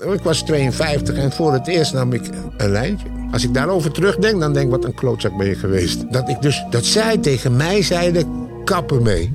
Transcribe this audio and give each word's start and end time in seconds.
Ik 0.00 0.22
was 0.22 0.42
52 0.42 1.16
en 1.16 1.32
voor 1.32 1.52
het 1.52 1.66
eerst 1.66 1.92
nam 1.92 2.12
ik 2.12 2.28
een 2.56 2.70
lijntje. 2.70 3.06
Als 3.32 3.44
ik 3.44 3.54
daarover 3.54 3.92
terugdenk, 3.92 4.40
dan 4.40 4.52
denk 4.52 4.64
ik, 4.64 4.70
wat 4.70 4.84
een 4.84 4.94
klootzak 4.94 5.36
ben 5.36 5.46
je 5.46 5.54
geweest. 5.54 6.12
Dat 6.12 6.28
ik 6.28 6.42
dus, 6.42 6.64
dat 6.70 6.84
zij 6.84 7.18
tegen 7.18 7.56
mij 7.56 7.82
zeiden, 7.82 8.48
kappen 8.64 9.02
mee. 9.02 9.32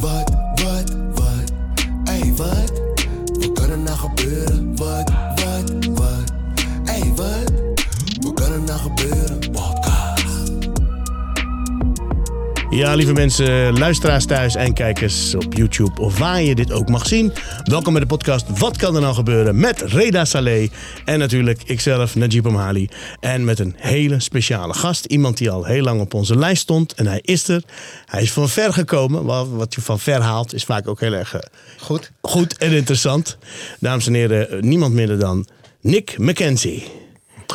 Wat, 0.00 0.30
wat, 0.54 0.96
wat? 1.14 1.52
Ey, 2.04 2.32
wat? 2.36 2.72
Wat 3.38 3.52
kan 3.52 3.70
er 3.70 3.78
nou 3.78 3.98
gebeuren? 3.98 4.76
Ja, 12.82 12.94
lieve 12.94 13.12
mensen, 13.12 13.78
luisteraars 13.78 14.26
thuis 14.26 14.54
en 14.54 14.74
kijkers 14.74 15.34
op 15.34 15.54
YouTube 15.54 16.00
of 16.00 16.18
waar 16.18 16.42
je 16.42 16.54
dit 16.54 16.72
ook 16.72 16.88
mag 16.88 17.06
zien. 17.06 17.32
Welkom 17.64 17.92
bij 17.92 18.02
de 18.02 18.08
podcast 18.08 18.58
Wat 18.58 18.76
kan 18.76 18.94
er 18.94 19.00
nou 19.00 19.14
gebeuren 19.14 19.60
met 19.60 19.80
Reda 19.80 20.24
Saleh 20.24 20.70
en 21.04 21.18
natuurlijk 21.18 21.62
ikzelf, 21.64 22.14
Najib 22.14 22.46
Amhali. 22.46 22.88
En 23.20 23.44
met 23.44 23.58
een 23.58 23.74
hele 23.76 24.20
speciale 24.20 24.74
gast, 24.74 25.04
iemand 25.04 25.36
die 25.36 25.50
al 25.50 25.64
heel 25.64 25.82
lang 25.82 26.00
op 26.00 26.14
onze 26.14 26.36
lijst 26.36 26.62
stond 26.62 26.92
en 26.94 27.06
hij 27.06 27.20
is 27.22 27.48
er. 27.48 27.62
Hij 28.06 28.22
is 28.22 28.32
van 28.32 28.48
ver 28.48 28.72
gekomen, 28.72 29.24
wat 29.56 29.74
je 29.74 29.80
van 29.80 29.98
ver 29.98 30.20
haalt 30.20 30.54
is 30.54 30.64
vaak 30.64 30.88
ook 30.88 31.00
heel 31.00 31.12
erg 31.12 31.34
eh, 31.34 31.40
Goed. 31.78 32.10
goed 32.20 32.58
en 32.58 32.72
interessant. 32.72 33.38
Dames 33.80 34.06
en 34.06 34.14
heren, 34.14 34.68
niemand 34.68 34.94
minder 34.94 35.18
dan 35.18 35.46
Nick 35.80 36.18
McKenzie. 36.18 37.01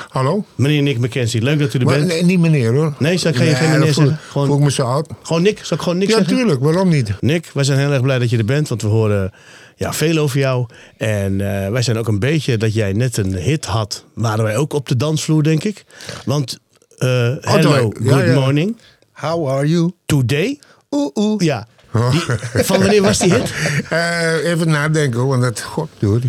Hallo? 0.10 0.46
Meneer 0.56 0.82
Nick 0.82 0.98
McKenzie, 1.00 1.42
leuk 1.42 1.60
dat 1.60 1.74
u 1.74 1.80
er 1.80 1.86
Maar, 1.86 1.96
bent. 1.96 2.08
nee, 2.08 2.24
niet 2.24 2.40
meneer 2.40 2.74
hoor. 2.74 2.94
Nee, 3.00 3.18
zal 3.18 3.32
ik 3.32 3.38
geen- 3.38 3.56
geen 3.56 3.70
meneer 3.72 3.94
zeggen? 3.94 4.20
Gewoon- 4.30 4.48
Voel 4.48 4.58
ik 4.58 4.64
me 4.64 4.72
zo 4.72 4.84
oud. 4.84 5.08
Gewoon 5.24 5.42
Nick, 5.42 5.60
zal 5.64 5.78
ik 5.78 5.84
gewoon 5.84 5.98
Nick 5.98 6.08
Ja, 6.10 6.16
zeggen? 6.18 6.36
tuurlijk. 6.36 6.62
Waarom 6.62 6.90
niet? 6.90 7.12
Nick, 7.20 7.50
wij 7.54 7.64
zijn 7.64 7.80
heel 7.80 7.92
erg 7.92 8.02
blij 8.02 8.20
dat 8.20 8.30
je 8.30 8.38
er 8.38 8.46
bent, 8.46 8.70
want 8.70 8.82
we 8.82 8.88
horen 8.88 9.32
ja, 9.76 9.94
veel 9.94 10.18
over 10.18 10.40
jou. 10.40 10.66
En 10.98 11.42
eh, 11.64 11.72
wij 11.72 11.82
zijn 11.82 11.98
ook 11.98 12.08
een 12.08 12.20
beetje 12.20 12.58
dat 12.58 12.74
jij 12.74 12.94
net 12.94 13.18
een 13.18 13.36
hit 13.36 13.66
had, 13.66 14.06
waren 14.14 14.44
wij 14.44 14.58
ook 14.58 14.74
op 14.74 14.88
de 14.88 14.96
dansvloer, 14.98 15.44
denk 15.44 15.64
ik. 15.64 15.86
Want 16.26 16.60
eh, 16.98 17.08
hello, 17.42 17.92
ja, 18.00 18.12
good 18.14 18.26
ja. 18.26 18.34
morning, 18.34 18.78
How 19.12 19.50
are 19.50 19.68
you? 19.68 19.92
today. 20.06 20.60
Oeh, 20.92 21.10
oeh. 21.16 21.42
Ja, 21.44 21.68
die, 22.12 22.64
van 22.64 22.80
wanneer 22.80 23.02
was 23.02 23.18
die 23.18 23.34
hit? 23.34 23.54
Eh, 23.90 24.50
even 24.52 24.68
nadenken 24.70 25.20
hoor, 25.20 25.28
want 25.30 25.42
dat, 25.42 25.62
god, 25.62 25.90
doe 26.00 26.20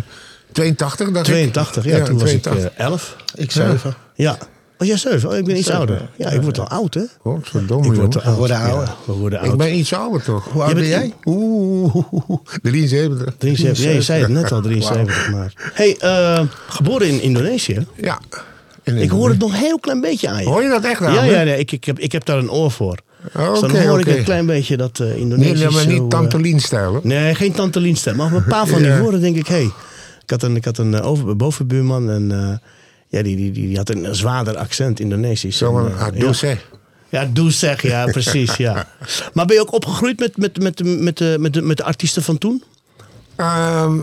82 0.51 1.11
dacht 1.11 1.27
ik. 1.27 1.33
82, 1.33 1.85
ja, 1.85 2.03
toen 2.05 2.19
was 2.19 2.29
82. 2.29 2.65
ik 2.71 2.77
eh, 2.77 2.85
11. 2.85 3.15
Ik 3.35 3.51
zeven. 3.51 3.93
Ja. 4.15 4.37
Was 4.77 4.87
jij 4.87 4.97
7? 4.97 5.29
Oh, 5.29 5.37
ik 5.37 5.45
ben 5.45 5.57
iets 5.57 5.69
ouder. 5.69 6.09
Ja, 6.15 6.29
ik 6.29 6.41
word 6.41 6.59
al 6.59 6.67
oud, 6.67 6.93
hè? 6.93 7.01
Godverdomme, 7.21 7.87
Ik 7.87 7.93
word 7.99 8.15
al 8.15 8.21
oud. 8.21 8.37
worden 8.37 8.57
ouder. 8.57 8.87
Ja, 8.87 8.95
we 9.05 9.11
worden 9.13 9.39
oud. 9.39 9.51
Ik 9.51 9.57
ben 9.57 9.75
iets 9.77 9.93
ouder 9.93 10.23
toch? 10.23 10.45
Hoe 10.51 10.61
oud 10.63 10.71
Jij 10.71 10.79
ben 10.79 10.89
jij? 10.89 11.13
Oeh, 11.25 11.95
73. 12.61 13.33
73. 13.37 13.83
Ja, 13.85 13.91
je 13.91 14.01
zei 14.01 14.21
het 14.21 14.31
net 14.31 14.51
al, 14.51 14.61
73 14.61 15.31
maar. 15.31 15.53
hey, 15.73 15.97
eh, 15.99 16.41
geboren 16.67 17.07
in 17.07 17.21
Indonesië. 17.21 17.85
Ja. 17.95 18.19
En 18.83 18.97
Ik 18.97 19.09
hoor 19.09 19.29
het 19.29 19.39
nog 19.39 19.51
een 19.51 19.57
heel 19.59 19.79
klein 19.79 20.01
beetje 20.01 20.29
aan 20.29 20.39
je. 20.41 20.47
Hoor 20.47 20.63
je 20.63 20.69
dat 20.69 20.83
echt 20.83 21.01
aan 21.01 21.13
Ja, 21.13 21.23
ja 21.23 21.43
nee, 21.43 21.57
ik, 21.59 21.71
ik, 21.71 21.83
heb, 21.83 21.99
ik 21.99 22.11
heb 22.11 22.25
daar 22.25 22.37
een 22.37 22.51
oor 22.51 22.71
voor. 22.71 22.97
Oh, 23.37 23.51
dus 23.51 23.59
dan 23.59 23.69
oké, 23.71 23.87
hoor 23.87 23.99
oké. 23.99 24.09
ik 24.09 24.17
een 24.17 24.23
klein 24.23 24.45
beetje 24.45 24.77
dat 24.77 24.99
uh, 24.99 25.15
Indonesisch 25.17 25.59
Nee, 25.59 25.69
maar 25.71 25.87
niet 25.87 26.01
eh, 26.01 26.07
Tante 26.07 26.39
Lien-stijl 26.39 26.91
hoor. 26.91 26.99
nee, 27.03 27.35
geen 27.35 27.51
Tante 27.51 27.79
Lien 27.79 27.95
stem. 27.97 28.15
Maar 28.15 28.33
een 28.33 28.43
paar 28.43 28.67
van 28.67 28.77
die 28.81 28.87
Ja. 28.87 28.99
woorden 28.99 29.21
denk 29.21 29.35
ik, 29.35 29.47
hé. 29.47 29.55
Hey, 29.55 29.71
ik 30.31 30.41
had 30.41 30.49
een, 30.49 30.55
ik 30.55 30.65
had 30.65 30.77
een 30.77 30.93
eh, 30.93 31.05
over, 31.05 31.35
bovenbuurman 31.35 32.09
en 32.09 32.31
eh, 32.31 32.57
ja, 33.07 33.23
die, 33.23 33.35
die, 33.35 33.51
die, 33.51 33.67
die 33.67 33.77
had 33.77 33.89
een 33.89 34.15
zwaarder 34.15 34.57
accent, 34.57 34.99
Indonesisch. 34.99 35.57
Zo, 35.57 35.67
En, 35.77 35.83
maar 35.83 35.91
eh, 35.91 36.01
ah, 36.07 36.13
ja. 36.13 36.19
doe 36.19 36.33
zeg. 36.33 36.69
Ja, 37.09 37.29
doe 37.33 37.51
zeg, 37.51 37.81
ja, 37.81 38.05
precies, 38.17 38.55
ja. 38.55 38.87
Maar 39.33 39.45
ben 39.45 39.55
je 39.55 39.61
ook 39.61 39.73
opgegroeid 39.73 40.19
met, 40.19 40.37
met, 40.37 40.61
met, 40.61 40.83
met, 40.99 41.17
de- 41.17 41.35
met, 41.39 41.53
de, 41.53 41.61
met 41.61 41.77
de 41.77 41.83
artiesten 41.83 42.23
van 42.23 42.37
toen? 42.37 42.63
Ehm, 43.35 43.97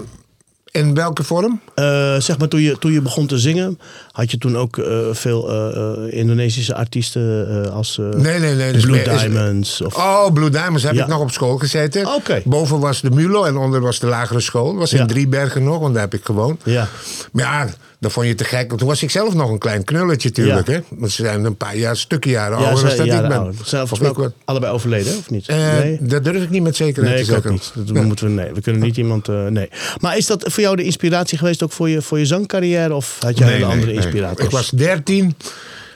in 0.76 0.94
welke 0.94 1.22
vorm? 1.24 1.60
Eh, 1.74 1.84
zeg 2.18 2.38
maar, 2.38 2.48
toen 2.48 2.60
je, 2.60 2.78
toen 2.78 2.92
je 2.92 3.00
begon 3.02 3.26
te 3.26 3.38
zingen, 3.38 3.78
had 4.12 4.30
je 4.30 4.38
toen 4.38 4.56
ook 4.56 4.78
eh, 4.78 4.98
veel 5.12 5.50
eh, 5.50 6.18
Indonesische 6.18 6.74
artiesten 6.74 7.72
als 7.72 7.96
Nee, 8.16 8.38
nee, 8.38 8.54
nee. 8.54 8.72
dus 8.72 8.82
Blue 8.82 8.96
meer- 8.96 9.12
is- 9.12 9.20
Diamonds? 9.20 9.80
Of, 9.80 9.96
Oh, 9.96 10.32
Blue 10.32 10.50
Diamonds 10.50 10.82
heb 10.82 10.94
Ja. 10.94 11.02
ik 11.02 11.08
nog 11.08 11.20
op 11.20 11.30
school 11.30 11.56
gezeten. 11.56 12.06
Oké. 12.14 12.40
Boven 12.44 12.80
was 12.80 13.00
de 13.00 13.10
Mulo 13.10 13.44
en 13.44 13.56
onder 13.56 13.80
was 13.80 13.98
de 13.98 14.06
lagere 14.06 14.40
school. 14.40 14.66
Dat 14.70 14.74
was 14.78 14.90
Ja. 14.90 15.00
in 15.00 15.06
Driebergen 15.06 15.64
nog, 15.64 15.78
want 15.78 15.92
daar 15.94 16.02
heb 16.02 16.14
ik 16.14 16.24
gewoond. 16.24 16.60
Ja. 16.64 16.88
Maar 17.32 17.44
ja, 17.44 17.68
dat 17.98 18.12
vond 18.12 18.26
je 18.26 18.34
te 18.34 18.44
gek. 18.44 18.66
Want 18.68 18.78
toen 18.78 18.88
was 18.88 19.02
ik 19.02 19.10
zelf 19.10 19.34
nog 19.34 19.50
een 19.50 19.58
klein 19.58 19.84
knulletje 19.84 20.28
natuurlijk. 20.28 20.66
Ja. 20.66 20.72
Hè? 20.72 20.80
Want 20.88 21.12
ze 21.12 21.22
zijn 21.22 21.44
een 21.44 21.56
paar 21.56 21.76
jaar, 21.76 21.96
stukken 21.96 22.30
jaren 22.30 22.58
Ja, 22.58 22.64
ouder 22.64 22.96
dan 22.96 23.06
dat 23.06 23.06
ik 23.16 23.28
ben. 23.28 23.32
ouder. 23.38 23.54
Zijn 23.64 23.88
volgens 23.88 24.16
mij 24.18 24.30
allebei 24.44 24.72
overleden, 24.72 25.16
of 25.18 25.30
niet? 25.30 25.48
eh, 25.48 25.78
Dat 26.00 26.24
durf 26.24 26.42
ik 26.42 26.50
niet 26.50 26.62
met 26.62 26.76
zekerheid 26.76 27.14
nee, 27.14 27.24
te 27.24 27.30
zeggen. 27.32 27.52
niet. 27.52 27.72
Dat 27.94 28.04
moeten 28.04 28.26
we, 28.26 28.32
nee, 28.32 28.52
we 28.52 28.60
kunnen 28.60 28.82
niet 28.82 28.96
iemand... 28.96 29.28
eh, 29.28 29.46
nee. 29.46 29.68
Maar 30.00 30.16
is 30.16 30.26
dat 30.26 30.44
voor 30.52 30.62
jou 30.62 30.76
de 30.76 30.82
inspiratie 30.82 31.38
geweest 31.38 31.62
ook 31.62 31.72
voor 31.72 31.88
je, 31.88 32.02
voor 32.02 32.18
je 32.18 32.26
zangcarrière? 32.26 32.94
Of 32.94 33.16
had 33.20 33.38
jij 33.38 33.46
Nee, 33.48 33.56
nee, 33.56 33.64
andere 33.66 33.86
nee. 33.86 33.94
inspiraties? 33.94 34.44
Ik 34.44 34.50
was 34.50 34.70
13 34.70 35.34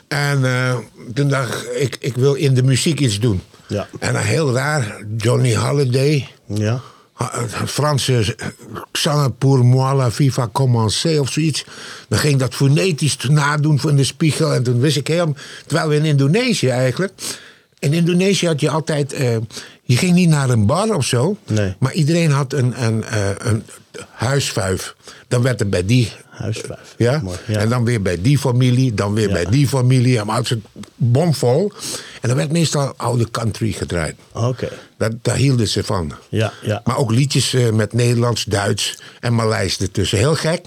en 0.09 0.45
eh, 0.45 0.77
toen 1.15 1.29
dacht 1.29 1.65
ik, 1.65 1.79
ik, 1.81 1.97
ik 2.01 2.15
wil 2.17 2.35
in 2.35 2.55
de 2.55 2.63
muziek 2.63 3.01
iets 3.01 3.21
doen. 3.21 3.41
Ja. 3.67 3.87
En 3.99 4.13
dan 4.13 4.23
heel 4.23 4.53
raar, 4.55 5.05
Johnny 5.17 5.55
Holiday... 5.57 6.29
Ja. 6.47 6.81
Het 7.25 7.71
Franse 7.71 8.37
Xana 8.91 9.29
pour 9.29 9.65
moi 9.65 9.95
la 9.95 10.11
viva 10.11 10.49
commencer 10.53 11.21
of 11.21 11.33
zoiets. 11.33 11.65
Dan 12.09 12.19
ging 12.19 12.39
dat 12.39 12.55
fonetisch 12.55 13.17
nadoen 13.17 13.81
in 13.89 13.97
de 13.97 14.05
spiegel. 14.05 14.53
En 14.55 14.63
toen 14.63 14.81
wist 14.81 14.97
ik 14.97 15.07
heel... 15.07 15.35
Terwijl 15.67 15.89
we 15.89 15.95
in 15.97 16.05
Indonesië 16.05 16.69
eigenlijk... 16.69 17.13
In 17.79 17.93
Indonesië 17.93 18.47
had 18.47 18.61
je 18.61 18.71
altijd... 18.71 19.13
eh, 19.13 19.37
je 19.83 19.97
ging 19.97 20.15
niet 20.15 20.29
naar 20.29 20.51
een 20.51 20.67
bar 20.67 20.95
of 20.95 21.05
zo. 21.05 21.37
Nee. 21.47 21.75
Maar 21.79 21.93
iedereen 21.93 22.31
had 22.31 22.53
een, 22.53 22.85
een, 22.85 23.05
eh, 23.05 23.29
een 23.39 23.65
huisvuif. 24.11 24.95
Dan 25.29 25.43
werd 25.43 25.61
er 25.61 25.69
bij 25.69 25.87
die... 25.87 26.13
Huisvijf. 26.41 26.95
Ja? 26.97 27.23
Ja. 27.47 27.59
En 27.59 27.69
dan 27.69 27.85
weer 27.85 28.03
bij 28.03 28.21
die 28.21 28.39
familie, 28.39 28.95
dan 28.95 29.15
weer 29.15 29.27
Ja. 29.29 29.33
bij 29.33 29.45
die 29.45 29.69
familie. 29.69 30.25
Maar 30.25 30.37
het 30.39 30.57
bomvol. 30.97 31.73
En 32.21 32.29
dan 32.29 32.37
werd 32.37 32.53
meestal 32.53 32.95
oude 32.97 33.31
country 33.31 33.73
gedraaid. 33.73 34.15
Oké. 34.33 34.69
Dat, 34.99 35.13
daar 35.23 35.37
hielden 35.37 35.69
ze 35.69 35.85
van. 35.85 36.13
Ja, 36.29 36.53
ja. 36.63 36.81
Maar 36.85 36.97
ook 36.97 37.11
liedjes 37.11 37.55
eh, 37.55 37.71
met 37.71 37.93
Nederlands, 37.93 38.45
Duits 38.45 38.99
en 39.21 39.35
Maleis 39.35 39.79
ertussen. 39.79 40.19
Heel 40.19 40.35
gek. 40.35 40.61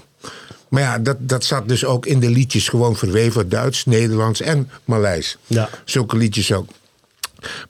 Maar 0.68 0.82
ja, 0.82 0.98
dat, 0.98 1.16
dat 1.20 1.44
zat 1.44 1.68
dus 1.68 1.84
ook 1.84 2.06
in 2.06 2.20
de 2.20 2.30
liedjes 2.30 2.68
gewoon 2.68 2.96
verweven. 2.96 3.48
Duits, 3.48 3.84
Nederlands 3.84 4.40
en 4.40 4.70
Maleis. 4.84 5.36
Ja. 5.46 5.68
Zulke 5.84 6.16
liedjes 6.16 6.52
ook. 6.52 6.68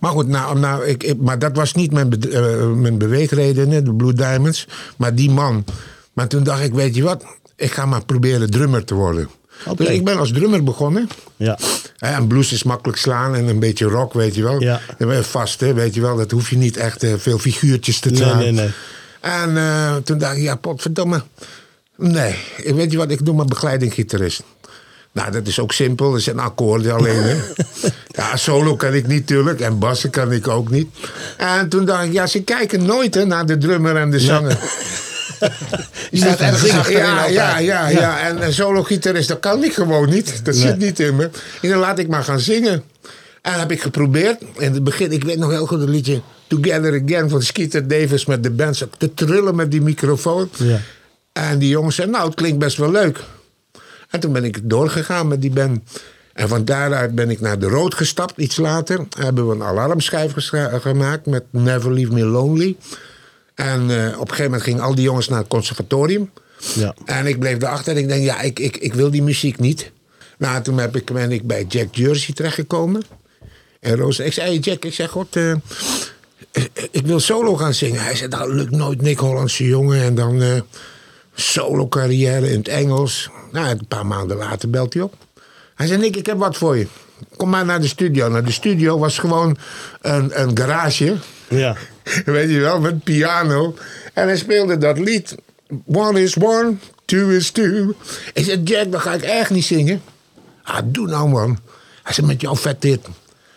Maar 0.01 0.11
goed, 0.11 0.29
nou, 0.29 0.59
nou, 0.59 0.85
ik, 0.87 1.03
ik- 1.03 1.21
maar 1.21 1.39
dat 1.39 1.57
was 1.57 1.75
niet 1.75 1.93
mijn, 1.93 2.09
be- 2.09 2.29
eh, 2.31 2.71
mijn 2.71 2.99
beweegreden, 2.99 3.85
de 3.85 3.95
Blue 3.95 4.13
Diamonds. 4.13 4.67
Maar 4.97 5.15
die 5.15 5.31
man. 5.31 5.65
Maar 6.13 6.29
toen 6.29 6.43
dacht 6.45 6.63
ik, 6.63 6.73
weet 6.73 6.95
je 6.95 7.03
wat? 7.03 7.25
Ik 7.57 7.73
ga 7.73 7.87
maar 7.87 8.05
proberen 8.05 8.51
drummer 8.51 8.85
te 8.85 8.95
worden. 8.95 9.29
Dus 9.77 9.89
ik 9.89 10.05
ben 10.05 10.19
als 10.19 10.33
drummer 10.33 10.65
begonnen. 10.65 11.09
Ja. 11.37 11.59
En 11.99 12.27
blues 12.27 12.53
is 12.53 12.63
makkelijk 12.63 12.99
slaan 12.99 13.35
en 13.35 13.49
een 13.49 13.59
beetje 13.59 13.85
rock, 13.87 14.13
weet 14.13 14.35
je 14.35 14.43
wel. 14.43 14.61
Ja. 14.61 14.81
Vast, 15.23 15.61
hè, 15.61 15.75
weet 15.75 15.95
je 15.95 16.01
wel. 16.01 16.17
Dat 16.17 16.31
hoef 16.31 16.51
je 16.51 16.57
niet 16.57 16.77
echt 16.77 17.03
eh, 17.03 17.13
veel 17.17 17.39
figuurtjes 17.39 17.99
te 18.01 18.09
Nee, 18.09 18.17
slaan. 18.19 18.39
nee, 18.39 18.51
nee. 18.53 18.71
En 19.21 19.57
eh, 19.57 19.95
toen 19.97 20.19
dacht 20.19 20.37
ik, 20.37 20.43
ja, 20.43 20.57
potverdomme. 20.57 21.23
Nee, 21.97 22.35
ik 22.57 22.75
weet 22.75 22.91
je 22.93 22.97
wat, 22.97 23.11
ik 23.11 23.25
doe 23.25 23.35
maar 23.35 23.45
begeleidinggitarist. 23.45 24.43
Nou, 25.13 25.31
dat 25.33 25.47
is 25.47 25.59
ook 25.59 25.73
simpel. 25.73 26.13
Dat 26.13 26.21
zijn 26.21 26.39
akkoorden 26.39 26.93
alleen. 26.95 27.23
Hè. 27.23 27.37
ja, 28.19 28.37
solo 28.37 28.77
kan 28.77 28.93
ik 28.95 29.07
niet 29.07 29.21
natuurlijk. 29.21 29.61
En 29.61 29.79
bassen 29.79 30.11
kan 30.11 30.33
ik 30.33 30.49
ook 30.49 30.71
niet. 30.71 30.89
En 31.37 31.69
toen 31.69 31.85
dacht 31.85 32.05
ik, 32.05 32.13
ja, 32.13 32.27
ze 32.27 32.43
kijken 32.43 32.85
nooit 32.85 33.15
hè, 33.15 33.25
naar 33.25 33.47
de 33.47 33.59
drummer 33.59 33.97
en 33.97 34.11
de 34.11 34.21
zanger. 34.21 34.59
Je 36.11 36.17
staat 36.17 36.41
ergens 36.41 36.71
achterin 36.71 36.99
Ja, 36.99 37.27
ja, 37.27 37.59
ja, 37.59 37.89
ja. 37.89 38.21
En 38.21 38.45
een 38.45 38.53
solo-gitarist, 38.53 39.29
dat 39.29 39.41
kan 39.41 39.65
ik 39.65 39.73
gewoon 39.73 40.09
niet. 40.09 40.45
Dat 40.45 40.55
zit 40.55 40.79
niet 40.79 41.01
in 41.01 41.17
me. 41.17 41.31
En 41.63 41.69
dan 41.69 41.79
laat 41.79 41.99
ik 41.99 42.09
maar 42.09 42.25
gaan 42.25 42.41
zingen. 42.41 42.83
En 43.43 43.51
dat 43.53 43.61
heb 43.61 43.71
ik 43.71 43.83
geprobeerd. 43.83 44.43
In 44.59 44.73
het 44.73 44.85
begin, 44.85 45.13
ik 45.13 45.25
weet 45.25 45.39
nog 45.39 45.51
heel 45.51 45.67
goed 45.67 45.81
het 45.81 45.89
liedje 45.89 46.21
Together 46.47 47.03
Again 47.05 47.29
van 47.29 47.43
Skeeter 47.43 47.89
Davis 47.89 48.25
met 48.25 48.43
de 48.43 48.51
band. 48.51 48.77
Zat 48.77 48.89
Te 48.99 49.15
trillen 49.15 49.55
met 49.55 49.71
die 49.71 49.81
microfoon. 49.81 50.51
Ja. 50.57 50.81
En 51.33 51.59
die 51.59 51.69
jongens 51.69 51.95
zeiden, 51.95 52.17
nou, 52.17 52.29
het 52.29 52.37
klinkt 52.37 52.59
best 52.59 52.77
wel 52.77 52.91
leuk. 52.91 53.21
En 54.11 54.21
toen 54.21 54.33
ben 54.33 54.45
ik 54.45 54.61
doorgegaan 54.63 55.29
met 55.29 55.41
die 55.41 55.51
band. 55.51 55.81
En 56.33 56.49
van 56.49 56.65
daaruit 56.65 57.15
ben 57.15 57.31
ik 57.31 57.41
naar 57.41 57.59
de 57.59 57.69
Rood 57.69 57.95
gestapt, 57.95 58.33
iets 58.37 58.57
later. 58.57 59.07
Hebben 59.19 59.49
we 59.49 59.55
een 59.55 59.63
alarmschijf 59.63 60.33
gemaakt 60.81 61.27
met 61.27 61.45
Never 61.51 61.93
Leave 61.93 62.13
Me 62.13 62.25
Lonely. 62.25 62.77
En 63.55 63.91
eh, 63.91 64.07
op 64.07 64.21
een 64.21 64.29
gegeven 64.29 64.45
moment 64.45 64.63
gingen 64.63 64.83
al 64.83 64.95
die 64.95 65.05
jongens 65.05 65.29
naar 65.29 65.39
het 65.39 65.49
conservatorium. 65.49 66.31
Ja. 66.75 66.95
En 67.05 67.27
ik 67.27 67.39
bleef 67.39 67.63
erachter 67.63 67.93
en 67.93 67.99
ik 67.99 68.09
denk, 68.09 68.25
ja, 68.25 68.41
ik, 68.41 68.59
ik, 68.59 68.77
ik 68.77 68.95
wil 68.95 69.11
die 69.11 69.23
muziek 69.23 69.59
niet. 69.59 69.91
Nou, 70.39 70.63
toen 70.63 70.79
heb 70.79 70.97
ik, 70.97 71.13
ben 71.13 71.33
ik 71.33 71.47
bij 71.47 71.65
Jack 71.69 71.95
Jersey 71.95 72.35
terechtgekomen. 72.35 73.03
En 73.81 73.97
Roos, 73.97 74.19
ik 74.19 74.33
zei, 74.33 74.49
hey 74.49 74.59
Jack, 74.59 74.85
ik 74.85 74.95
zeg, 74.95 75.11
god, 75.11 75.37
eh, 75.37 75.55
ik 76.91 77.07
wil 77.07 77.21
solo 77.21 77.57
gaan 77.57 77.75
zingen. 77.75 78.03
Hij 78.03 78.15
zei, 78.15 78.29
dat 78.29 78.49
lukt 78.49 78.71
nooit, 78.71 79.03
Nick 79.03 79.19
Hollandse 79.19 79.67
jongen. 79.67 80.03
En 80.03 80.15
dan 80.15 80.43
eh, 80.43 80.61
solo 81.35 81.89
carrière 81.89 82.51
in 82.51 82.59
het 82.59 82.69
Engels. 82.69 83.31
Nou, 83.53 83.69
een 83.69 83.87
paar 83.87 84.07
maanden 84.07 84.37
later 84.37 84.71
belt 84.71 84.95
hij 84.95 85.03
op. 85.03 85.15
Hij 85.75 85.87
zei, 85.87 86.01
Nick, 86.01 86.17
ik 86.17 86.27
heb 86.27 86.39
wat 86.39 86.57
voor 86.57 86.77
je. 86.77 86.87
Kom 87.37 87.51
maar 87.51 87.65
naar 87.65 87.81
de 87.81 87.87
studio. 87.87 88.29
Nou, 88.29 88.45
de 88.45 88.53
studio 88.53 88.99
was 88.99 89.19
gewoon 89.19 89.57
een, 90.01 90.41
een 90.41 90.57
garage. 90.59 91.17
Ja. 91.49 91.77
Weet 92.25 92.51
je 92.51 92.61
wel, 92.61 92.81
met 92.81 93.05
piano. 93.05 93.75
En 94.13 94.27
hij 94.27 94.37
speelde 94.37 94.79
dat 94.79 94.99
lied. 94.99 95.35
One 95.87 96.23
is 96.23 96.37
one, 96.37 96.75
two 97.05 97.29
is 97.29 97.51
two. 97.51 97.95
Ik 98.33 98.45
zei, 98.45 98.63
Jack, 98.63 98.93
dat 98.93 99.01
ga 99.01 99.15
ik 99.15 99.23
echt 99.23 99.51
niet 99.51 99.65
zingen. 99.65 100.03
Ah, 100.63 100.79
doe 100.85 101.07
nou 101.07 101.29
man. 101.29 101.59
Hij 102.03 102.15
zei, 102.15 102.27
met 102.27 102.41
jouw 102.41 102.57
vet 102.57 102.83
dit. 102.83 103.01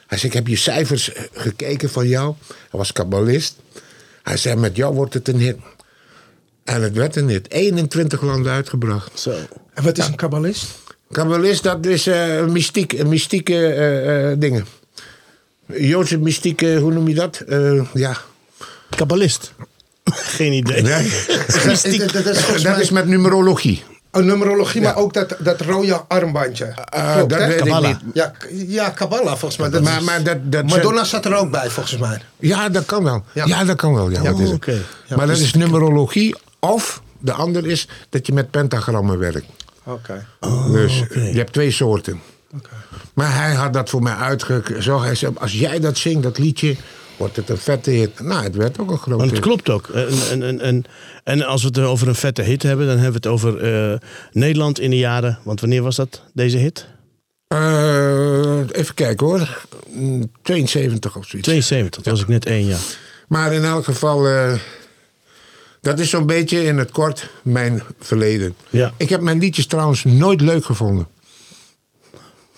Hij 0.08 0.18
zei, 0.18 0.32
ik 0.32 0.38
heb 0.38 0.48
je 0.48 0.56
cijfers 0.56 1.14
eh, 1.14 1.24
gekeken 1.34 1.90
van 1.90 2.08
jou. 2.08 2.36
Hij 2.48 2.80
was 2.80 2.92
kabbalist. 2.92 3.56
Hij 4.24 4.38
zei, 4.38 4.56
met 4.56 4.76
jou 4.76 4.94
wordt 4.96 5.14
het 5.14 5.28
een 5.28 5.40
hit. 5.40 5.58
En 6.64 6.82
het 6.82 6.94
werd 6.94 7.16
een 7.16 7.28
hit. 7.28 7.52
21 7.52 8.22
landen 8.22 8.52
uitgebracht. 8.52 9.20
Zo. 9.20 9.32
En 9.74 9.84
wat 9.84 9.98
is 9.98 10.08
een 10.08 10.16
kabbalist? 10.16 10.66
Kabbalist, 11.12 11.64
dat 11.64 11.86
is 11.86 12.08
eh, 12.08 12.46
mystiek, 12.46 13.06
mystieke 13.06 13.74
eh, 13.74 14.32
eh, 14.32 14.40
dingen. 14.40 14.66
Joodse 15.66 16.18
mystieke, 16.18 16.76
hoe 16.76 16.94
noem 16.94 17.08
je 17.08 17.14
dat? 17.14 17.44
Ja. 17.94 18.18
Kabbalist. 18.90 19.54
Geen 20.38 20.54
idee. 20.54 20.82
Nee. 20.82 21.12
Dat, 21.48 22.12
dat 22.12 22.26
is 22.26 22.64
dat 22.64 22.90
met 22.90 23.08
numerologie. 23.08 23.84
een 24.12 24.26
numerologie, 24.26 24.82
maar 24.82 24.96
ook 24.96 25.14
dat, 25.14 25.36
dat 25.40 25.62
rode 25.62 26.02
armbandje. 26.08 26.66
Eh, 26.66 27.14
Klopt, 27.16 27.30
dat 27.30 27.40
hè? 27.40 27.48
weet 27.48 27.58
Kabbalah. 27.58 27.90
ik 27.90 27.98
niet. 28.04 28.14
Ja, 28.16 28.32
ja, 28.68 28.90
Kabbalah 28.90 29.28
volgens 29.38 29.58
mij. 29.58 29.70
Dat 29.70 29.82
Maar- 29.84 29.98
is- 29.98 30.04
maar 30.04 30.24
dat- 30.24 30.52
dat 30.52 30.66
Madonna 30.66 31.04
zat 31.04 31.26
er 31.26 31.36
ook 31.36 31.52
bij 31.52 31.70
volgens 31.70 31.98
mij. 31.98 32.22
Ja, 32.40 32.70
dat 32.70 32.86
kan 32.86 33.04
wel. 33.04 33.24
Ja. 33.32 33.46
Ja, 33.46 33.64
dat 33.66 33.76
kan 33.76 33.94
wel. 33.94 34.10
Ja, 34.10 34.22
Ja, 34.22 34.32
wat 34.32 34.40
is 34.40 34.48
het? 34.48 34.56
oké. 34.56 34.72
Ja, 35.06 35.16
maar 35.16 35.28
dat 35.28 35.36
dus- 35.36 35.46
is 35.46 35.54
numerologie. 35.54 36.36
Of 36.60 37.02
de 37.20 37.32
ander 37.32 37.68
is 37.68 37.88
dat 38.10 38.28
je 38.28 38.34
met 38.34 38.52
pentagrammen 38.52 39.20
werkt. 39.20 39.46
Oké. 39.84 40.26
dus 40.72 41.02
oké. 41.02 41.20
je 41.20 41.38
hebt 41.38 41.54
twee 41.54 41.72
soorten. 41.72 42.22
Maar 43.14 43.36
hij 43.36 43.54
had 43.54 43.74
dat 43.74 43.90
voor 43.90 44.02
mij 44.04 44.14
uitgezocht. 44.14 45.06
Hij 45.06 45.16
zei, 45.16 45.32
als 45.40 45.52
jij 45.54 45.80
dat 45.80 45.98
zingt, 45.98 46.24
dat 46.24 46.38
liedje, 46.38 46.76
wordt 47.18 47.36
het 47.36 47.50
een 47.50 47.58
vette 47.58 47.90
hit. 47.90 48.20
Nou, 48.20 48.44
het 48.44 48.56
werd 48.56 48.80
ook 48.80 48.92
een 48.92 48.98
grote 48.98 49.18
Want 49.18 49.22
het 49.32 49.32
hit. 49.32 49.42
klopt 49.48 49.70
ook. 49.70 49.88
En, 49.88 50.44
en, 50.44 50.60
en, 50.60 50.84
en, 51.24 51.42
als 51.44 51.62
we 51.62 51.68
het 51.68 51.80
over 51.80 52.08
een 52.08 52.16
vette 52.16 52.42
hit 52.42 52.64
hebben, 52.64 52.88
dan 52.88 52.98
hebben 52.98 53.22
we 53.22 53.30
het 53.30 53.38
over 53.38 53.74
eh, 53.92 54.00
Nederland 54.32 54.80
in 54.80 54.90
de 54.90 54.98
jaren. 54.98 55.40
Want 55.44 55.60
wanneer 55.60 55.82
was 55.82 55.96
dat, 55.96 56.22
deze 56.34 56.58
hit? 56.58 56.88
Eh, 57.48 58.60
even 58.72 58.94
kijken 58.94 59.26
hoor. 59.28 59.66
Mm, 59.90 60.32
72 60.42 61.16
of 61.16 61.26
zoiets. 61.26 61.48
72, 61.48 62.04
dat 62.04 62.14
was 62.14 62.22
ik 62.22 62.28
net 62.28 62.46
één 62.46 62.66
jaar. 62.66 62.98
Maar 63.28 63.54
in 63.54 63.64
elk 63.64 63.84
geval, 63.84 64.28
eh, 64.28 64.54
dat 65.82 66.00
is 66.00 66.10
zo'n 66.10 66.26
beetje 66.26 66.64
in 66.64 66.78
het 66.78 66.92
kort 66.92 67.30
mijn 67.42 67.84
verleden. 68.00 68.56
Ja. 68.70 68.94
Ik 68.98 69.10
heb 69.10 69.22
mijn 69.22 69.40
liedjes 69.40 69.68
trouwens 69.68 70.04
nooit 70.04 70.42
leuk 70.42 70.66
gevonden. 70.66 71.08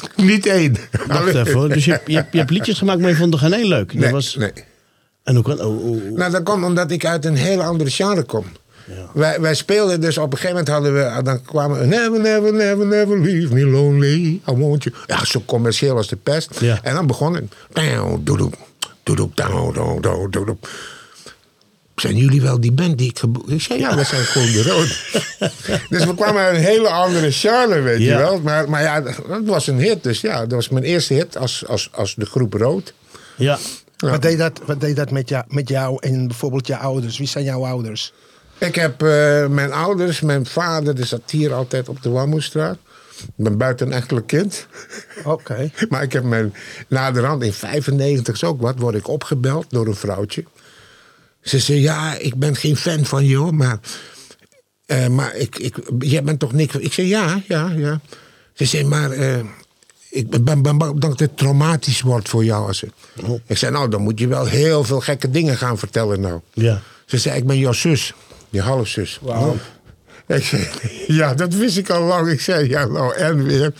Niet 0.15 0.45
één. 0.45 0.75
Wacht 1.07 1.33
even 1.35 1.53
hoor. 1.53 1.69
Dus 1.69 1.85
je, 1.85 1.91
hebt- 1.91 2.07
je, 2.07 2.23
je 2.31 2.37
hebt 2.37 2.49
liedjes 2.49 2.77
gemaakt, 2.77 2.99
maar 2.99 3.09
je 3.09 3.15
vond 3.15 3.33
er 3.33 3.39
geen 3.39 3.53
één 3.53 3.67
leuk. 3.67 3.91
Dat 3.93 4.01
Nee, 4.01 4.11
was, 4.11 4.35
nee. 4.35 4.51
En 5.23 5.35
hoe 5.35 5.43
kan... 5.43 5.59
Oh, 5.61 5.85
oh, 5.85 6.05
oh. 6.11 6.17
Nou, 6.17 6.31
dat 6.31 6.43
komt 6.43 6.63
omdat 6.65 6.91
ik 6.91 7.05
uit 7.05 7.25
een 7.25 7.35
hele 7.35 7.63
andere 7.63 7.89
genre 7.89 8.23
kom. 8.23 8.45
Wij, 9.13 9.41
wij 9.41 9.55
speelden 9.55 10.01
dus 10.01 10.17
op 10.17 10.31
een 10.31 10.37
gegeven 10.37 10.49
moment 10.65 10.67
hadden 10.67 10.93
we, 10.93 11.21
dan 11.23 11.41
kwamen 11.41 11.79
we 11.79 11.85
never, 11.85 12.19
never, 12.19 12.53
never, 12.53 12.85
never 12.85 13.19
leave 13.19 13.53
me 13.53 13.65
lonely, 13.65 14.15
I 14.25 14.41
want 14.45 14.83
you. 14.83 14.95
Ja, 15.07 15.25
zo 15.25 15.41
commercieel 15.45 15.95
als 15.95 16.07
de 16.07 16.15
pest. 16.15 16.59
Ja. 16.59 16.79
En 16.83 16.93
dan 16.93 17.07
begon 17.07 17.33
het. 17.35 17.43
Zijn 22.01 22.15
jullie 22.17 22.41
wel 22.41 22.59
die 22.59 22.71
band 22.71 22.97
die 22.97 23.09
ik 23.09 23.19
geboekt 23.19 23.51
Ik 23.51 23.61
zei, 23.61 23.79
ja, 23.79 23.95
dat 23.95 24.07
zijn 24.07 24.23
gewoon 24.23 24.51
de 24.51 24.63
rood. 24.63 24.87
dus 25.89 26.05
we 26.05 26.15
kwamen 26.15 26.41
uit 26.41 26.55
een 26.55 26.63
hele 26.63 26.89
andere 26.89 27.31
genre, 27.31 27.81
weet 27.81 27.99
Ja. 27.99 28.11
je 28.11 28.17
wel. 28.17 28.39
Maar, 28.39 28.69
maar 28.69 28.81
ja, 28.81 29.01
dat 29.01 29.45
was 29.45 29.67
een 29.67 29.79
hit. 29.79 30.03
Dus 30.03 30.21
ja, 30.21 30.39
dat 30.39 30.51
was 30.51 30.69
mijn 30.69 30.83
eerste 30.83 31.13
hit 31.13 31.37
als, 31.37 31.67
als, 31.67 31.89
als 31.91 32.15
de 32.15 32.25
groep 32.25 32.53
Rood. 32.53 32.93
Ja. 33.35 33.57
Ja. 33.97 34.09
Wat 34.09 34.21
deed 34.21 34.37
dat, 34.37 34.59
wat 34.65 34.81
deed 34.81 34.95
dat 34.95 35.11
met, 35.11 35.29
jou, 35.29 35.43
met 35.47 35.69
jou 35.69 35.97
en 35.99 36.27
bijvoorbeeld 36.27 36.67
je 36.67 36.77
ouders? 36.77 37.17
Wie 37.17 37.27
zijn 37.27 37.43
jouw 37.43 37.65
ouders? 37.65 38.13
Ik 38.57 38.75
heb 38.75 39.03
eh, 39.03 39.47
mijn 39.47 39.71
ouders, 39.71 40.21
mijn 40.21 40.45
vader, 40.45 40.95
die 40.95 41.05
zat 41.05 41.21
hier 41.31 41.53
altijd 41.53 41.89
op 41.89 42.01
de 42.01 42.09
Wammoestraat. 42.09 42.77
Ik 43.19 43.33
ben 43.35 43.57
buitenechtelijk 43.57 44.27
kind. 44.27 44.67
Oké. 45.23 45.71
Maar 45.89 46.03
ik 46.03 46.13
heb 46.13 46.23
mijn, 46.23 46.53
naderhand 46.87 47.43
in 47.43 47.53
95 47.53 48.33
is 48.35 48.43
ook 48.43 48.61
wat, 48.61 48.75
word 48.79 48.95
ik 48.95 49.07
opgebeld 49.07 49.65
door 49.69 49.87
een 49.87 49.95
vrouwtje. 49.95 50.43
Ze 51.41 51.59
zei, 51.59 51.79
ja, 51.79 52.17
ik 52.17 52.35
ben 52.35 52.55
geen 52.55 52.77
fan 52.77 53.05
van 53.05 53.25
je 53.25 53.35
hoor, 53.35 53.55
maar, 53.55 53.79
eh, 54.85 55.07
maar 55.07 55.35
ik, 55.35 55.57
ik, 55.57 55.75
jij 55.99 56.23
bent 56.23 56.39
toch 56.39 56.53
niks... 56.53 56.75
Ik 56.75 56.93
zei, 56.93 57.07
ja, 57.07 57.41
ja, 57.47 57.71
ja. 57.77 57.99
Ze 58.53 58.65
zei, 58.65 58.83
maar 58.83 59.11
eh, 59.11 59.39
ik 60.09 60.29
ben, 60.29 60.43
ben, 60.43 60.61
ben 60.61 60.77
bang 60.77 60.99
dat 60.99 61.19
het 61.19 61.37
traumatisch 61.37 62.01
wordt 62.01 62.29
voor 62.29 62.43
jou. 62.43 62.67
Als 62.67 62.81
het. 62.81 62.91
Ik 63.45 63.57
zei, 63.57 63.71
nou, 63.71 63.89
dan 63.89 64.01
moet 64.01 64.19
je 64.19 64.27
wel 64.27 64.45
heel 64.45 64.83
veel 64.83 64.99
gekke 64.99 65.29
dingen 65.29 65.57
gaan 65.57 65.77
vertellen 65.77 66.21
nou. 66.21 66.39
Ja. 66.53 66.81
Ze 67.05 67.17
zei, 67.17 67.37
ik 67.37 67.47
ben 67.47 67.57
jouw 67.57 67.73
zus, 67.73 68.13
je 68.49 68.61
halfzus. 68.61 69.19
Wauw. 69.21 69.57
Ik 70.27 70.43
zei, 70.43 70.67
ja, 71.07 71.33
dat 71.33 71.53
wist 71.53 71.77
ik 71.77 71.89
al 71.89 72.03
lang. 72.03 72.29
Ik 72.29 72.41
zei, 72.41 72.69
ja, 72.69 72.85
nou, 72.85 73.15
en 73.15 73.43
weer. 73.43 73.73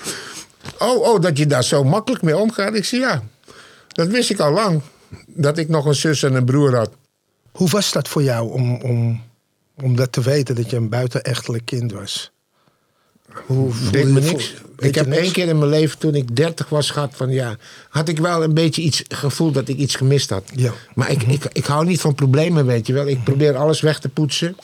Oh, 0.80 1.02
oh, 1.02 1.22
dat 1.22 1.38
je 1.38 1.46
daar 1.46 1.64
zo 1.64 1.84
makkelijk 1.84 2.24
mee 2.24 2.38
omgaat. 2.38 2.74
Ik 2.74 2.86
zei, 2.86 3.02
ja, 3.02 3.24
dat 3.88 4.08
wist 4.08 4.30
ik 4.30 4.40
al 4.40 4.52
lang. 4.52 4.82
Dat 5.28 5.58
ik 5.58 5.70
nog 5.70 5.86
een 5.86 5.96
zus 5.96 6.24
en 6.24 6.34
een 6.34 6.46
broer 6.46 6.76
had. 6.76 6.92
Hoe 7.60 7.70
was 7.70 7.92
dat 7.92 8.08
voor 8.08 8.24
jou 8.24 8.52
om, 8.52 8.76
om, 8.76 9.22
om 9.76 9.96
dat 9.96 10.12
te 10.12 10.22
weten 10.22 10.56
dat 10.56 10.70
je 10.70 10.76
een 10.76 10.90
buitenechtelijk 10.90 11.66
kind 11.66 11.92
was? 11.92 12.32
Hoe 13.46 13.74
Deed 13.92 14.08
me 14.08 14.20
niks. 14.20 14.54
Ik 14.78 14.96
heb 14.96 15.08
niks? 15.08 15.22
één 15.22 15.32
keer 15.32 15.48
in 15.48 15.58
mijn 15.58 15.70
leven, 15.70 15.98
toen 15.98 16.16
ik 16.16 16.36
30 16.36 16.70
was 16.70 16.92
gehad, 16.92 17.16
van 17.16 17.30
ja, 17.30 17.58
had 17.90 18.08
ik 18.08 18.18
wel 18.18 18.44
een 18.44 18.54
beetje 18.54 18.82
iets 18.82 19.04
gevoeld 19.08 19.54
dat 19.54 19.68
ik 19.68 19.78
iets 19.78 19.96
gemist 19.96 20.30
had. 20.30 20.52
Ja. 20.56 20.74
Maar 20.94 21.12
ik, 21.12 21.24
ik, 21.24 21.46
ik 21.52 21.66
hou 21.66 21.86
niet 21.86 22.02
van 22.02 22.16
problemen, 22.16 22.66
weet 22.66 22.88
je 22.88 22.94
wel. 22.94 23.08
Ik 23.08 23.24
probeer 23.24 23.56
alles 23.56 23.82
weg 23.82 24.00
te 24.00 24.10
poetsen 24.10 24.56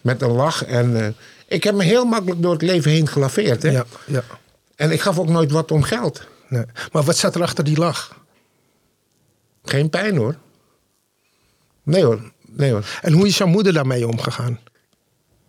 met 0.00 0.22
een 0.22 0.32
lach. 0.32 0.64
En 0.64 1.04
eh, 1.04 1.12
ik 1.46 1.64
heb 1.64 1.74
me 1.74 1.84
heel 1.84 2.04
makkelijk 2.04 2.42
door 2.42 2.52
het 2.52 2.62
leven 2.62 2.90
heen 2.90 3.08
gelaveerd. 3.08 3.62
Hè? 3.62 3.70
Ja, 3.70 3.84
ja. 4.06 4.24
En 4.76 4.90
ik 4.90 5.00
gaf 5.00 5.18
ook 5.18 5.28
nooit 5.28 5.50
wat 5.50 5.70
om 5.70 5.82
geld. 5.82 6.26
Nee. 6.48 6.64
Maar 6.92 7.02
wat 7.02 7.16
zat 7.16 7.34
er 7.34 7.42
achter 7.42 7.64
die 7.64 7.78
lach? 7.78 8.20
Geen 9.64 9.90
pijn 9.90 10.16
hoor. 10.16 10.36
Nee 11.82 12.04
hoor, 12.04 12.32
nee 12.56 12.70
hoor. 12.72 12.84
En 13.02 13.12
hoe 13.12 13.26
is 13.26 13.38
jouw 13.38 13.46
moeder 13.46 13.72
daarmee 13.72 14.08
omgegaan? 14.08 14.58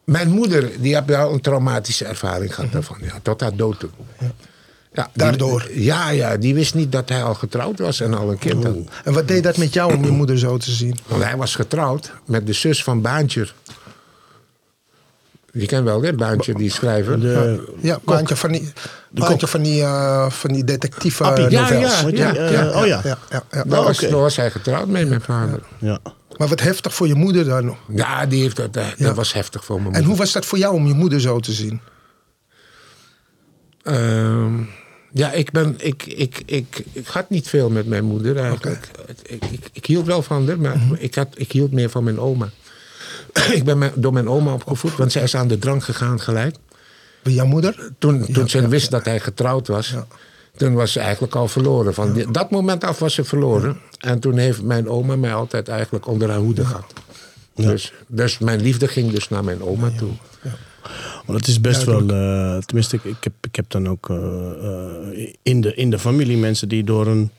Mijn 0.04 0.30
moeder, 0.30 0.72
die 0.82 0.94
heeft 0.96 1.08
wel 1.08 1.34
een 1.34 1.42
traumatische 1.42 2.06
ervaring 2.06 2.56
gehad 2.56 2.72
daarvan. 2.72 2.98
Ja, 3.02 3.14
tot 3.22 3.42
haar 3.42 3.56
dood 3.56 3.80
toe. 3.80 3.90
Ja, 4.20 5.04
die- 5.04 5.24
Daardoor? 5.24 5.68
ja, 5.74 6.10
ja, 6.10 6.38
die 6.38 6.54
wist 6.54 6.74
niet 6.76 6.92
dat 6.92 7.10
hij 7.10 7.24
al 7.24 7.34
getrouwd 7.34 7.80
was 7.80 8.00
en 8.00 8.14
al 8.14 8.32
een 8.32 8.38
kind 8.38 8.64
had. 8.64 8.76
En 9.04 9.14
wat 9.14 9.28
deed 9.28 9.44
dat 9.44 9.58
met 9.58 9.74
jou 9.74 9.94
om 9.96 10.04
je 10.06 10.12
moeder 10.12 10.38
zo 10.40 10.58
te 10.58 10.72
zien? 10.72 10.98
Want 11.08 11.24
hij 11.24 11.38
was 11.38 11.56
getrouwd 11.56 12.12
met 12.26 12.48
de 12.48 12.54
zus 12.54 12.84
van 12.84 13.02
Baantje. 13.02 13.48
Je 15.52 15.66
kent 15.66 15.84
wel, 15.84 16.02
hè, 16.02 16.14
Baantje, 16.14 16.54
die 16.54 16.70
schrijver. 16.72 17.20
De, 17.20 17.64
Ja, 17.82 18.00
baantje 18.04 18.36
van 18.36 18.52
die, 18.52 18.74
baantje 19.10 19.48
van 19.48 19.62
die, 19.62 19.82
eh, 19.82 20.30
van 20.30 20.54
die 20.54 20.64
detectieve 20.64 21.24
novels. 21.24 21.52
Ja, 21.52 22.10
ja, 22.10 22.34
ja, 22.34 22.34
eh, 22.36 22.52
ja, 22.52 22.82
oh 22.82 22.86
ja. 22.88 23.02
ja, 23.04 23.18
ja, 23.30 23.44
ja. 23.52 23.64
Daar, 23.64 23.84
was, 23.84 23.98
daar 23.98 24.12
was 24.12 24.36
hij 24.36 24.52
getrouwd 24.52 24.88
mee, 24.88 25.06
mijn 25.06 25.22
vader. 25.22 25.60
ja. 25.80 26.00
Maar 26.38 26.48
wat 26.48 26.60
heftig 26.62 26.94
voor 26.94 27.08
je 27.08 27.16
moeder 27.16 27.46
dan. 27.46 27.78
Ja, 27.96 28.26
die 28.26 28.42
heeft 28.42 28.56
dat, 28.56 28.76
eh, 28.76 28.88
Ja. 28.98 29.06
dat 29.06 29.16
was 29.16 29.34
heftig 29.34 29.66
voor 29.66 29.76
mijn 29.76 29.86
En 29.88 29.92
moeder. 29.92 30.10
hoe 30.10 30.20
was 30.20 30.32
dat 30.32 30.46
voor 30.46 30.58
jou 30.58 30.76
om 30.76 30.88
je 30.88 30.94
moeder 30.94 31.22
zo 31.22 31.40
te 31.40 31.52
zien? 31.54 31.82
Ehm, 33.84 34.62
ja, 35.14 35.32
ik, 35.32 35.52
ben, 35.52 35.76
ik, 35.78 36.06
ik, 36.06 36.42
ik, 36.46 36.84
ik 36.92 37.08
had 37.08 37.30
niet 37.30 37.48
veel 37.48 37.70
met 37.70 37.88
mijn 37.88 38.04
moeder 38.04 38.38
eigenlijk. 38.38 38.90
Ik, 39.24 39.46
ik, 39.46 39.60
ik 39.74 39.86
hield 39.86 40.06
wel 40.06 40.22
van 40.22 40.48
haar, 40.48 40.60
maar 40.60 40.78
Mhm. 40.78 40.94
ik, 40.98 41.16
had, 41.16 41.28
ik 41.36 41.52
hield 41.52 41.72
meer 41.72 41.90
van 41.90 42.04
mijn 42.04 42.20
oma. 42.20 42.50
ik 43.52 43.64
ben 43.64 43.92
door 43.96 44.14
mijn 44.14 44.30
oma 44.30 44.54
opgevoed, 44.54 44.96
want 44.96 45.12
zij 45.12 45.24
is 45.24 45.36
aan 45.36 45.48
de 45.48 45.60
drank 45.60 45.84
gegaan 45.84 46.20
gelijk. 46.20 46.56
Bij 47.24 47.34
jouw 47.34 47.46
moeder? 47.46 47.90
Toen, 48.00 48.26
toen 48.34 48.50
ze 48.50 48.62
ja, 48.62 48.68
wist 48.68 48.92
dat 48.92 49.06
hij 49.06 49.20
getrouwd 49.20 49.68
was, 49.68 49.94
toen 50.58 50.74
was 50.74 50.92
ze 50.92 51.00
eigenlijk 51.00 51.36
al 51.36 51.48
verloren. 51.48 51.94
Van 51.94 52.14
die- 52.14 52.32
dat 52.32 52.52
moment 52.52 52.84
af 52.84 53.00
was 53.00 53.14
ze 53.14 53.24
verloren. 53.24 53.78
En 54.00 54.20
toen 54.20 54.38
heeft 54.38 54.62
mijn 54.62 54.90
oma 54.90 55.16
mij 55.16 55.34
altijd 55.34 55.68
eigenlijk 55.68 56.08
onder 56.08 56.30
haar 56.30 56.40
hoede 56.40 56.66
gehad. 56.66 56.94
Dus, 57.56 57.94
dus 58.08 58.38
mijn 58.38 58.62
liefde 58.62 58.88
ging 58.88 59.12
dus 59.12 59.30
naar 59.30 59.44
mijn 59.44 59.64
oma 59.64 59.90
toe. 59.98 60.12
Want 61.26 61.40
het 61.40 61.48
is 61.48 61.62
best 61.62 61.84
wel, 61.84 62.00
eh, 62.10 62.58
tenminste, 62.58 62.96
ik, 62.96 63.04
ik, 63.04 63.24
heb, 63.24 63.34
ik 63.42 63.56
heb 63.56 63.66
dan 63.70 63.90
ook 63.90 64.10
eh, 64.10 64.18
eh, 64.18 65.34
in, 65.42 65.62
de, 65.62 65.76
in 65.76 65.90
de 65.90 66.00
familie 66.00 66.38
mensen 66.38 66.68
die 66.70 66.84
door 66.84 67.08
een 67.08 67.30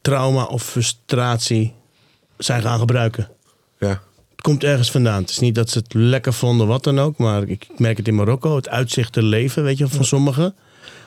trauma 0.00 0.44
of 0.44 0.62
frustratie 0.62 1.72
zijn 2.38 2.62
gaan 2.62 2.78
gebruiken. 2.78 3.28
Ja. 3.78 3.88
Het 4.30 4.40
komt 4.42 4.64
ergens 4.64 4.90
vandaan. 4.90 5.20
Het 5.20 5.30
is 5.30 5.38
niet 5.38 5.54
dat 5.54 5.70
ze 5.70 5.78
het 5.78 5.94
lekker 5.94 6.32
vonden, 6.32 6.66
wat 6.66 6.84
dan 6.84 6.98
ook. 6.98 7.16
Maar 7.18 7.42
ik, 7.42 7.66
ik 7.70 7.78
merk 7.78 7.96
het 7.96 8.08
in 8.08 8.14
Marokko. 8.14 8.56
Het 8.56 8.68
uitzicht 8.68 9.12
te 9.12 9.22
leven, 9.22 9.62
weet 9.62 9.78
je, 9.78 9.88
van 9.88 10.04
sommigen. 10.04 10.54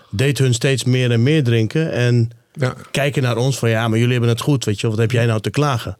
Deed 0.09 0.37
hun 0.37 0.53
steeds 0.53 0.83
meer 0.83 1.11
en 1.11 1.23
meer 1.23 1.43
drinken. 1.43 1.91
En 1.91 2.29
Ja. 2.53 2.73
kijken 2.91 3.21
naar 3.23 3.37
ons 3.37 3.57
van 3.59 3.69
ja, 3.69 3.87
maar 3.87 3.97
jullie 3.97 4.11
hebben 4.13 4.29
het 4.29 4.41
goed, 4.41 4.65
weet 4.65 4.79
je. 4.81 4.89
Wat 4.89 4.97
heb 4.97 5.11
jij 5.11 5.25
nou 5.25 5.41
te 5.41 5.49
klagen? 5.49 5.97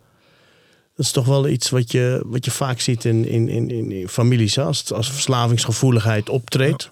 Dat 0.95 1.05
is 1.05 1.11
toch 1.11 1.25
wel 1.25 1.47
iets 1.47 1.69
wat 1.69 1.91
je, 1.91 2.21
wat 2.25 2.45
je 2.45 2.51
vaak 2.51 2.79
ziet 2.79 3.05
in, 3.05 3.27
in, 3.27 3.49
in, 3.49 3.91
in, 3.91 4.07
families. 4.09 4.55
hè. 4.55 4.63
Als, 4.63 4.93
als 4.93 5.11
verslavingsgevoeligheid 5.11 6.29
optreedt, 6.29 6.89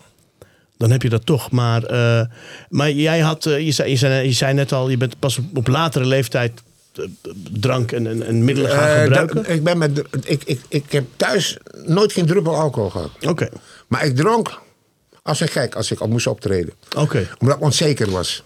dan 0.78 0.92
heb 0.92 1.02
je 1.02 1.10
dat 1.10 1.26
toch. 1.26 1.52
Maar, 1.52 1.84
eh, 1.84 2.22
maar 2.70 2.92
jij 2.92 3.20
had, 3.20 3.46
eh, 3.46 3.60
je, 3.60 3.72
zei, 3.72 3.90
je, 3.90 3.96
zei, 3.96 4.28
je 4.28 4.34
zei 4.34 4.54
net 4.54 4.72
al, 4.72 4.90
je 4.90 4.98
bent 4.98 5.20
pas 5.20 5.38
op, 5.38 5.58
op 5.58 5.68
latere 5.68 6.06
leeftijd 6.06 6.62
eh, 6.96 7.04
drank 7.52 7.92
en, 7.92 8.08
en, 8.08 8.24
en 8.26 8.44
middelen 8.44 8.72
gaan 8.72 9.02
gebruiken. 9.02 9.36
dat- 9.36 9.48
ik, 9.50 9.64
ben 9.64 9.78
met, 9.78 10.02
ik, 10.24 10.44
ik, 10.44 10.60
ik 10.68 10.92
heb 10.92 11.06
thuis 11.16 11.58
nooit 11.86 12.12
geen 12.14 12.26
druppel 12.26 12.56
alcohol 12.56 12.90
gehad. 12.90 13.12
Oké, 13.28 13.50
Maar 13.88 14.06
ik 14.06 14.16
dronk 14.16 14.62
als 15.26 15.40
een 15.40 15.48
gek 15.48 15.76
als 15.76 15.92
ik 15.92 16.00
al 16.00 16.08
moest 16.08 16.28
optreden. 16.28 16.74
oké. 16.98 17.28
Omdat 17.38 17.56
ik 17.58 17.64
onzeker 17.64 18.12
was. 18.12 18.44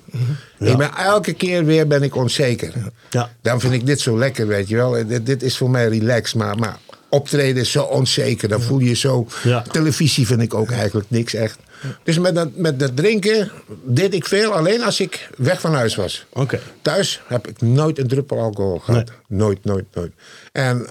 Ja. 0.58 0.72
Ik 0.72 0.78
ben, 0.78 0.96
elke 0.96 1.34
keer 1.34 1.66
weer 1.66 1.88
ben 1.88 2.04
ik 2.04 2.16
onzeker. 2.16 2.74
Ja. 3.10 3.32
Dan 3.42 3.60
vind 3.60 3.74
ik 3.74 3.86
dit 3.86 4.00
zo 4.00 4.18
lekker, 4.18 4.48
weet 4.48 4.68
je 4.68 4.76
wel. 4.76 5.08
Dit, 5.08 5.26
dit 5.26 5.44
is 5.44 5.58
voor 5.58 5.70
mij 5.70 5.88
relax. 5.88 6.34
Maar, 6.34 6.58
maar 6.58 6.78
optreden 7.10 7.62
is 7.62 7.72
zo 7.72 7.84
onzeker. 7.84 8.50
Dan 8.50 8.62
voel 8.62 8.80
je 8.80 8.94
zo... 8.94 9.28
Ja. 9.44 9.62
Televisie 9.62 10.28
vind 10.28 10.42
ik 10.42 10.54
ook 10.54 10.72
eigenlijk 10.72 11.10
niks 11.10 11.34
echt. 11.34 11.58
Dus 12.04 12.20
met 12.20 12.36
dat, 12.36 12.56
met 12.56 12.80
dat 12.80 12.96
drinken 12.96 13.52
deed 13.84 14.14
ik 14.14 14.26
veel. 14.26 14.52
Alleen 14.52 14.84
als 14.84 15.00
ik 15.00 15.30
weg 15.38 15.62
van 15.62 15.74
huis 15.74 15.96
was. 15.96 16.26
Oké. 16.34 16.60
Thuis 16.82 17.22
heb 17.28 17.48
ik 17.48 17.62
nooit 17.62 18.00
een 18.00 18.08
druppel 18.08 18.40
alcohol 18.40 18.80
gehad. 18.80 19.12
Nooit, 19.28 19.64
nooit, 19.64 19.86
nooit. 19.94 20.12
En 20.52 20.88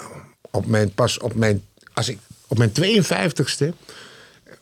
op 0.50 0.66
mijn, 0.66 0.90
pas 0.90 1.18
op 1.18 1.35
mijn, 1.35 1.64
als 1.92 2.09
ik, 2.09 2.18
op 2.47 2.59
mijn 2.59 2.71
52ste. 2.71 3.68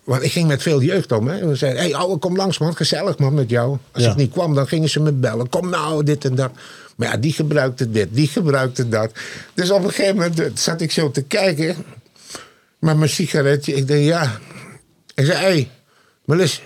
Want 0.06 0.22
ik 0.22 0.32
ging 0.32 0.48
met 0.48 0.62
veel 0.62 0.82
jeugd 0.82 1.12
om. 1.12 1.28
Hè. 1.28 1.46
We 1.46 1.54
zeiden, 1.54 1.82
hé 1.82 1.88
hey, 1.88 1.96
ouwe, 1.98 2.18
kom 2.18 2.36
langs 2.36 2.58
man, 2.58 2.76
gezellig 2.76 3.18
man 3.18 3.34
met 3.34 3.50
jou. 3.50 3.76
Als 3.92 4.04
Ja. 4.04 4.10
ik 4.10 4.16
niet 4.16 4.32
kwam, 4.32 4.54
dan 4.54 4.68
gingen 4.68 4.88
ze 4.88 5.00
me 5.00 5.12
bellen. 5.12 5.48
Kom 5.48 5.68
nou, 5.68 6.04
dit 6.04 6.24
en 6.24 6.34
dat. 6.34 6.50
Maar 6.96 7.08
ja, 7.08 7.16
die 7.16 7.32
gebruikte 7.32 7.90
dit, 7.90 8.08
die 8.10 8.28
gebruikte 8.28 8.88
dat. 8.88 9.12
Dus 9.54 9.70
op 9.70 9.84
een 9.84 9.90
gegeven 9.90 10.16
moment 10.16 10.40
eh, 10.40 10.46
zat 10.54 10.80
ik 10.80 10.92
zo 10.92 11.10
te 11.10 11.22
kijken. 11.22 11.76
Met 12.78 12.96
mijn 12.96 13.10
sigaretje. 13.10 13.74
Ik 13.74 13.86
denk, 13.86 14.04
ja. 14.04 14.38
Ik 15.14 15.24
zei, 15.24 15.38
hé, 15.38 15.44
hey, 15.44 15.70
Melis, 16.24 16.62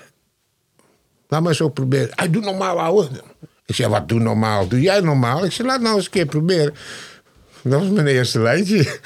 Laat 1.31 1.43
maar 1.43 1.61
ook 1.63 1.75
proberen. 1.75 2.09
Hij 2.15 2.31
doet 2.31 2.45
normaal, 2.45 2.81
ouwe. 2.81 3.09
Ik 3.67 3.75
zei, 3.75 3.89
wat 3.89 4.09
doe 4.09 4.21
normaal? 4.21 4.69
Doe 4.69 4.81
jij 4.81 5.01
normaal? 5.01 5.45
Ik 5.45 5.53
zei, 5.53 5.69
laat 5.69 5.81
nou 5.81 5.97
eens 5.97 6.05
een 6.05 6.11
keer 6.11 6.27
proberen. 6.27 6.75
Dat 7.63 7.81
was 7.81 7.89
mijn 7.89 8.07
eerste 8.07 8.41
lijntje. 8.41 8.99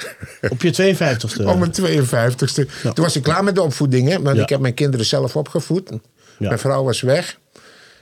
Op 0.49 0.61
je 0.61 0.95
52ste. 0.95 1.45
Op 1.45 1.59
mijn 1.59 1.71
52ste. 1.73 2.69
Toen 2.81 3.03
was 3.03 3.15
ik 3.15 3.23
klaar 3.23 3.43
met 3.43 3.55
de 3.55 3.61
opvoeding. 3.61 4.09
Hè? 4.09 4.21
Want 4.21 4.35
Ja. 4.37 4.43
ik 4.43 4.49
heb 4.49 4.59
mijn 4.59 4.73
kinderen 4.73 5.05
zelf 5.05 5.35
opgevoed. 5.35 5.89
Ja. 5.89 5.97
Mijn 6.47 6.59
vrouw 6.59 6.83
was 6.83 7.01
weg. 7.01 7.37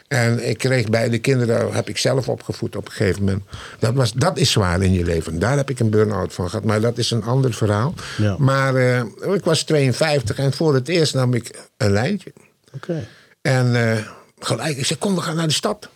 En 0.07 0.49
ik 0.49 0.57
kreeg 0.57 0.89
beide 0.89 1.19
kinderen, 1.19 1.73
heb 1.73 1.89
ik 1.89 1.97
zelf 1.97 2.29
opgevoed 2.29 2.75
op 2.75 2.85
een 2.85 2.91
gegeven 2.91 3.23
moment. 3.23 3.43
Dat, 3.79 3.93
was, 3.93 4.13
dat 4.13 4.37
is 4.37 4.51
zwaar 4.51 4.81
in 4.81 4.93
je 4.93 5.03
leven. 5.03 5.39
Daar 5.39 5.57
heb 5.57 5.69
ik 5.69 5.79
een 5.79 5.89
burn-out 5.89 6.33
van 6.33 6.49
gehad. 6.49 6.65
Maar 6.65 6.81
dat 6.81 6.97
is 6.97 7.11
een 7.11 7.23
ander 7.23 7.53
verhaal. 7.53 7.93
Maar 8.37 8.75
eh, 8.75 9.33
ik 9.33 9.43
was 9.43 9.63
52 9.63 10.37
en 10.37 10.53
voor 10.53 10.73
het 10.73 10.87
eerst 10.87 11.13
nam 11.13 11.33
ik 11.33 11.59
een 11.77 11.91
lijntje. 11.91 12.33
Oké. 12.75 13.07
En 13.41 13.75
eh, 13.91 13.97
gelijk, 14.39 14.77
ik 14.77 14.85
zei, 14.85 14.99
kom, 14.99 15.15
we 15.15 15.21
gaan 15.21 15.35
naar 15.35 15.47
de 15.47 15.53
stad. 15.53 15.89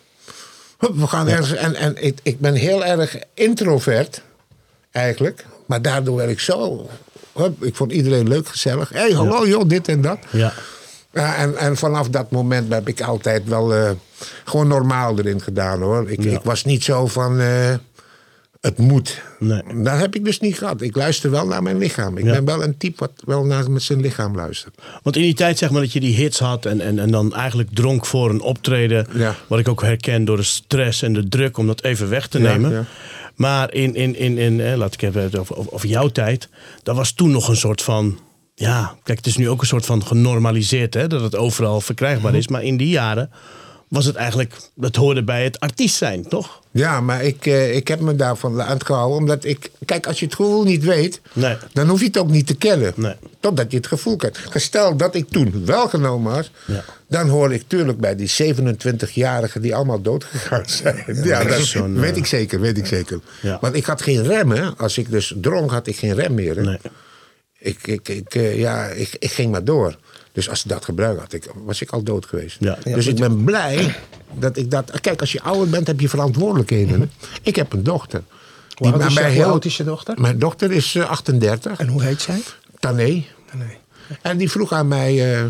Hup, 0.78 0.94
we 0.96 1.06
gaan 1.06 1.28
ergens. 1.28 1.54
En, 1.54 1.74
en 1.74 2.04
ik, 2.04 2.18
ik 2.22 2.40
ben 2.40 2.54
heel 2.54 2.84
erg 2.84 3.16
introvert, 3.34 4.22
eigenlijk. 4.98 5.46
Maar 5.66 5.82
daardoor 5.82 6.16
werd 6.16 6.30
ik 6.30 6.40
zo. 6.40 6.88
Hup, 7.34 7.64
ik 7.64 7.74
vond 7.76 7.92
iedereen 7.92 8.28
leuk, 8.28 8.48
gezellig. 8.48 8.88
Hé, 8.88 8.98
hey, 8.98 9.10
hallo 9.12 9.46
joh, 9.46 9.68
dit 9.68 9.88
en 9.88 10.00
dat. 10.00 10.18
Ja. 10.30 10.52
En, 11.12 11.56
en 11.56 11.76
vanaf 11.76 12.08
dat 12.08 12.30
moment 12.30 12.72
heb 12.72 12.88
ik 12.88 13.00
altijd 13.00 13.48
wel 13.48 13.74
eh, 13.74 13.90
gewoon 14.44 14.68
normaal 14.68 15.18
erin 15.18 15.40
gedaan 15.40 15.80
hoor. 15.82 16.10
Ik, 16.10 16.22
Ja. 16.22 16.30
ik 16.30 16.42
was 16.42 16.64
niet 16.64 16.84
zo 16.84 17.06
van. 17.06 17.40
eh, 17.40 17.74
het 18.60 18.78
moet. 18.78 19.22
Nee. 19.38 19.62
Dat 19.82 19.98
heb 19.98 20.14
ik 20.14 20.24
dus 20.24 20.40
niet 20.40 20.58
gehad. 20.58 20.80
Ik 20.80 20.96
luister 20.96 21.30
wel 21.30 21.46
naar 21.46 21.62
mijn 21.62 21.78
lichaam. 21.78 22.16
Ik 22.18 22.24
Ja. 22.24 22.32
ben 22.32 22.44
wel 22.44 22.62
een 22.62 22.76
type 22.76 22.96
wat 22.98 23.10
wel 23.24 23.44
naar 23.44 23.70
met 23.70 23.82
zijn 23.82 24.00
lichaam 24.00 24.34
luistert. 24.36 24.74
Want 25.02 25.16
in 25.16 25.22
die 25.22 25.34
tijd 25.34 25.58
zeg 25.58 25.70
maar 25.70 25.80
dat 25.80 25.92
je 25.92 26.00
die 26.00 26.14
hits 26.16 26.38
had 26.38 26.66
en, 26.66 26.80
en, 26.80 26.98
en 26.98 27.10
dan 27.10 27.34
eigenlijk 27.34 27.68
dronk 27.72 28.06
voor 28.06 28.30
een 28.30 28.40
optreden. 28.40 29.06
Ja. 29.14 29.34
Wat 29.46 29.58
ik 29.58 29.68
ook 29.68 29.82
herken 29.82 30.24
door 30.24 30.36
de 30.36 30.42
stress 30.42 31.02
en 31.02 31.12
de 31.12 31.28
druk 31.28 31.56
om 31.58 31.66
dat 31.66 31.82
even 31.82 32.08
weg 32.08 32.26
te 32.26 32.38
Ja, 32.38 32.44
nemen. 32.52 32.86
Maar 33.38 33.74
in, 33.74 33.94
in, 33.94 34.16
in, 34.16 34.38
in 34.38 34.60
eh, 34.60 34.76
laat 34.76 34.94
ik 34.94 35.02
even 35.02 35.22
het 35.22 35.38
over, 35.38 35.56
over, 35.56 35.72
over 35.72 35.88
jouw 35.88 36.08
tijd. 36.08 36.48
Dat 36.82 36.96
was 36.96 37.12
toen 37.12 37.30
nog 37.30 37.48
een 37.48 37.56
soort 37.56 37.82
van. 37.82 38.18
Ja, 38.54 38.96
kijk, 39.02 39.18
het 39.18 39.26
is 39.26 39.36
nu 39.36 39.48
ook 39.48 39.60
een 39.60 39.66
soort 39.66 39.86
van 39.86 40.06
genormaliseerd 40.06 40.94
hè, 40.94 41.06
dat 41.06 41.22
het 41.22 41.36
overal 41.36 41.80
verkrijgbaar 41.80 42.34
is. 42.34 42.48
Maar 42.48 42.62
in 42.62 42.76
die 42.76 42.88
jaren 42.88 43.30
was 43.88 44.04
het 44.04 44.16
eigenlijk. 44.16 44.54
Dat 44.74 44.96
hoorde 44.96 45.24
bij 45.24 45.44
het 45.44 45.60
artiest 45.60 45.96
zijn, 45.96 46.28
toch? 46.28 46.60
Ja, 46.70 47.00
maar 47.00 47.24
ik, 47.24 47.46
eh, 47.46 47.76
ik 47.76 47.88
heb 47.88 48.00
me 48.00 48.16
daarvan 48.16 48.62
aan 48.62 48.72
het 48.72 48.84
gehouden. 48.84 49.18
Omdat 49.18 49.44
ik. 49.44 49.70
Kijk, 49.84 50.06
als 50.06 50.18
je 50.18 50.24
het 50.24 50.34
gevoel 50.34 50.64
niet 50.64 50.84
weet. 50.84 51.20
Nee. 51.32 51.56
dan 51.72 51.88
hoef 51.88 52.00
je 52.00 52.06
het 52.06 52.18
ook 52.18 52.30
niet 52.30 52.46
te 52.46 52.56
kennen. 52.56 52.92
Nee. 52.96 53.14
Totdat 53.40 53.70
je 53.70 53.76
het 53.76 53.86
gevoel 53.86 54.16
kent. 54.16 54.38
Stel 54.54 54.96
dat 54.96 55.14
ik 55.14 55.28
toen 55.28 55.64
wel 55.64 55.88
genomen 55.88 56.32
was. 56.32 56.50
Ja. 56.66 56.84
dan 57.08 57.28
hoor 57.28 57.52
ik 57.52 57.62
tuurlijk 57.66 57.98
bij 57.98 58.16
die 58.16 58.54
27-jarigen 58.54 59.60
die 59.60 59.74
allemaal 59.74 60.02
doodgegaan 60.02 60.68
zijn. 60.82 61.04
Ja, 61.06 61.38
dat 61.38 61.48
dat 61.48 61.58
is 61.58 61.70
zo'n, 61.70 62.00
weet 62.00 62.10
eh, 62.12 62.16
ik 62.16 62.26
zeker, 62.26 62.60
weet 62.60 62.78
ik 62.78 62.86
zeker. 62.86 63.20
Ja. 63.42 63.58
Want 63.60 63.74
ik 63.74 63.84
had 63.84 64.02
geen 64.02 64.22
rem, 64.26 64.50
hè. 64.50 64.70
Als 64.76 64.98
ik 64.98 65.10
dus 65.10 65.34
dronk, 65.36 65.70
had 65.70 65.86
ik 65.86 65.96
geen 65.96 66.14
rem 66.14 66.34
meer. 66.34 66.56
Hè. 66.56 66.62
Nee. 66.62 66.78
Ik, 67.58 67.86
ik, 67.86 68.08
ik, 68.08 68.34
eh, 68.34 68.58
ja, 68.58 68.86
ik, 68.86 69.16
ik 69.18 69.32
ging 69.32 69.50
maar 69.50 69.64
door. 69.64 69.96
Dus 70.38 70.48
als 70.50 70.62
ik 70.64 70.70
dat 70.70 70.84
gebruik 70.84 71.18
had, 71.18 71.32
ik, 71.32 71.44
was 71.64 71.80
ik 71.82 71.90
al 71.90 72.02
dood 72.02 72.26
geweest. 72.26 72.56
Ja. 72.60 72.78
dus 72.84 73.06
ik 73.06 73.16
ben 73.16 73.44
blij 73.44 73.94
dat 74.32 74.56
ik 74.56 74.70
dat... 74.70 75.00
Kijk, 75.00 75.20
als 75.20 75.32
je 75.32 75.42
ouder 75.42 75.68
bent, 75.68 75.86
heb 75.86 76.00
je 76.00 76.08
verantwoordelijkheden. 76.08 77.00
hè. 77.00 77.06
Ik 77.42 77.56
heb 77.56 77.72
een 77.72 77.82
dochter. 77.82 78.22
Hoe 78.74 78.86
oud, 78.92 79.14
bij 79.14 79.28
is, 79.30 79.34
heel- 79.36 79.44
oud 79.48 79.64
is 79.64 79.76
je 79.76 79.84
dochter? 79.84 80.20
Mijn 80.20 80.38
dochter 80.38 80.72
is 80.72 80.94
eh, 80.94 81.08
38. 81.10 81.78
En 81.78 81.88
hoe 81.88 82.02
heet 82.02 82.20
zij? 82.20 82.42
Tané. 82.78 83.02
Nee. 83.02 83.26
En 84.22 84.36
die 84.36 84.50
vroeg 84.50 84.72
aan 84.72 84.88
mij... 84.88 85.34
eh 85.36 85.44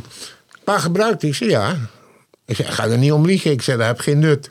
pa, 0.64 0.78
gebruikt 0.78 1.20
die? 1.20 1.30
Ik 1.30 1.36
zei, 1.36 1.50
ja. 1.50 1.76
Ik 2.44 2.56
zei, 2.56 2.68
ga 2.68 2.86
er 2.86 2.98
niet 2.98 3.12
om 3.12 3.26
liegen. 3.26 3.50
Ik 3.50 3.62
zei, 3.62 3.78
dat 3.78 3.86
heb 3.86 4.00
geen 4.00 4.18
nut. 4.18 4.50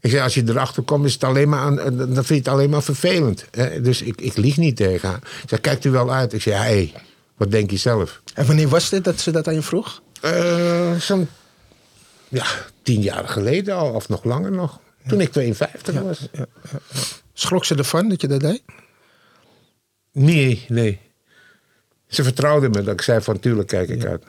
Ik 0.00 0.10
zei, 0.10 0.22
als 0.22 0.34
je 0.34 0.42
erachter 0.46 0.82
komt, 0.82 1.04
is 1.04 1.12
het 1.12 1.24
alleen 1.24 1.48
maar 1.48 1.60
aan, 1.60 1.78
eh, 1.80 1.84
dan 1.96 2.14
vind 2.14 2.28
je 2.28 2.34
het 2.34 2.48
alleen 2.48 2.70
maar 2.70 2.82
vervelend. 2.82 3.44
hè. 3.50 3.80
Dus 3.80 4.02
ik, 4.02 4.20
ik 4.20 4.36
lieg 4.36 4.56
niet 4.56 4.76
tegen 4.76 5.08
haar. 5.08 5.20
Ik 5.42 5.48
zei, 5.48 5.60
kijkt 5.60 5.84
u 5.84 5.90
wel 5.90 6.12
uit? 6.12 6.32
Ik 6.32 6.42
zei, 6.42 6.54
hé, 6.56 6.62
hey, 6.62 6.92
wat 7.36 7.50
denk 7.50 7.70
je 7.70 7.76
zelf? 7.76 8.20
En 8.38 8.46
wanneer 8.46 8.68
was 8.68 8.90
dit 8.90 9.04
dat 9.04 9.20
ze 9.20 9.30
dat 9.30 9.48
aan 9.48 9.54
je 9.54 9.62
vroeg? 9.62 10.02
Eh, 10.20 10.94
Zo'n 10.94 11.28
ja, 12.28 12.46
tien 12.82 13.00
jaar 13.00 13.28
geleden 13.28 13.74
al, 13.76 13.92
of 13.92 14.08
nog 14.08 14.24
langer 14.24 14.52
nog. 14.52 14.80
Toen 15.06 15.20
ik 15.20 15.32
52 15.32 16.00
was. 16.00 16.28
Schrok 17.32 17.64
ze 17.64 17.74
ervan 17.74 18.08
dat 18.08 18.20
je 18.20 18.28
dat 18.28 18.40
deed? 18.40 18.62
Nee, 20.12 20.64
nee. 20.68 21.00
Ze 22.08 22.22
vertrouwde 22.22 22.68
me 22.68 22.82
dat 22.82 22.94
ik 22.94 23.02
zei 23.02 23.20
van, 23.20 23.38
tuurlijk 23.38 23.68
kijk 23.68 23.88
ik 23.88 24.04
uit. 24.04 24.24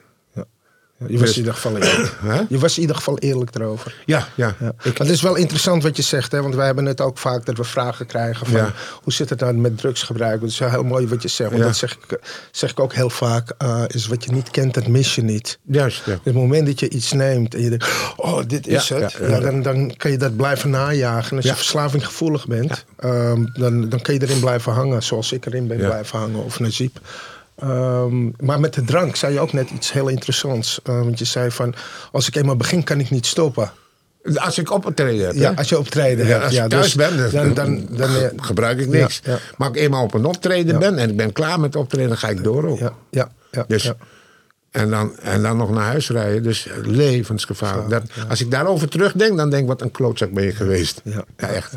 Je 1.07 1.17
was, 1.19 1.29
in 1.31 1.37
ieder 1.37 1.53
geval 1.53 1.77
eerlijk. 1.77 2.15
Je 2.49 2.57
was 2.59 2.75
in 2.75 2.81
ieder 2.81 2.95
geval 2.95 3.17
eerlijk 3.17 3.55
erover. 3.55 3.95
Ja, 4.05 4.27
ja. 4.35 4.55
Ja. 4.59 4.67
Ik, 4.67 4.83
Maar 4.83 5.07
het 5.07 5.15
is 5.15 5.21
wel 5.21 5.35
interessant 5.35 5.83
wat 5.83 5.95
je 5.97 6.01
zegt, 6.03 6.31
hè? 6.31 6.41
want 6.41 6.55
wij 6.55 6.65
hebben 6.65 6.85
het 6.85 7.01
ook 7.01 7.17
vaak 7.17 7.45
dat 7.45 7.57
we 7.57 7.63
vragen 7.63 8.05
krijgen 8.05 8.45
van 8.47 8.55
Ja. 8.59 8.73
hoe 9.03 9.13
zit 9.13 9.29
het 9.29 9.39
nou 9.39 9.53
met 9.53 9.77
drugsgebruik? 9.77 10.41
Het 10.41 10.49
is 10.49 10.59
wel 10.59 10.69
heel 10.69 10.83
mooi 10.83 11.07
wat 11.07 11.21
je 11.21 11.27
zegt, 11.27 11.49
want 11.49 11.61
Ja. 11.61 11.67
dat 11.67 11.77
zeg 11.77 11.91
ik, 11.93 12.19
zeg 12.51 12.71
ik 12.71 12.79
ook 12.79 12.93
heel 12.93 13.09
vaak, 13.09 13.53
eh, 13.57 13.83
is 13.87 14.07
wat 14.07 14.23
je 14.23 14.31
niet 14.31 14.49
kent, 14.49 14.73
dat 14.73 14.87
mis 14.87 15.15
je 15.15 15.21
niet. 15.21 15.59
juist, 15.63 16.05
ja. 16.05 16.13
Op 16.13 16.25
het 16.25 16.33
moment 16.33 16.65
dat 16.65 16.79
je 16.79 16.89
iets 16.89 17.11
neemt 17.11 17.55
en 17.55 17.61
je 17.61 17.69
denkt, 17.69 17.87
oh, 18.15 18.39
dit 18.47 18.67
is 18.67 18.89
het, 18.89 19.17
dan, 19.41 19.61
dan 19.61 19.95
kan 19.97 20.11
je 20.11 20.17
dat 20.17 20.35
blijven 20.35 20.69
najagen. 20.69 21.29
En 21.31 21.35
als 21.37 21.45
je 21.45 21.55
verslavinggevoelig 21.55 22.47
bent, 22.47 22.85
ehm, 22.97 23.45
dan, 23.53 23.89
dan 23.89 24.01
kan 24.01 24.13
je 24.13 24.21
erin 24.21 24.39
blijven 24.39 24.71
hangen, 24.73 25.03
zoals 25.03 25.31
ik 25.31 25.45
erin 25.45 25.67
ben 25.67 25.77
blijven 25.77 26.19
hangen, 26.19 26.43
of 26.43 26.59
Najib. 26.59 26.97
Ehm, 27.61 28.29
maar 28.39 28.59
met 28.59 28.73
de 28.73 28.83
drank 28.83 29.15
zei 29.15 29.33
je 29.33 29.39
ook 29.39 29.53
net 29.53 29.69
iets 29.69 29.91
heel 29.91 30.07
interessants. 30.07 30.79
Eh, 30.83 30.99
want 30.99 31.19
je 31.19 31.25
zei 31.25 31.51
van, 31.51 31.75
als 32.11 32.27
ik 32.27 32.35
eenmaal 32.35 32.55
begin, 32.55 32.83
kan 32.83 32.99
ik 32.99 33.09
niet 33.09 33.25
stoppen. 33.25 33.71
Als 34.35 34.57
ik 34.57 34.71
optreden 34.71 35.25
heb. 35.25 35.35
Ja, 35.35 35.49
hè? 35.49 35.57
als 35.57 35.69
je 35.69 35.77
optreden 35.79 36.25
Ja, 36.25 36.31
hebt. 36.31 36.43
als 36.43 36.53
ja, 36.53 36.63
ik 36.63 36.69
thuis 36.69 36.93
dus 36.93 36.95
ben, 36.95 37.31
dan, 37.31 37.53
dan, 37.53 37.87
dan, 37.89 38.11
dan, 38.13 38.43
gebruik 38.43 38.79
ik 38.79 38.87
niks. 38.87 39.21
Ja. 39.23 39.37
Maar 39.57 39.67
als 39.67 39.77
ik 39.77 39.83
eenmaal 39.83 40.03
op 40.03 40.13
een 40.13 40.25
optreden 40.25 40.79
ben 40.79 40.97
en 40.97 41.09
ik 41.09 41.17
ben 41.17 41.31
klaar 41.31 41.59
met 41.59 41.75
optreden, 41.75 42.07
dan 42.07 42.17
ga 42.17 42.29
ik 42.29 42.43
door 42.43 42.67
ook. 42.67 42.79
ja, 42.79 42.93
ja, 43.09 43.31
ja, 43.51 43.63
Dus, 43.67 43.91
en, 44.71 44.89
dan, 44.89 45.17
en 45.19 45.41
dan 45.41 45.57
nog 45.57 45.69
naar 45.69 45.85
huis 45.85 46.09
rijden. 46.09 46.43
Dus 46.43 46.67
levensgevaarlijk. 46.83 47.89
Dat, 47.89 48.03
Als 48.29 48.41
ik 48.41 48.51
daarover 48.51 48.89
terugdenk, 48.89 49.37
dan 49.37 49.49
denk 49.49 49.61
ik, 49.61 49.67
wat 49.67 49.81
een 49.81 49.91
klootzak 49.91 50.31
ben 50.31 50.43
je 50.43 50.55
geweest. 50.55 51.01
Ja, 51.03 51.23
echt. 51.35 51.73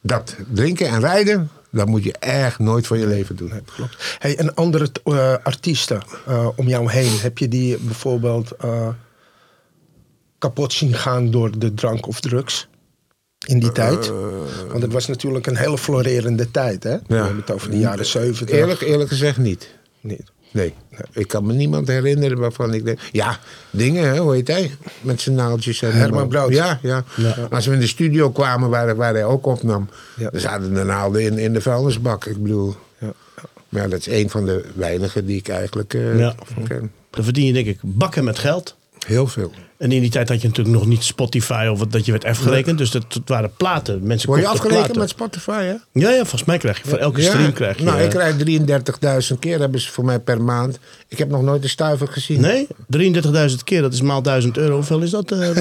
Dat 0.00 0.34
drinken 0.52 0.88
en 0.88 1.00
rijden, 1.00 1.50
dat 1.74 1.86
moet 1.86 2.04
je 2.04 2.12
echt 2.18 2.58
nooit 2.58 2.86
voor 2.86 2.98
je 2.98 3.06
leven 3.06 3.36
doen. 3.36 3.52
Klopt. 3.74 4.16
Hey, 4.18 4.36
en 4.36 4.54
andere 4.54 4.88
eh, 5.04 5.34
artiesten 5.42 6.02
eh, 6.26 6.48
om 6.56 6.68
jou 6.68 6.90
heen, 6.90 7.18
heb 7.18 7.38
je 7.38 7.48
die 7.48 7.78
bijvoorbeeld 7.78 8.50
eh, 8.50 8.88
kapot 10.38 10.72
zien 10.72 10.94
gaan 10.94 11.30
door 11.30 11.58
de 11.58 11.74
drank 11.74 12.06
of 12.06 12.20
drugs? 12.20 12.68
In 13.46 13.58
die 13.58 13.72
tijd? 13.72 14.12
Want 14.68 14.82
het 14.82 14.92
was 14.92 15.06
natuurlijk 15.06 15.46
een 15.46 15.56
hele 15.56 15.78
florerende 15.78 16.50
tijd, 16.50 16.82
hè? 16.82 16.96
We 17.06 17.14
hebben 17.14 17.36
het 17.36 17.50
over 17.50 17.70
de 17.70 17.78
jaren 17.78 18.06
zeventig. 18.06 18.56
Eerlijk, 18.56 18.80
eerlijk 18.80 19.08
gezegd 19.08 19.38
niet. 19.38 19.68
Niet. 20.00 20.32
Nee. 20.54 20.74
Ik 21.12 21.28
kan 21.28 21.46
me 21.46 21.52
niemand 21.52 21.88
herinneren 21.88 22.38
waarvan 22.38 22.74
ik 22.74 22.84
denk... 22.84 22.98
Ja, 23.12 23.38
dingen, 23.70 24.08
hè, 24.08 24.18
hoe 24.18 24.34
heet 24.34 24.48
hij? 24.48 24.70
Met 25.00 25.20
zijn 25.20 25.34
naaldjes. 25.34 25.82
En 25.82 25.92
Herman 25.92 26.28
Brood. 26.28 26.52
Ja, 26.52 26.78
ja, 26.82 27.04
Als 27.50 27.66
we 27.66 27.72
in 27.74 27.80
de 27.80 27.86
studio 27.86 28.30
kwamen 28.30 28.70
waar, 28.70 28.96
waar 28.96 29.12
hij 29.14 29.24
ook 29.24 29.46
opnam... 29.46 29.88
Ja. 30.16 30.30
dan 30.30 30.40
zaten 30.40 30.74
de 30.74 30.84
naalden 30.84 31.22
in, 31.22 31.38
in 31.38 31.52
de 31.52 31.60
vuilnisbak. 31.60 32.24
Ik 32.24 32.42
bedoel... 32.42 32.74
Ja. 32.98 33.12
Maar 33.68 33.88
dat 33.88 33.98
is 33.98 34.06
een 34.06 34.30
van 34.30 34.44
de 34.44 34.64
weinigen 34.74 35.26
die 35.26 35.36
ik 35.38 35.48
eigenlijk 35.48 35.92
Ja. 35.92 36.34
van 36.54 36.66
ken. 36.68 36.92
Dan 37.10 37.24
verdien 37.24 37.46
je 37.46 37.52
denk 37.52 37.66
ik 37.66 37.78
bakken 37.82 38.24
met 38.24 38.38
geld. 38.38 38.76
Heel 39.06 39.26
veel. 39.26 39.52
En 39.84 39.92
in 39.92 40.00
die 40.00 40.10
tijd 40.10 40.28
had 40.28 40.40
je 40.42 40.48
natuurlijk 40.48 40.76
nog 40.76 40.86
niet 40.86 41.04
Spotify 41.04 41.68
of 41.70 41.78
wat- 41.78 41.92
dat 41.92 42.04
je 42.04 42.10
werd 42.10 42.24
afgerekend. 42.24 42.78
Dus 42.78 42.90
dat, 42.90 43.04
dat 43.08 43.22
waren 43.26 43.50
platen. 43.56 44.00
Mensen 44.02 44.28
Word 44.28 44.40
je 44.40 44.46
afgerekend 44.46 44.80
platen. 44.82 44.98
met 45.00 45.08
Spotify, 45.10 45.62
hè? 45.64 45.74
Ja, 46.00 46.10
ja, 46.10 46.16
volgens 46.16 46.44
mij 46.44 46.58
krijg 46.58 46.82
je 46.82 46.88
voor 46.88 46.98
elke 46.98 47.22
stream 47.22 47.52
krijg 47.52 47.78
je... 47.78 47.84
Nou, 47.84 48.00
ik 48.00 48.14
eh, 48.14 48.34
krijg 48.34 49.30
33.000 49.32 49.38
keer 49.38 49.58
hebben 49.60 49.80
ze 49.80 49.90
voor 49.92 50.04
mij 50.04 50.18
per 50.20 50.42
maand. 50.42 50.78
Ik 51.08 51.18
heb 51.18 51.28
nog 51.30 51.42
nooit 51.42 51.62
een 51.62 51.68
stuiver 51.68 52.08
gezien. 52.08 52.40
Nee, 52.40 52.66
33.000 52.96 53.64
keer, 53.64 53.82
dat 53.82 53.92
is 53.92 54.00
maal 54.00 54.22
1000 54.22 54.56
euro. 54.56 54.74
Hoeveel 54.74 55.00
is 55.00 55.10
dat? 55.10 55.30
eh? 55.32 55.38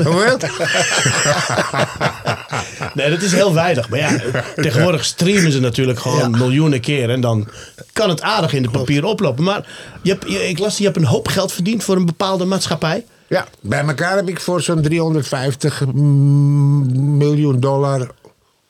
Nee, 2.94 3.10
dat 3.10 3.22
is 3.22 3.32
heel 3.32 3.54
weinig. 3.54 3.90
Maar 3.90 4.00
ja, 4.00 4.20
tegenwoordig 4.56 5.06
streamen 5.06 5.52
ze 5.52 5.60
natuurlijk 5.60 6.00
gewoon 6.00 6.32
miljoenen 6.32 6.80
keer. 6.82 7.10
En 7.10 7.22
dan 7.22 7.48
kan 7.94 8.10
het 8.10 8.22
aardig 8.22 8.54
in 8.54 8.62
de 8.64 8.70
papier 8.70 9.06
oplopen. 9.06 9.44
Maar 9.44 9.66
je 10.02 10.10
hebt, 10.12 10.30
je- 10.32 10.50
ik 10.50 10.60
las, 10.60 10.78
je 10.78 10.84
hebt 10.84 10.98
een 10.98 11.06
hoop 11.06 11.28
geld 11.28 11.52
verdiend 11.52 11.84
voor 11.84 11.96
een 11.96 12.06
bepaalde 12.06 12.46
maatschappij. 12.46 13.06
Ja, 13.28 13.48
bij 13.62 13.84
elkaar 13.86 14.16
heb 14.16 14.28
ik 14.30 14.40
voor 14.40 14.62
zo'n 14.62 14.82
350 14.82 15.86
mm, 15.86 17.18
miljoen 17.18 17.60
dollar 17.60 18.10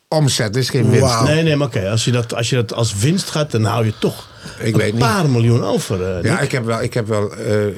omzet. 0.08 0.54
Dat 0.54 0.62
is 0.62 0.70
geen 0.70 0.90
winst. 0.90 1.22
Nee, 1.24 1.44
nee, 1.44 1.56
maar 1.56 1.68
oké. 1.68 1.90
Als, 1.90 2.06
je 2.06 2.12
dat, 2.12 2.34
als 2.34 2.50
je 2.50 2.56
dat 2.56 2.74
als 2.74 2.96
winst 2.96 3.30
gaat, 3.30 3.52
dan 3.52 3.64
hou 3.64 3.86
je 3.86 3.94
toch 4.00 4.30
Ik 4.60 4.74
een 4.74 4.80
weet 4.80 4.92
niet. 4.94 5.02
paar 5.02 5.30
miljoen 5.30 5.64
over. 5.64 6.18
eh, 6.18 6.24
Ja, 6.24 6.40
ik 6.40 6.52
heb 6.52 6.66
wel, 6.66 6.82
ik 6.82 6.94
heb 6.94 7.08
wel 7.08 7.34
eh, 7.36 7.66
eh, 7.68 7.74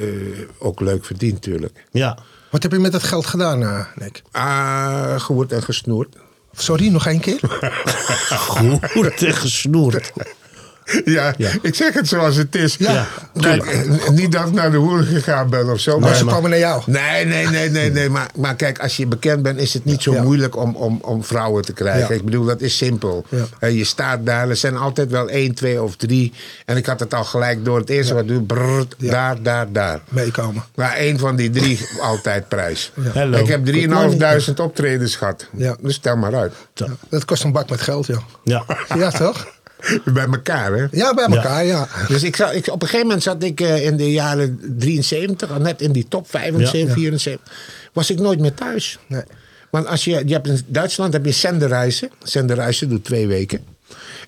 ook 0.59 0.79
leuk 0.79 1.05
verdiend, 1.05 1.33
natuurlijk. 1.33 1.85
ja. 1.91 2.17
Wat 2.49 2.63
heb 2.63 2.71
je 2.71 2.79
met 2.79 2.91
dat 2.91 3.03
geld 3.03 3.25
gedaan, 3.25 3.63
eh, 3.63 3.85
Nick? 3.95 4.21
Ah, 4.31 5.19
gehoord 5.19 5.51
en 5.51 5.63
gesnoerd. 5.63 6.15
Sorry, 6.53 6.87
nog 6.89 7.05
één 7.07 7.19
keer? 7.19 7.39
Goed 8.47 9.23
en 9.23 9.33
gesnoerd. 9.33 10.11
Ja, 11.05 11.33
Ja. 11.37 11.49
ik 11.61 11.75
zeg 11.75 11.93
het 11.93 12.07
zoals 12.07 12.35
het 12.35 12.55
is. 12.55 12.75
Ja, 12.79 13.07
Kijk, 13.39 13.65
eh, 13.65 14.09
niet 14.09 14.31
dat 14.31 14.47
ik 14.47 14.53
naar 14.53 14.71
de 14.71 14.77
hoeren 14.77 15.05
gegaan 15.05 15.49
ben 15.49 15.69
of 15.71 15.79
zo. 15.79 15.99
Maar 15.99 16.15
ze 16.15 16.25
kwamen 16.25 16.49
naar 16.49 16.59
jou. 16.59 16.81
Nee, 16.85 17.25
nee, 17.25 17.47
nee, 17.47 17.69
nee, 17.69 17.91
nee. 17.91 18.09
Maar, 18.09 18.27
maar 18.35 18.55
kijk, 18.55 18.79
als 18.79 18.97
je 18.97 19.07
bekend 19.07 19.41
bent, 19.43 19.59
is 19.59 19.73
het 19.73 19.85
niet 19.85 20.01
zo 20.01 20.13
Ja. 20.13 20.21
moeilijk 20.23 20.55
om, 20.57 20.75
om, 20.75 20.99
om 21.01 21.23
vrouwen 21.23 21.65
te 21.65 21.73
krijgen. 21.73 22.07
Ja. 22.09 22.19
Ik 22.19 22.25
bedoel, 22.25 22.45
dat 22.45 22.61
is 22.61 22.77
simpel. 22.77 23.25
Ja. 23.29 23.45
Eh, 23.59 23.77
je 23.77 23.83
staat 23.83 24.25
daar, 24.25 24.49
er 24.49 24.55
zijn 24.55 24.77
altijd 24.77 25.11
wel 25.11 25.29
één, 25.29 25.55
twee 25.55 25.81
of 25.81 25.95
drie. 25.95 26.33
En 26.65 26.77
ik 26.77 26.85
had 26.85 26.99
het 26.99 27.13
al 27.13 27.23
gelijk 27.23 27.65
door. 27.65 27.79
Het 27.79 27.89
eerste 27.89 28.13
wat 28.13 28.23
ik 28.23 28.29
doe, 28.29 28.41
brrr, 28.41 28.85
Ja. 28.97 29.11
daar, 29.11 29.41
daar, 29.43 29.71
daar. 29.71 29.99
Meekomen. 30.09 30.63
Maar 30.75 30.93
één 30.93 31.19
van 31.19 31.35
die 31.35 31.49
drie 31.49 31.79
altijd 32.01 32.47
prijs. 32.47 32.91
Ik 33.33 33.47
heb 33.47 33.65
3.500 33.65 34.53
optredens 34.61 35.15
gehad. 35.15 35.47
Ja. 35.57 35.75
Dus 35.81 35.97
tel 35.97 36.15
maar 36.15 36.35
uit. 36.35 36.53
Dat 37.09 37.25
kost 37.25 37.43
een 37.43 37.51
bak 37.51 37.69
met 37.69 37.81
geld, 37.81 38.05
joh. 38.05 38.17
Ja. 38.43 38.63
Ja, 38.95 39.09
toch? 39.11 39.47
Bij 40.13 40.25
elkaar, 40.25 40.73
hè? 40.73 40.85
Ja, 40.91 41.13
bij 41.13 41.25
elkaar, 41.25 41.65
ja. 41.65 41.87
Dus 42.07 42.23
ik 42.23 42.35
zat, 42.35 42.53
ik, 42.53 42.67
op 42.67 42.81
een 42.81 42.87
gegeven 42.87 43.05
moment 43.07 43.23
zat 43.23 43.43
ik 43.43 43.61
eh, 43.61 43.85
in 43.85 43.97
de 43.97 44.11
jaren 44.11 44.59
73, 44.77 45.51
al 45.51 45.59
net 45.59 45.81
in 45.81 45.91
die 45.91 46.07
top 46.07 46.29
75, 46.29 46.87
Ja. 46.87 46.93
74. 46.93 47.53
Was 47.93 48.09
ik 48.09 48.19
nooit 48.19 48.39
meer 48.39 48.53
thuis. 48.53 48.99
Nee. 49.07 49.23
Want 49.69 49.87
als 49.87 50.03
je, 50.03 50.21
je 50.25 50.33
hebt 50.33 50.47
in 50.47 50.61
Duitsland 50.67 51.13
heb 51.13 51.25
je 51.25 51.31
zenderreizen. 51.31 52.09
Zenderreizen 52.23 52.89
doet 52.89 53.03
twee 53.03 53.27
weken. 53.27 53.59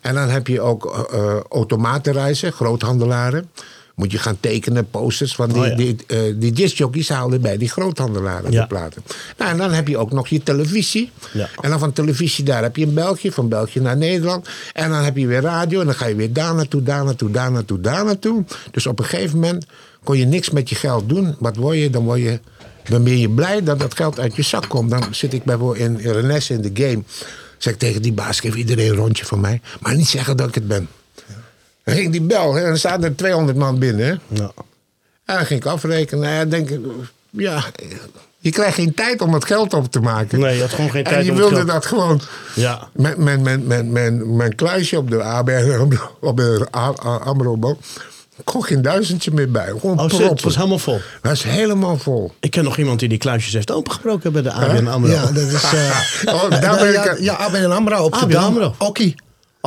En 0.01 0.13
dan 0.13 0.29
heb 0.29 0.47
je 0.47 0.61
ook 0.61 0.85
eh, 0.85 1.19
eh, 1.19 1.39
automatenreizen, 1.49 2.51
groothandelaren. 2.53 3.49
Moet 3.97 4.11
je 4.11 4.17
gaan 4.17 4.37
tekenen, 4.39 4.89
posters. 4.89 5.35
Want 5.35 5.53
die, 5.53 5.61
Oh 5.61 5.67
ja. 5.67 5.75
die, 5.75 5.95
eh, 6.07 6.19
die 6.35 6.51
discjockeys 6.51 7.09
haalden 7.09 7.41
bij 7.41 7.57
die 7.57 7.69
groothandelaren 7.69 8.51
Ja. 8.51 8.61
de 8.61 8.67
platen. 8.67 9.03
Nou, 9.37 9.51
en 9.51 9.57
dan 9.57 9.71
heb 9.71 9.87
je 9.87 9.97
ook 9.97 10.11
nog 10.11 10.27
je 10.27 10.43
televisie. 10.43 11.11
Ja. 11.33 11.49
En 11.61 11.69
dan 11.69 11.79
van 11.79 11.93
televisie, 11.93 12.43
daar 12.43 12.63
heb 12.63 12.75
je 12.75 12.81
in 12.85 12.93
België, 12.93 13.31
van 13.31 13.49
België 13.49 13.79
naar 13.79 13.97
Nederland. 13.97 14.47
En 14.73 14.89
dan 14.89 15.03
heb 15.03 15.17
je 15.17 15.27
weer 15.27 15.41
radio 15.41 15.79
en 15.79 15.85
dan 15.85 15.95
ga 15.95 16.05
je 16.05 16.15
weer 16.15 16.33
daar 16.33 16.55
naartoe, 16.55 16.83
daar 16.83 17.03
naartoe, 17.05 17.31
daar 17.31 17.51
naartoe, 17.51 17.79
daar 17.81 18.05
naartoe. 18.05 18.43
Dus 18.71 18.87
op 18.87 18.99
een 18.99 19.05
gegeven 19.05 19.39
moment 19.39 19.65
kon 20.03 20.17
je 20.17 20.25
niks 20.25 20.49
met 20.49 20.69
je 20.69 20.75
geld 20.75 21.09
doen. 21.09 21.35
Wat 21.39 21.55
word 21.55 21.77
je? 21.77 21.89
Dan 21.89 22.03
word 22.03 22.19
je... 22.19 22.39
Dan 22.89 23.03
ben 23.03 23.17
je 23.19 23.29
blij 23.29 23.63
dat 23.63 23.79
dat 23.79 23.95
geld 23.95 24.19
uit 24.19 24.35
je 24.35 24.41
zak 24.41 24.69
komt. 24.69 24.89
Dan 24.89 25.03
zit 25.11 25.33
ik 25.33 25.43
bijvoorbeeld 25.43 25.79
in, 25.79 25.99
in 25.99 26.11
Renesse 26.11 26.53
in 26.53 26.61
de 26.61 26.71
game. 26.73 27.03
Zeg 27.57 27.73
ik 27.73 27.79
tegen 27.79 28.01
die 28.01 28.13
baas, 28.13 28.39
geef 28.39 28.55
iedereen 28.55 28.89
een 28.89 28.95
rondje 28.95 29.25
van 29.25 29.39
mij. 29.39 29.61
Maar 29.81 29.95
niet 29.95 30.07
zeggen 30.07 30.37
dat 30.37 30.47
ik 30.47 30.55
het 30.55 30.67
ben. 30.67 30.87
Dan 31.87 31.95
ging 31.95 32.11
die 32.11 32.21
bel 32.21 32.53
hè, 32.53 32.61
en 32.61 32.67
dan 32.67 32.77
staan 32.77 33.03
er 33.03 33.15
200 33.15 33.57
man 33.57 33.79
binnen. 33.79 34.05
Hè. 34.05 34.11
Ja. 34.27 34.51
En 35.25 35.35
dan 35.35 35.45
ging 35.45 35.59
ik 35.59 35.65
afrekenen. 35.65 36.23
Nou 36.23 36.33
ja, 36.35 36.45
denk 36.45 36.69
ik, 36.69 36.79
ja, 37.29 37.63
je 38.37 38.51
krijgt 38.51 38.75
geen 38.75 38.93
tijd 38.93 39.21
om 39.21 39.33
het 39.33 39.45
geld 39.45 39.73
op 39.73 39.91
te 39.91 39.99
maken. 39.99 40.39
Nee, 40.39 40.55
je 40.55 40.61
had 40.61 40.69
gewoon 40.69 40.89
geen 40.91 41.03
tijd 41.03 41.15
En 41.15 41.23
je 41.25 41.31
om 41.31 41.37
het 41.37 41.45
wilde 41.49 41.55
geld- 41.65 41.71
dat 41.71 41.85
gewoon. 41.85 42.21
Ja. 42.55 42.87
Mijn, 42.93 43.23
mijn, 43.23 43.41
mijn, 43.41 43.67
mijn, 43.67 43.91
mijn, 43.91 44.35
mijn 44.35 44.55
kluisje 44.55 44.97
op 44.97 45.09
de 45.09 45.23
ABN, 45.23 45.97
op 46.21 46.37
de 46.37 47.75
kon 48.43 48.63
geen 48.63 48.81
duizendje 48.81 49.31
meer 49.31 49.51
bij. 49.51 49.67
Gewoon 49.79 49.99
Oh, 49.99 50.01
shit, 50.01 50.09
proppen. 50.09 50.29
het 50.35 50.43
was 50.43 50.55
helemaal 50.55 50.79
vol. 50.79 50.99
Dat 51.21 51.31
is 51.31 51.43
helemaal 51.43 51.97
vol. 51.97 52.31
Ik 52.39 52.51
ken 52.51 52.63
nog 52.63 52.77
iemand 52.77 52.99
die 52.99 53.09
die 53.09 53.17
kluisjes 53.17 53.53
heeft 53.53 53.71
opengebroken 53.71 54.31
bij 54.31 54.41
de 54.41 54.51
ABN 54.51 54.87
AMRO. 54.87 55.11
Ja, 55.11 55.25
dat 55.25 55.35
is... 55.43 55.63
eh 55.63 55.99
Oh, 56.35 56.49
daar 56.49 56.77
ben 56.79 56.87
ik... 56.89 57.03
ja, 57.03 57.15
ja, 57.19 57.33
ABN 57.33 57.71
AMRO 57.71 58.03
op 58.03 58.11
de 58.11 58.17
ABN. 58.19 58.35
AMRO. 58.35 58.75
Okkie. 58.77 59.15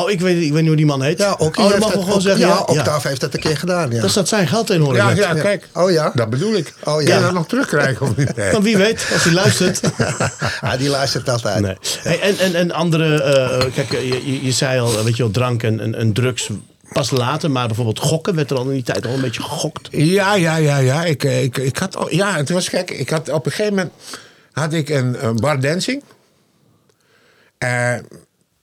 Oh, 0.03 0.11
ik 0.11 0.21
weet, 0.21 0.43
ik 0.43 0.51
weet 0.53 0.59
niet 0.61 0.67
hoe 0.67 0.77
die 0.77 0.87
man 0.87 1.03
heet. 1.03 1.19
Ja, 1.19 1.33
oh, 1.33 1.39
dat 1.39 1.57
heeft 1.57 1.69
mag 1.69 1.79
dat, 1.79 1.93
we 1.93 1.99
gewoon 1.99 2.15
Ook- 2.15 2.21
zeggen. 2.21 2.41
Ja, 2.41 2.47
Ja, 2.47 2.61
Octave 2.61 3.09
heeft 3.09 3.21
dat 3.21 3.35
een 3.35 3.41
keer 3.41 3.57
gedaan, 3.57 3.91
ja. 3.91 4.01
Daar 4.01 4.11
staat 4.11 4.29
zijn 4.29 4.47
geld 4.49 4.71
in, 4.71 4.85
Ja, 4.95 5.11
ja, 5.11 5.35
kijk. 5.35 5.69
Oh 5.75 5.91
ja? 5.91 6.13
Dat 6.15 6.31
bedoel 6.31 6.55
ik. 6.55 6.75
Oh, 6.85 6.97
Kun 6.97 7.07
ja. 7.07 7.17
je 7.17 7.23
dat 7.23 7.33
nog 7.33 7.47
terugkrijgen 7.49 8.07
of 8.07 8.17
niet? 8.17 8.37
Nee. 8.37 8.53
Maar 8.53 8.63
wie 8.63 8.77
weet, 8.77 9.07
als 9.13 9.25
hij 9.25 9.33
luistert. 9.33 9.81
Ah, 10.61 10.79
die 10.79 10.89
luistert 10.89 11.29
altijd. 11.29 11.61
Nee. 11.61 11.77
Hey, 12.03 12.21
en, 12.21 12.39
en, 12.39 12.55
en 12.55 12.71
andere, 12.73 13.23
eh, 13.23 13.75
kijk, 13.75 13.91
je, 13.91 14.21
je, 14.33 14.45
je 14.45 14.53
zei 14.53 14.81
al, 14.81 15.05
weet 15.05 15.17
je 15.17 15.23
wel, 15.23 15.33
drank 15.33 15.63
en, 15.63 15.81
en, 15.81 15.95
en 15.95 16.13
drugs 16.13 16.49
pas 16.93 17.11
later. 17.11 17.51
Maar 17.51 17.67
bijvoorbeeld 17.67 17.99
gokken, 17.99 18.35
werd 18.35 18.51
er 18.51 18.57
al 18.57 18.65
in 18.65 18.71
die 18.73 18.83
tijd 18.83 19.07
al 19.07 19.13
een 19.15 19.21
beetje 19.21 19.43
gegokt. 19.43 19.89
Ja, 19.91 20.35
ja, 20.35 20.57
ja, 20.57 20.77
ja. 20.79 21.05
Ik, 21.05 21.25
eh, 21.25 21.43
ik, 21.43 21.57
ik 21.57 21.79
had, 21.79 21.97
al- 21.97 22.15
ja, 22.15 22.37
het 22.37 22.51
was 22.51 22.69
gek. 22.69 22.91
Ik 22.91 23.11
had, 23.11 23.29
op 23.29 23.47
een 23.47 23.53
gegeven 23.53 23.75
moment 23.75 23.93
had 24.53 24.73
ik 24.73 24.89
een, 24.89 25.27
een 25.27 25.37
bar 25.37 25.61
dancing. 25.61 26.03
Eh 27.59 27.95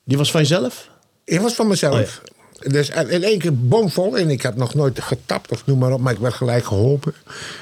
Die 0.04 0.18
was 0.18 0.32
van 0.32 0.42
jezelf? 0.42 0.90
Ik 1.28 1.40
was 1.40 1.54
van 1.54 1.68
mezelf. 1.68 2.22
Oh, 2.24 2.72
Dus 2.72 2.90
in 2.90 3.24
één 3.24 3.40
keer 3.40 3.56
bomvol. 3.56 4.18
En 4.18 4.30
ik 4.30 4.42
had 4.42 4.56
nog 4.56 4.74
nooit 4.74 5.02
getapt 5.02 5.52
of 5.52 5.66
noem 5.66 5.80
maar 5.80 5.92
op. 5.92 6.02
Maar 6.02 6.14
ik 6.14 6.20
werd 6.20 6.34
gelijk 6.34 6.66
geholpen. 6.66 7.14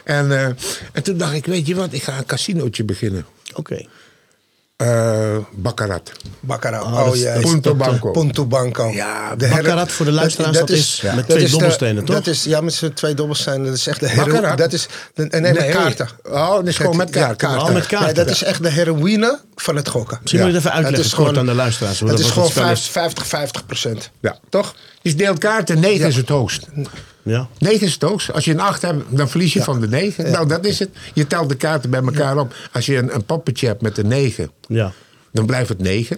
En, 0.04 0.32
eh, 0.32 0.46
en 0.92 1.04
toen 1.04 1.18
dacht 1.18 1.34
ik, 1.34 1.46
weet 1.46 1.68
je 1.68 1.76
wat? 1.76 1.94
Ik 1.94 2.04
ga 2.04 2.18
een 2.18 2.26
casinootje 2.26 2.84
beginnen. 2.84 3.26
Oké. 3.54 3.86
Eh 4.76 5.38
Baccarat. 5.52 6.12
Baccarat. 6.40 6.84
Oh, 6.84 7.08
Oh, 7.08 7.42
Punto 7.42 7.72
eh, 7.72 7.78
Banco. 7.78 8.12
Punto 8.12 8.46
Banco. 8.46 8.88
Ja, 8.94 9.36
De 9.36 9.48
Baccarat 9.48 9.92
voor 9.92 10.06
de 10.06 10.12
luisteraars, 10.12 10.58
dat 10.58 10.70
is 10.70 11.02
met 11.16 11.28
twee 11.28 11.42
dat 11.42 11.50
dobbelstenen, 11.52 12.06
toch? 12.06 12.16
Dat 12.16 12.28
is, 12.28 12.44
ja, 12.44 12.62
met 12.62 12.74
z'n 12.74 12.92
twee 12.94 13.14
dobbelstenen. 13.14 13.66
Dat 13.66 13.76
is 13.76 13.88
echt 13.88 14.00
de 14.00 14.10
heroïne. 14.10 14.32
Baccarat? 14.34 14.58
Dat 14.58 14.74
is, 14.74 14.88
de- 15.14 15.26
nee, 15.26 15.54
met 15.54 15.70
kaarten. 15.70 16.10
Oh, 16.24 16.50
dat 16.56 16.68
is 16.68 16.78
gewoon 16.78 16.98
met 16.98 17.14
Ja, 17.14 17.34
kaarten. 17.34 17.68
Oh, 17.68 17.74
met 17.74 17.86
kaarten. 17.88 18.06
Nee, 18.16 18.26
dat 18.26 18.30
is 18.30 18.44
echt 18.44 18.64
de 18.64 18.70
heroïne 18.70 19.40
van 19.56 19.76
het 19.76 19.88
gokken. 19.90 20.18
Misschien 20.22 20.42
moet 20.44 20.52
je 20.52 20.56
het 20.58 20.66
even 20.66 20.78
Het 20.78 20.86
uitleggen 20.86 21.12
is 21.12 21.16
kort 21.16 21.28
gewoon- 21.28 21.40
aan 21.50 21.56
de 21.56 21.62
luisteraars. 21.62 22.00
Het 22.00 22.10
dat 22.10 22.20
is 22.20 22.30
gewoon 22.30 22.44
het 22.44 22.78
spel 22.78 23.02
50, 23.04 23.28
50 23.28 23.66
procent. 23.66 24.10
Ja. 24.22 24.38
Toch? 24.50 24.76
Je 25.02 25.16
deelt 25.16 25.38
kaarten, 25.40 25.80
9 25.80 26.08
is 26.08 26.16
het 26.16 26.30
hoogst. 26.30 26.68
Ja. 27.26 27.48
9 27.58 27.86
is 27.88 27.94
het 27.94 28.02
hoogst. 28.02 28.34
Als 28.34 28.46
je 28.46 28.52
een 28.52 28.60
8 28.60 28.82
hebt, 28.82 29.04
dan 29.10 29.30
verlies 29.30 29.54
je 29.54 29.64
van 29.64 29.80
de 29.82 29.88
9. 29.88 30.32
Nou, 30.32 30.48
dat 30.48 30.66
is 30.66 30.80
het. 30.80 30.90
Je 31.14 31.28
telt 31.28 31.50
de 31.50 31.56
kaarten 31.56 31.90
bij 31.90 32.02
elkaar 32.02 32.38
op. 32.38 32.54
Als 32.72 32.86
je 32.86 32.98
een, 32.98 33.16
een 33.16 33.26
poppetje 33.26 33.68
hebt 33.68 33.82
met 33.82 33.98
een 33.98 34.08
9, 34.08 34.52
Ja. 34.68 34.92
dan 35.32 35.46
blijft 35.46 35.70
het 35.70 35.80
9. 35.80 36.18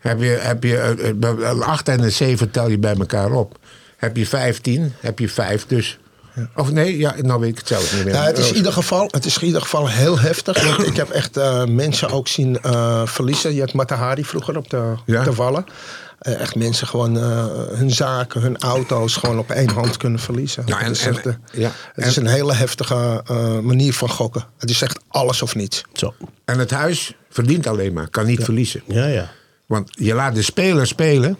Heb 0.00 0.20
je, 0.20 0.26
heb 0.40 0.62
je 0.64 0.76
eh, 0.76 1.08
eh, 1.08 1.50
een 1.50 1.62
8 1.62 1.88
en 1.88 2.02
een 2.02 2.12
7 2.12 2.50
tel 2.50 2.68
je 2.68 2.78
bij 2.78 2.94
elkaar 2.94 3.32
op. 3.32 3.58
Heb 3.96 4.16
je 4.16 4.26
15, 4.26 4.92
heb 5.00 5.18
je 5.18 5.28
5 5.28 5.66
dus. 5.66 5.98
Of 6.56 6.70
nee, 6.72 6.98
ja, 6.98 7.14
nou 7.22 7.40
weet 7.40 7.50
ik 7.50 7.58
het 7.58 7.66
zelf 7.68 7.94
niet 7.94 8.04
meer. 8.04 8.14
Ja, 8.14 8.24
het, 8.24 8.38
is 8.38 8.48
in 8.50 8.56
ieder 8.56 8.72
geval, 8.72 9.08
het 9.10 9.24
is 9.24 9.38
in 9.38 9.46
ieder 9.46 9.62
geval 9.62 9.88
heel 9.88 10.18
heftig. 10.18 10.64
Want 10.76 10.86
ik 10.86 10.96
heb 10.96 11.10
echt 11.10 11.36
eh, 11.36 11.64
mensen 11.64 12.10
ook 12.10 12.28
zien 12.28 12.58
verliezen. 13.04 13.54
Je 13.54 13.60
had 13.60 13.72
Matahari 13.72 14.24
vroeger 14.24 14.56
op 14.56 14.70
de, 14.70 14.94
Ja. 15.06 15.18
op 15.18 15.24
de 15.24 15.34
Wallen. 15.34 15.64
Eh, 16.20 16.40
echt 16.40 16.54
mensen 16.54 16.86
gewoon 16.86 17.18
eh, 17.18 17.46
hun 17.70 17.90
zaken, 17.90 18.40
hun 18.40 18.58
auto's 18.58 19.16
gewoon 19.16 19.38
op 19.38 19.50
één 19.50 19.68
hand 19.70 19.96
kunnen 19.96 20.20
verliezen. 20.20 20.62
Ja, 20.66 20.78
en- 20.80 20.86
het 20.86 20.96
is, 20.96 21.06
echt, 21.06 21.24
ja, 21.52 21.70
het 21.92 22.04
en- 22.04 22.08
is 22.08 22.16
een 22.16 22.26
hele 22.26 22.54
heftige 22.54 23.22
eh, 23.26 23.58
manier 23.58 23.94
van 23.94 24.08
gokken. 24.10 24.44
Het 24.58 24.70
is 24.70 24.82
echt 24.82 25.00
alles 25.08 25.42
of 25.42 25.54
niets. 25.54 25.82
Zo. 25.92 26.14
En 26.44 26.58
het 26.58 26.70
huis 26.70 27.14
verdient 27.30 27.66
alleen 27.66 27.92
maar, 27.92 28.08
kan 28.08 28.26
niet 28.26 28.44
verliezen. 28.44 28.82
Ja, 28.86 29.06
ja. 29.06 29.30
Want 29.66 29.88
je 29.90 30.14
laat 30.14 30.34
de 30.34 30.42
speler 30.42 30.86
spelen. 30.86 31.36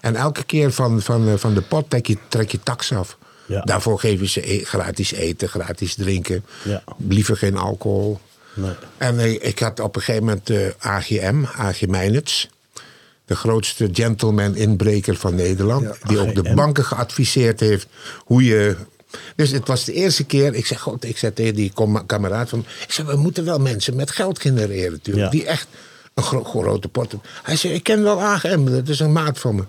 En 0.00 0.16
elke 0.16 0.44
keer 0.44 0.72
van, 0.72 1.02
van, 1.02 1.28
eh, 1.28 1.34
van 1.36 1.54
de 1.54 1.60
pot 1.62 1.90
trek 1.90 2.06
je, 2.06 2.18
trek 2.28 2.50
je 2.50 2.60
tax 2.62 2.92
af. 2.92 3.16
Ja. 3.46 3.60
Daarvoor 3.60 4.00
geef 4.00 4.20
je 4.20 4.26
ze 4.28 4.52
e- 4.52 4.64
gratis 4.64 5.12
eten, 5.12 5.48
gratis 5.48 5.94
drinken. 5.94 6.44
Ja. 6.64 6.82
Liever 7.08 7.36
geen 7.36 7.56
alcohol. 7.56 8.20
Nee. 8.54 8.70
En 8.98 9.46
ik 9.46 9.58
had 9.58 9.80
op 9.80 9.96
een 9.96 10.02
gegeven 10.02 10.26
moment 10.26 10.50
eh, 10.50 10.58
AGM, 10.78 11.44
AG 11.56 11.86
Meinets. 11.86 12.48
De 13.28 13.36
grootste 13.36 13.88
gentleman 13.92 14.54
inbreker 14.56 15.16
van 15.16 15.34
Nederland. 15.34 15.82
Ja, 15.84 16.08
die 16.08 16.18
ook 16.18 16.34
de 16.34 16.54
banken 16.54 16.84
geadviseerd 16.84 17.60
heeft 17.60 17.86
hoe 18.24 18.44
je... 18.44 18.76
Dus 19.36 19.50
het 19.50 19.66
was 19.68 19.84
de 19.84 19.92
eerste 19.92 20.24
keer, 20.24 20.54
ik 20.54 20.66
zeg, 20.66 20.80
God, 20.80 21.04
ik 21.04 21.18
zei 21.18 21.32
tegen 21.32 21.54
die 21.54 21.70
kom- 21.74 22.06
kameraad 22.06 22.48
van... 22.48 22.64
Ik 22.86 22.92
zeg, 22.92 23.06
we 23.06 23.16
moeten 23.16 23.44
wel 23.44 23.58
mensen 23.58 23.96
met 23.96 24.10
geld 24.10 24.40
genereren 24.40 24.92
natuurlijk. 24.92 25.24
Ja. 25.24 25.30
Die 25.30 25.46
echt 25.46 25.66
een 26.14 26.22
gro- 26.22 26.44
grote 26.44 26.88
pot 26.88 27.10
hebben. 27.12 27.30
Hij 27.42 27.56
zei, 27.56 27.74
ik 27.74 27.82
ken 27.82 28.02
wel 28.02 28.20
AGM, 28.22 28.64
dat 28.64 28.88
is 28.88 29.00
een 29.00 29.12
maat 29.12 29.38
van 29.38 29.54
me. 29.54 29.64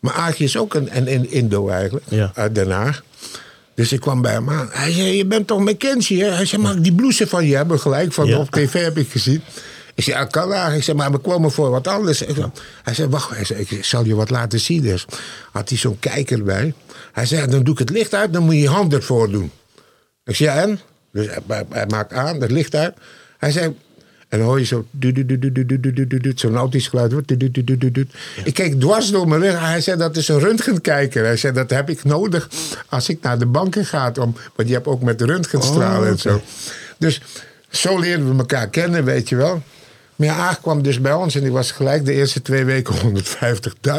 Maar 0.00 0.14
AG 0.14 0.38
is 0.38 0.56
ook 0.56 0.74
een, 0.74 0.96
een, 0.96 1.12
een 1.12 1.30
Indo 1.30 1.68
eigenlijk, 1.68 2.04
Ja. 2.08 2.32
uit 2.34 2.54
Den 2.54 2.70
Haag. 2.70 3.02
Dus 3.74 3.92
ik 3.92 4.00
kwam 4.00 4.22
bij 4.22 4.32
hem 4.32 4.50
aan. 4.50 4.68
Hij 4.72 4.92
zei, 4.92 5.16
je 5.16 5.26
bent 5.26 5.46
toch 5.46 5.60
McKenzie, 5.60 6.22
hè? 6.24 6.30
Hij 6.30 6.44
zei, 6.46 6.62
mag 6.62 6.74
ik 6.74 6.82
die 6.82 6.94
blouse 6.94 7.26
van 7.26 7.46
je 7.46 7.56
hebben 7.56 7.80
gelijk? 7.80 8.12
Van 8.12 8.26
Ja. 8.26 8.38
op 8.38 8.50
tv 8.50 8.72
heb 8.82 8.98
ik 8.98 9.10
gezien. 9.10 9.42
Ik 9.98 10.04
zei, 10.04 10.26
kan 10.26 10.48
waar. 10.48 10.82
Maar 10.94 11.10
we 11.10 11.18
komen 11.18 11.50
voor 11.50 11.70
wat 11.70 11.86
anders. 11.86 12.22
hij 12.82 12.94
zei, 12.94 13.08
wacht, 13.08 13.50
ik 13.50 13.84
zal 13.84 14.04
je 14.04 14.14
wat 14.14 14.30
laten 14.30 14.60
zien. 14.60 14.82
Dus 14.82 15.04
had 15.52 15.68
hij 15.68 15.78
zo'n 15.78 15.98
kijker 15.98 16.42
bij. 16.42 16.74
Hij 17.12 17.26
zei, 17.26 17.46
dan 17.46 17.62
doe 17.62 17.72
ik 17.72 17.78
het 17.78 17.90
licht 17.90 18.14
uit, 18.14 18.32
dan 18.32 18.42
moet 18.42 18.54
je 18.54 18.60
je 18.60 18.68
hand 18.68 18.92
ervoor 18.92 19.30
doen. 19.30 19.50
Ik 20.24 20.36
zei, 20.36 20.50
ja, 20.50 20.62
en? 20.62 20.80
Dus 21.12 21.26
hij, 21.70 21.86
maakt 21.88 22.12
aan, 22.12 22.40
het 22.40 22.50
licht 22.50 22.74
uit. 22.74 22.94
Hij 23.38 23.50
zei, 23.50 23.74
en 24.28 24.38
dan 24.38 24.46
hoor 24.46 24.58
je 24.58 24.64
zo... 24.64 24.86
Zo'n 26.34 26.56
autisch 26.56 26.88
geluid. 26.88 27.12
Ik 28.44 28.54
keek 28.54 28.80
dwars 28.80 29.10
door 29.10 29.28
mijn 29.28 29.40
rug. 29.40 29.60
Hij 29.60 29.80
zei, 29.80 29.96
dat 29.96 30.16
is 30.16 30.28
een 30.28 30.38
röntgenkijker. 30.38 31.24
Hij 31.24 31.36
zei, 31.36 31.52
dat 31.52 31.70
heb 31.70 31.90
ik 31.90 32.04
nodig 32.04 32.48
als 32.88 33.08
ik 33.08 33.22
naar 33.22 33.38
de 33.38 33.46
banken 33.46 33.84
ga. 33.84 34.12
Om, 34.20 34.36
want 34.56 34.68
je 34.68 34.74
hebt 34.74 34.86
ook 34.86 35.02
met 35.02 35.20
röntgenstralen 35.20 36.00
oh, 36.02 36.08
en 36.08 36.18
zo. 36.18 36.42
Dus 36.98 37.20
zo 37.68 37.98
leren 37.98 38.32
we 38.32 38.38
elkaar 38.38 38.68
kennen, 38.68 39.04
weet 39.04 39.28
je 39.28 39.36
wel. 39.36 39.62
Maar 40.18 40.26
ja, 40.26 40.34
Aag 40.36 40.60
kwam 40.60 40.82
dus 40.82 41.00
bij 41.00 41.12
ons 41.12 41.34
en 41.34 41.40
die 41.40 41.52
was 41.52 41.70
gelijk 41.70 42.04
de 42.04 42.12
eerste 42.12 42.42
twee 42.42 42.64
weken 42.64 42.94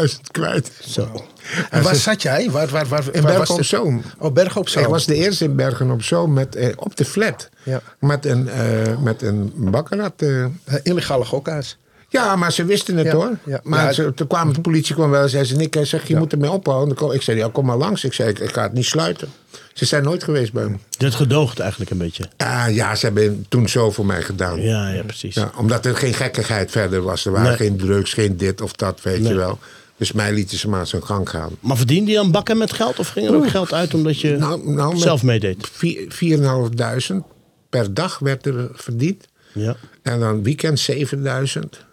150.000 0.07 0.21
kwijt. 0.31 0.71
Zo. 0.87 1.25
En 1.69 1.83
waar 1.83 1.95
zat 1.95 2.21
jij? 2.21 2.51
Waar, 2.51 2.67
waar, 2.67 2.87
waar, 2.87 3.03
In 3.11 3.21
Bergen 3.21 3.55
op 3.55 3.63
Zoom. 3.63 4.01
Oh, 4.17 4.33
Bergen 4.33 4.61
op 4.61 4.69
Zoom. 4.69 4.83
Ik 4.83 4.89
was 4.89 5.05
de 5.05 5.15
eerste 5.15 5.43
in 5.43 5.55
Bergen 5.55 5.91
op 5.91 6.01
Zoom 6.03 6.33
met, 6.33 6.55
eh, 6.55 6.69
op 6.75 6.95
de 6.95 7.05
flat. 7.05 7.49
Ja. 7.63 7.81
Met 7.99 8.25
een, 8.25 8.49
eh 8.49 8.97
met 8.97 9.21
een 9.21 9.53
bakkerrat. 9.55 10.13
eh. 10.17 10.45
Illegale 10.83 11.25
gokhuis. 11.25 11.77
Ja, 12.09 12.35
maar 12.35 12.51
ze 12.51 12.65
wisten 12.65 12.97
het 12.97 13.05
Ja, 13.05 13.13
hoor. 13.13 13.37
ja. 13.45 13.59
Maar 13.63 13.83
Ja, 13.85 13.91
ze, 13.93 14.13
toen 14.13 14.27
kwam 14.27 14.53
de 14.53 14.61
politie 14.61 14.95
kwam 14.95 15.09
wel 15.09 15.21
en 15.21 15.29
zei 15.29 15.43
ze... 15.43 15.55
Nick, 15.55 15.73
hij 15.73 15.85
zegt, 15.85 16.07
je 16.07 16.15
moet 16.15 16.31
ermee 16.31 16.51
ophouden. 16.51 17.13
Ik 17.13 17.21
zei, 17.21 17.37
ja, 17.37 17.49
kom 17.51 17.65
maar 17.65 17.77
langs. 17.77 18.03
Ik 18.03 18.13
zei, 18.13 18.29
ik, 18.29 18.39
ik 18.39 18.51
ga 18.53 18.61
het 18.63 18.73
niet 18.73 18.85
sluiten. 18.85 19.27
Ze 19.73 19.85
zijn 19.85 20.03
nooit 20.03 20.23
geweest 20.23 20.53
bij 20.53 20.63
me. 20.67 20.77
Je 20.89 21.03
hebt 21.03 21.15
gedoogd 21.15 21.59
eigenlijk 21.59 21.91
een 21.91 21.97
beetje. 21.97 22.23
Ah, 22.37 22.65
ja, 22.69 22.95
ze 22.95 23.05
hebben 23.05 23.45
toen 23.49 23.69
zo 23.69 23.91
voor 23.91 24.05
mij 24.05 24.21
gedaan. 24.21 24.61
Ja, 24.61 24.89
ja, 24.89 25.03
precies. 25.03 25.35
Ja, 25.35 25.51
omdat 25.57 25.85
er 25.85 25.95
geen 25.95 26.13
gekkigheid 26.13 26.71
verder 26.71 27.01
was. 27.01 27.25
Er 27.25 27.31
waren 27.31 27.47
Nee. 27.47 27.57
geen 27.57 27.77
drugs, 27.77 28.13
geen 28.13 28.37
dit 28.37 28.61
of 28.61 28.73
dat, 28.73 29.01
weet 29.01 29.19
Nee. 29.21 29.31
je 29.31 29.37
wel. 29.37 29.59
Dus 29.97 30.11
mij 30.11 30.33
lieten 30.33 30.57
ze 30.57 30.69
maar 30.69 30.87
zijn 30.87 31.05
gang 31.05 31.29
gaan. 31.29 31.49
Maar 31.59 31.77
verdiende 31.77 32.11
je 32.11 32.17
dan 32.17 32.31
bakken 32.31 32.57
met 32.57 32.73
geld? 32.73 32.99
Of 32.99 33.07
ging 33.09 33.27
er 33.27 33.35
ook 33.35 33.49
geld 33.49 33.73
uit 33.73 33.93
omdat 33.93 34.19
je 34.21 34.37
Nou, 34.37 34.69
nou, 34.71 34.97
zelf 34.97 35.23
meedeed? 35.23 35.67
vier- 35.71 36.05
4.500 36.09 37.23
per 37.69 37.93
dag 37.93 38.19
werd 38.19 38.45
er 38.45 38.69
verdiend. 38.73 39.25
Ja. 39.53 39.75
En 40.03 40.19
dan 40.19 40.43
weekend 40.43 40.79
7000. 40.79 41.85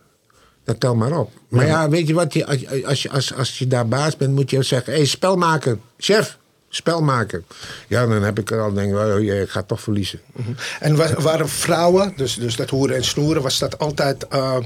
Dat 0.67 0.81
tel 0.81 0.95
maar 0.95 1.19
op. 1.19 1.31
Maar 1.49 1.67
ja, 1.67 1.89
weet 1.89 2.07
je 2.09 2.15
wat? 2.15 2.33
Je, 2.35 2.47
als, 2.47 2.61
je- 2.61 2.87
als, 2.87 3.03
je, 3.03 3.11
als, 3.11 3.35
als 3.35 3.59
je 3.59 3.67
daar 3.67 3.89
baas 3.89 4.17
bent, 4.17 4.35
moet 4.35 4.51
je 4.51 4.63
zeggen: 4.63 4.93
hé, 4.93 4.99
hey, 4.99 5.07
spel 5.09 5.37
maken. 5.37 5.81
Chef, 5.99 6.39
spel 6.69 7.03
maken. 7.03 7.45
Ja, 7.89 8.07
dan 8.07 8.23
heb 8.23 8.39
ik 8.39 8.51
er 8.51 8.61
al 8.61 8.73
denk 8.73 8.91
ik, 8.93 8.99
oh, 8.99 9.21
ik 9.21 9.49
ga 9.51 9.63
toch 9.63 9.81
verliezen. 9.81 10.21
En 10.81 10.97
wa- 10.97 11.15
waren 11.21 11.49
vrouwen, 11.49 12.13
dus, 12.17 12.35
dus 12.35 12.57
dat 12.57 12.71
hoeren 12.71 12.97
en 12.97 13.05
snoeren, 13.05 13.43
was 13.43 13.59
dat 13.59 13.79
altijd 13.79 14.27
eh, 14.29 14.57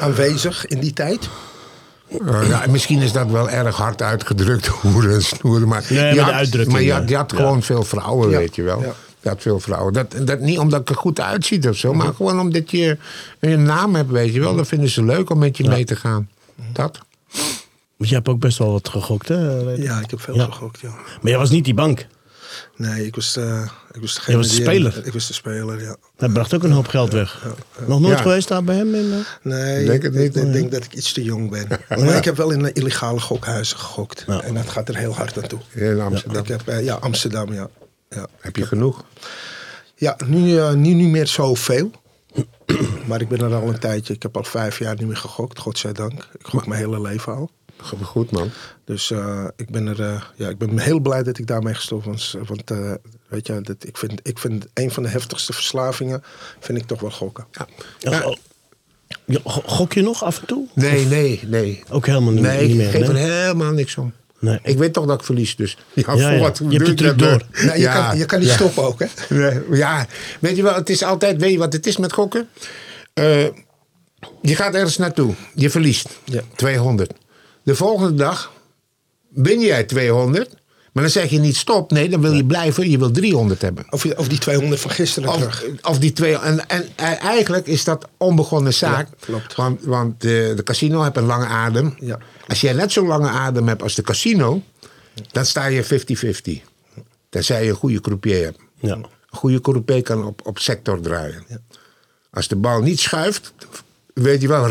aanwezig 0.00 0.66
in 0.66 0.80
die 0.80 0.92
tijd? 0.92 1.28
Uh, 2.22 2.48
ja, 2.48 2.64
misschien 2.70 3.00
is 3.02 3.12
dat 3.12 3.30
wel 3.30 3.50
erg 3.50 3.76
hard 3.76 4.02
uitgedrukt, 4.02 4.66
hoeren 4.82 5.14
en 5.14 5.22
snoeren. 5.22 5.68
Maar 5.68 5.84
Nee, 5.88 6.14
je 6.14 6.20
maar 6.20 6.32
had, 6.34 6.66
Maar 6.66 6.80
je 6.80 6.86
ja. 6.86 6.98
had, 7.00 7.08
je 7.08 7.16
had 7.16 7.30
Ja. 7.30 7.36
gewoon 7.36 7.62
veel 7.62 7.82
vrouwen, 7.82 8.30
Ja. 8.30 8.38
weet 8.38 8.54
je 8.54 8.62
wel. 8.62 8.94
Ja. 9.26 9.32
Had 9.32 9.42
veel 9.42 9.60
vrouwen. 9.60 9.92
Dat, 9.92 10.14
dat 10.24 10.40
niet 10.40 10.58
omdat 10.58 10.80
ik 10.80 10.88
er 10.88 10.94
goed 10.94 11.20
uitziet 11.20 11.68
of 11.68 11.76
zo, 11.76 11.92
maar 11.94 12.14
gewoon 12.14 12.40
omdat 12.40 12.70
je 12.70 12.96
een 13.40 13.62
naam 13.62 13.94
hebt, 13.94 14.10
weet 14.10 14.34
je 14.34 14.40
wel. 14.40 14.56
Dan 14.56 14.66
vinden 14.66 14.88
ze 14.88 15.04
leuk 15.04 15.30
om 15.30 15.38
met 15.38 15.56
je 15.56 15.68
mee 15.68 15.84
te 15.84 15.96
gaan. 15.96 16.28
Dat. 16.72 16.98
Want 17.96 18.08
je 18.10 18.14
hebt 18.14 18.28
ook 18.28 18.40
best 18.40 18.58
wel 18.58 18.72
wat 18.72 18.88
gegokt, 18.88 19.28
hè? 19.28 19.72
ik. 19.74 19.82
Ja, 19.82 20.00
ik 20.00 20.10
heb 20.10 20.20
veel 20.20 20.34
Ja. 20.34 20.44
gegokt, 20.44 20.80
ja. 20.80 20.88
Maar 20.90 21.30
jij 21.30 21.38
was 21.38 21.50
niet 21.50 21.64
die 21.64 21.74
bank. 21.74 22.06
Nee, 22.76 23.06
ik 23.06 23.14
was, 23.14 23.36
eh 23.36 23.62
ik 23.92 24.00
was 24.00 24.14
degene 24.14 24.36
was 24.36 24.48
de 24.48 24.54
die- 24.54 24.62
speler? 24.64 25.00
Ik 25.06 25.12
was 25.12 25.26
de 25.26 25.32
speler, 25.32 25.82
ja. 25.82 25.96
Hij 26.16 26.28
bracht 26.28 26.54
ook 26.54 26.62
een 26.62 26.70
hoop 26.70 26.86
geld 26.88 27.12
weg. 27.12 27.46
Nog 27.86 28.00
nooit 28.00 28.16
Ja. 28.16 28.22
geweest 28.22 28.48
daar 28.48 28.64
bij 28.64 28.76
hem? 28.76 28.94
In, 28.94 29.12
eh? 29.12 29.18
Nee, 29.42 29.84
Denk 29.86 30.02
het 30.02 30.14
niet, 30.14 30.36
ik 30.36 30.52
denk 30.52 30.70
dat 30.72 30.84
ik 30.84 30.94
iets 30.94 31.12
te 31.12 31.22
jong 31.22 31.50
ben. 31.50 31.66
Maar 32.04 32.16
ik 32.16 32.24
heb 32.24 32.36
wel 32.36 32.50
in 32.50 32.72
illegale 32.72 33.20
gokhuizen 33.20 33.78
gegokt. 33.78 34.24
Ja. 34.26 34.42
En 34.42 34.54
dat 34.54 34.68
gaat 34.68 34.88
er 34.88 34.96
heel 34.96 35.14
hard 35.14 35.42
aan 35.42 35.48
toe. 35.48 35.58
In 35.74 36.00
Amsterdam. 36.00 36.42
Ik 36.42 36.48
heb, 36.48 36.68
eh, 36.68 36.84
ja, 36.84 36.94
Amsterdam, 36.94 37.52
ja. 37.52 37.68
Ja, 38.16 38.26
Heb 38.40 38.56
je 38.56 38.66
genoeg? 38.66 39.04
ja 39.94 40.16
nu, 40.26 40.58
eh, 40.58 40.72
nu 40.72 40.92
niet 40.94 41.08
meer 41.10 41.26
zoveel. 41.26 41.90
maar 43.08 43.20
ik 43.20 43.28
ben 43.28 43.40
er 43.40 43.54
al 43.54 43.68
een 43.68 43.78
tijdje. 43.78 44.14
Ik 44.14 44.22
heb 44.22 44.36
al 44.36 44.44
vijf 44.44 44.78
jaar 44.78 44.94
niet 44.96 45.06
meer 45.06 45.16
gegokt, 45.16 45.58
godzijdank. 45.58 46.28
Ik 46.38 46.46
gok 46.46 46.66
mijn 46.66 46.80
hele 46.80 47.00
leven 47.00 47.34
al. 47.34 47.50
Goed, 48.02 48.30
man. 48.30 48.50
Dus 48.84 49.10
eh, 49.10 49.44
ik, 49.56 49.70
ben 49.70 49.86
er, 49.86 50.00
eh, 50.02 50.22
ja, 50.36 50.48
ik 50.48 50.58
ben 50.58 50.78
heel 50.78 51.00
blij 51.00 51.22
dat 51.22 51.38
ik 51.38 51.46
daarmee 51.46 51.74
gestopt 51.74 52.04
was. 52.04 52.36
Want 52.46 52.70
eh, 52.70 52.92
weet 53.28 53.46
je, 53.46 53.60
dat, 53.60 53.76
ik, 53.86 53.96
vind, 53.96 54.20
ik 54.22 54.38
vind 54.38 54.66
een 54.74 54.90
van 54.90 55.02
de 55.02 55.08
heftigste 55.08 55.52
verslavingen 55.52 56.22
vind 56.60 56.78
ik 56.78 56.86
toch 56.86 57.00
wel 57.00 57.10
gokken. 57.10 57.46
Ja. 57.50 57.66
Ja, 57.98 58.10
Ja. 59.24 59.38
oh. 59.42 59.56
Gok 59.64 59.92
je 59.92 60.02
nog 60.02 60.24
af 60.24 60.40
en 60.40 60.46
toe? 60.46 60.66
Nee, 60.74 61.04
nee, 61.06 61.40
nee. 61.46 61.82
Ook 61.90 62.06
helemaal 62.06 62.32
niet, 62.32 62.42
Nee, 62.42 62.60
niet 62.62 62.70
ik 62.70 62.76
meer. 62.76 62.90
geef 62.90 63.00
nee? 63.12 63.22
er 63.26 63.40
helemaal 63.40 63.72
niks 63.72 63.96
om. 63.96 64.12
Nee. 64.40 64.58
Ik 64.62 64.78
weet 64.78 64.92
toch 64.92 65.06
dat 65.06 65.18
ik 65.20 65.24
verlies, 65.26 65.56
dus. 65.56 65.76
Ja, 65.92 66.02
Ja, 66.06 66.12
voor 66.12 66.32
ja. 66.32 66.38
wat 66.38 66.60
Je 66.68 66.76
hebt 66.84 66.98
dat, 66.98 67.18
door. 67.18 67.42
je, 67.52 67.72
Ja, 67.78 68.06
kan, 68.08 68.18
je 68.18 68.24
kan 68.24 68.40
niet 68.40 68.48
stoppen 68.48 68.82
ook, 68.82 68.98
hè? 68.98 69.06
Ja, 69.76 70.06
weet 70.40 70.56
je 70.56 70.62
wel, 70.62 70.74
het 70.74 70.90
is 70.90 71.02
altijd, 71.02 71.40
weet 71.40 71.52
je 71.52 71.58
wat 71.58 71.72
het 71.72 71.86
is 71.86 71.96
met 71.96 72.12
gokken? 72.12 72.48
Eh, 73.12 73.44
je 74.42 74.54
gaat 74.56 74.74
ergens 74.74 74.96
naartoe, 74.96 75.34
je 75.54 75.70
verliest 75.70 76.08
Ja. 76.24 76.40
200. 76.56 77.12
De 77.62 77.74
volgende 77.74 78.14
dag 78.14 78.52
win 79.28 79.60
jij 79.60 79.84
200, 79.84 80.54
maar 80.96 81.04
dan 81.04 81.14
zeg 81.14 81.30
je 81.30 81.38
niet 81.38 81.56
stop. 81.56 81.90
Nee, 81.90 82.08
dan 82.08 82.20
wil 82.20 82.32
je 82.32 82.44
blijven, 82.44 82.90
je 82.90 82.98
wil 82.98 83.10
300 83.10 83.62
hebben. 83.62 83.86
Of, 83.90 84.04
of 84.04 84.28
die 84.28 84.38
200 84.38 84.80
van 84.80 84.90
gisteren 84.90 85.28
Of, 85.28 85.36
terug. 85.36 85.64
of 85.82 85.98
die 85.98 86.12
twee. 86.12 86.38
En, 86.38 86.68
en 86.68 86.96
eigenlijk 87.18 87.66
is 87.66 87.84
dat 87.84 88.08
onbegonnen 88.16 88.74
zaak. 88.74 89.08
Ja, 89.08 89.14
klopt. 89.20 89.54
Want, 89.54 89.84
want 89.84 90.20
de, 90.20 90.52
de 90.56 90.62
casino 90.62 91.02
heeft 91.02 91.16
een 91.16 91.24
lange 91.24 91.46
adem. 91.46 91.96
Ja. 92.00 92.18
Als 92.48 92.60
jij 92.60 92.72
net 92.72 92.92
zo'n 92.92 93.06
lange 93.06 93.28
adem 93.28 93.68
hebt 93.68 93.82
als 93.82 93.94
de 93.94 94.02
casino, 94.02 94.62
dan 95.32 95.46
sta 95.46 95.66
je 95.66 95.84
50-50. 95.84 96.62
Tenzij 97.28 97.64
je 97.64 97.70
een 97.70 97.76
goede 97.76 98.00
croupier 98.00 98.44
hebt. 98.44 98.58
Ja. 98.80 98.94
Een 98.94 99.06
goede 99.30 99.60
croupier 99.60 100.02
kan 100.02 100.24
op, 100.24 100.46
op 100.46 100.58
sector 100.58 101.00
draaien. 101.00 101.44
Als 102.30 102.48
de 102.48 102.56
bal 102.56 102.80
niet 102.82 103.00
schuift, 103.00 103.52
weet 104.14 104.40
je 104.40 104.48
wel. 104.48 104.64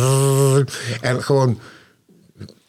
En 1.02 1.24
gewoon 1.24 1.60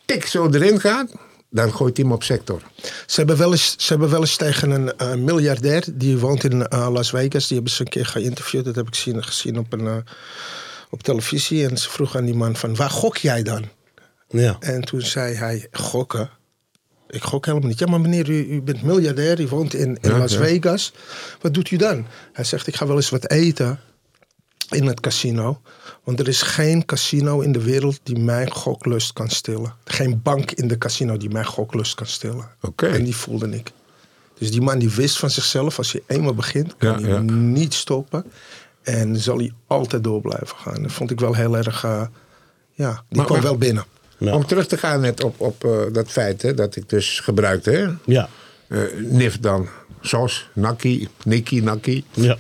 tik 0.04 0.26
zo 0.26 0.48
erin 0.50 0.80
gaat, 0.80 1.10
dan 1.50 1.72
gooit 1.72 1.96
hij 1.96 2.06
hem 2.06 2.14
op 2.14 2.22
sector. 2.22 2.62
Ze 3.06 3.16
hebben 3.16 3.36
wel 3.36 3.50
eens, 3.52 3.74
ze 3.78 3.88
hebben 3.88 4.10
wel 4.10 4.20
eens 4.20 4.36
tegen 4.36 4.92
een 4.96 5.24
miljardair 5.24 5.84
die 5.92 6.18
woont 6.18 6.44
in 6.44 6.66
eh, 6.66 6.88
Las 6.90 7.10
Vegas. 7.10 7.46
Die 7.46 7.56
hebben 7.56 7.74
ze 7.74 7.80
een 7.80 7.88
keer 7.88 8.06
geïnterviewd. 8.06 8.64
Dat 8.64 8.74
heb 8.74 8.86
ik 8.86 8.94
gezien, 8.94 9.24
gezien 9.24 9.58
op, 9.58 9.72
een, 9.72 9.86
eh, 9.86 9.96
op 10.90 11.02
televisie. 11.02 11.68
En 11.68 11.76
ze 11.76 11.90
vroeg 11.90 12.16
aan 12.16 12.24
die 12.24 12.34
man 12.34 12.56
van 12.56 12.76
waar 12.76 12.90
gok 12.90 13.16
jij 13.16 13.42
dan? 13.42 13.64
Ja. 14.28 14.56
En 14.60 14.80
toen 14.80 15.00
zei 15.00 15.34
hij 15.34 15.68
gokken. 15.72 16.30
Ik 17.08 17.22
gok 17.22 17.46
helemaal 17.46 17.68
niet. 17.68 17.78
Ja, 17.78 17.86
maar 17.86 18.00
meneer, 18.00 18.28
u, 18.28 18.46
u 18.50 18.62
bent 18.62 18.82
miljardair. 18.82 19.40
U 19.40 19.46
woont 19.46 19.74
in, 19.74 19.98
in 20.00 20.10
Ja, 20.10 20.18
Las 20.18 20.32
ja. 20.32 20.38
Vegas. 20.38 20.92
Wat 21.40 21.54
doet 21.54 21.70
u 21.70 21.76
dan? 21.76 22.06
Hij 22.32 22.44
zegt, 22.44 22.66
ik 22.66 22.76
ga 22.76 22.86
wel 22.86 22.96
eens 22.96 23.10
wat 23.10 23.30
eten 23.30 23.80
in 24.70 24.86
het 24.86 25.00
casino. 25.00 25.60
Want 26.04 26.20
er 26.20 26.28
is 26.28 26.42
geen 26.42 26.84
casino 26.84 27.40
in 27.40 27.52
de 27.52 27.62
wereld 27.62 28.00
die 28.02 28.18
mijn 28.18 28.50
goklust 28.50 29.12
kan 29.12 29.28
stillen. 29.28 29.74
Geen 29.84 30.20
bank 30.22 30.50
in 30.50 30.68
de 30.68 30.78
casino 30.78 31.16
die 31.16 31.30
mijn 31.30 31.46
goklust 31.46 31.94
kan 31.94 32.06
stillen. 32.06 32.48
Oké. 32.60 32.86
En 32.86 33.04
die 33.04 33.16
voelde 33.16 33.48
ik. 33.50 33.70
Dus 34.38 34.50
die 34.50 34.60
man 34.60 34.78
die 34.78 34.90
wist 34.90 35.18
van 35.18 35.30
zichzelf, 35.30 35.78
als 35.78 35.92
hij 35.92 36.02
eenmaal 36.06 36.34
begint, 36.34 36.76
kan 36.76 36.90
Ja, 36.90 37.00
hij 37.00 37.10
ja. 37.10 37.18
niet 37.30 37.74
stoppen. 37.74 38.24
En 38.82 39.16
zal 39.16 39.38
hij 39.38 39.52
altijd 39.66 40.04
door 40.04 40.20
blijven 40.20 40.56
gaan. 40.56 40.82
Dat 40.82 40.92
vond 40.92 41.10
ik 41.10 41.20
wel 41.20 41.34
heel 41.34 41.56
erg, 41.56 41.84
eh, 41.84 42.02
ja, 42.72 42.90
die 43.08 43.16
Maar- 43.16 43.24
kwam 43.26 43.38
maar- 43.38 43.46
wel 43.46 43.56
binnen. 43.58 43.84
Ja. 44.18 44.34
Om 44.34 44.46
terug 44.46 44.66
te 44.66 44.76
gaan 44.78 45.00
net 45.00 45.24
op, 45.24 45.40
op 45.40 45.64
eh, 45.64 45.70
dat 45.92 46.08
feit 46.08 46.42
hè, 46.42 46.54
dat 46.54 46.76
ik 46.76 46.88
dus 46.88 47.20
gebruikte. 47.20 47.70
Hè? 47.70 47.86
Ja. 48.12 48.28
Eh, 48.68 48.80
Nif 48.98 49.40
dan. 49.40 49.68
Sos, 50.06 50.48
Nakkie, 50.52 51.08
Nikki, 51.24 51.60
Nakkie. 51.62 52.04
Ja. 52.14 52.36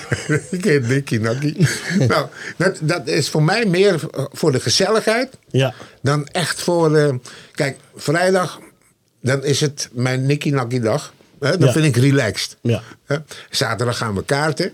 ik 0.50 0.64
heet 0.64 0.88
Nikki, 0.88 1.18
Nakkie. 1.18 1.56
nou, 2.08 2.26
dat, 2.56 2.78
dat 2.80 3.06
is 3.06 3.28
voor 3.28 3.42
mij 3.42 3.64
meer 3.66 3.94
eh, 4.14 4.24
voor 4.32 4.52
de 4.52 4.60
gezelligheid 4.60 5.38
Ja. 5.50 5.74
dan 6.02 6.26
echt 6.26 6.62
voor... 6.62 6.96
eh, 6.96 7.14
kijk, 7.52 7.76
vrijdag, 7.96 8.60
dan 9.20 9.44
is 9.44 9.60
het 9.60 9.88
mijn 9.92 10.26
Nikki 10.26 10.50
Nakkie 10.50 10.80
dag. 10.80 11.14
Dan 11.38 11.56
Ja. 11.58 11.72
vind 11.72 11.84
ik 11.84 11.96
relaxed. 11.96 12.56
Ja. 12.60 12.82
Zaterdag 13.50 13.96
gaan 13.96 14.14
we 14.14 14.24
kaarten. 14.24 14.72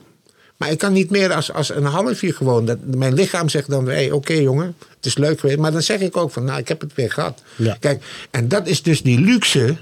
Maar 0.56 0.70
ik 0.70 0.78
kan 0.78 0.92
niet 0.92 1.10
meer 1.10 1.32
als, 1.32 1.52
als 1.52 1.70
een 1.70 1.84
half 1.84 2.22
uur 2.22 2.34
gewoon. 2.34 2.66
Dat, 2.66 2.78
mijn 2.84 3.14
lichaam 3.14 3.48
zegt 3.48 3.70
dan, 3.70 3.86
hey, 3.88 4.10
oké 4.10 4.32
jongen, 4.32 4.74
het 4.96 5.06
is 5.06 5.16
leuk 5.16 5.40
geweest. 5.40 5.58
Maar 5.58 5.72
dan 5.72 5.82
zeg 5.82 6.00
ik 6.00 6.16
ook 6.16 6.30
van, 6.30 6.44
nou, 6.44 6.58
ik 6.58 6.68
heb 6.68 6.80
het 6.80 6.94
weer 6.94 7.12
gehad. 7.12 7.42
Ja. 7.56 7.76
Kijk, 7.80 8.04
en 8.30 8.48
dat 8.48 8.66
is 8.66 8.82
dus 8.82 9.02
die 9.02 9.20
luxe 9.20 9.76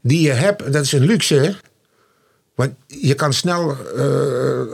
die 0.00 0.20
je 0.20 0.30
hebt. 0.32 0.72
Dat 0.72 0.84
is 0.84 0.92
een 0.92 1.04
luxe? 1.04 1.54
Want 2.54 2.72
je 2.86 3.14
kan 3.14 3.32
snel, 3.32 3.70
eh, 3.70 3.76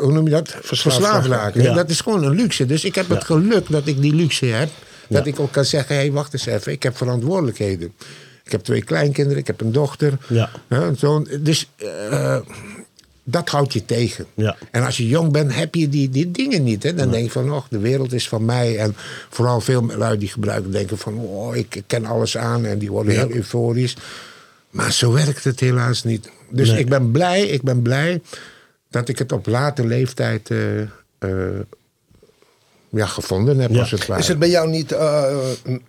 hoe 0.01 0.13
noem 0.13 0.25
je 0.25 0.31
dat? 0.31 0.57
Verslaafd, 0.63 1.27
raken. 1.29 1.63
Ja. 1.63 1.75
Dat 1.75 1.91
is 1.91 2.01
gewoon 2.01 2.25
een 2.25 2.35
luxe. 2.35 2.67
Dus 2.67 2.85
ik 2.85 2.95
heb 2.95 3.09
het 3.09 3.25
geluk 3.25 3.71
dat 3.71 3.87
ik 3.87 4.01
die 4.01 4.15
luxe 4.15 4.47
heb. 4.47 4.69
Dat 5.09 5.25
Ja. 5.25 5.31
ik 5.33 5.41
ook 5.41 5.53
kan 5.53 5.65
zeggen, 5.65 5.95
hé, 5.95 6.01
hey, 6.01 6.13
wacht 6.13 6.33
eens 6.33 6.47
even. 6.47 6.73
Ik 6.73 6.83
heb 6.83 6.97
verantwoordelijkheden. 6.97 7.93
Ik 8.45 8.53
heb 8.53 8.61
twee 8.65 8.83
kleinkinderen, 8.83 9.39
ik 9.39 9.47
heb 9.47 9.61
een 9.61 9.73
dochter. 9.73 10.19
Ja. 10.29 10.51
Hè, 10.69 10.95
zo, 10.95 11.25
dus 11.41 11.69
eh, 11.77 12.37
dat 13.25 13.49
houdt 13.49 13.73
je 13.73 13.85
tegen. 13.85 14.27
Ja. 14.35 14.57
En 14.71 14.85
als 14.85 14.97
je 14.97 15.09
jong 15.09 15.33
bent, 15.33 15.55
heb 15.55 15.75
je 15.75 15.89
die, 15.89 16.09
die 16.11 16.31
dingen 16.31 16.63
niet. 16.63 16.83
Hè? 16.83 16.95
Dan 16.95 17.11
denk 17.11 17.25
je 17.25 17.31
van, 17.31 17.53
oh, 17.53 17.65
de 17.71 17.79
wereld 17.79 18.13
is 18.13 18.29
van 18.29 18.45
mij. 18.45 18.79
En 18.79 18.97
vooral 19.31 19.61
veel 19.61 19.87
lui 19.97 20.19
die 20.19 20.29
gebruiken 20.29 20.71
denken 20.71 20.99
van, 20.99 21.19
oh, 21.19 21.57
ik 21.57 21.75
ik 21.75 21.85
ken 21.87 22.05
alles 22.05 22.37
aan. 22.37 22.65
En 22.65 22.79
die 22.79 22.91
worden 22.91 23.13
heel 23.15 23.31
euforisch. 23.31 23.97
Maar 24.71 24.93
zo 24.93 25.13
werkt 25.13 25.45
het 25.45 25.61
helaas 25.61 26.05
niet. 26.05 26.31
Dus 26.51 26.71
Nee. 26.71 26.79
ik 26.79 26.89
ben 26.89 27.11
blij, 27.11 27.43
ik 27.43 27.63
ben 27.63 27.83
blij 27.83 28.21
dat 28.91 29.09
ik 29.09 29.19
het 29.19 29.33
op 29.33 29.47
late 29.47 29.87
leeftijd 29.87 30.51
eh, 30.51 30.81
eh, 30.81 30.89
ja, 32.89 33.07
gevonden 33.07 33.59
heb, 33.59 33.71
Ja. 33.71 33.81
als 33.81 33.91
het 33.91 34.07
ware. 34.07 34.21
Is 34.21 34.29
het 34.29 34.39
bij 34.39 34.49
jou 34.51 34.69
niet 34.69 34.93
eh, 34.93 35.25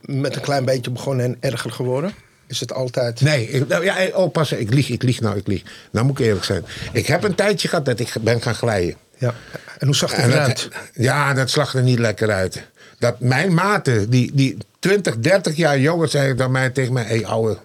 met 0.01 0.35
een 0.35 0.41
klein 0.41 0.65
beetje 0.65 0.91
begonnen 0.91 1.25
en 1.25 1.37
erger 1.39 1.71
geworden? 1.71 2.13
Is 2.47 2.59
het 2.59 2.73
altijd... 2.73 3.21
Nee, 3.21 3.49
ik, 3.49 3.67
nou, 3.67 3.83
ja, 3.83 4.07
oh, 4.13 4.31
pas, 4.31 4.51
ik 4.51 4.73
lieg, 4.73 4.89
ik 4.89 5.03
lieg 5.03 5.21
nou, 5.21 5.37
ik 5.37 5.47
lieg. 5.47 5.63
Nou 5.91 6.05
moet 6.05 6.19
ik 6.19 6.25
eerlijk 6.25 6.45
zijn. 6.45 6.65
Ik 6.93 7.07
heb 7.07 7.23
een 7.23 7.35
tijdje 7.35 7.67
gehad 7.67 7.85
dat 7.85 7.99
ik 7.99 8.13
ben 8.21 8.41
gaan 8.41 8.55
glijden. 8.55 8.95
Ja. 9.17 9.35
En 9.77 9.87
hoe 9.87 9.95
zag 9.95 10.15
het 10.15 10.25
eruit? 10.25 10.69
ja, 10.93 11.33
dat 11.33 11.49
zag 11.49 11.73
er 11.75 11.83
niet 11.83 11.99
lekker 11.99 12.31
uit. 12.31 12.67
Dat 12.99 13.19
mijn 13.19 13.53
maten, 13.53 14.09
die, 14.09 14.31
die 14.33 14.57
20, 14.79 15.17
30 15.17 15.55
jaar 15.55 15.79
jonger 15.79 16.07
zijn 16.07 16.35
dan 16.37 16.51
mij 16.51 16.69
tegen 16.69 16.93
mij... 16.93 17.03
Hé, 17.03 17.15
hey, 17.15 17.25
ouwe, 17.25 17.57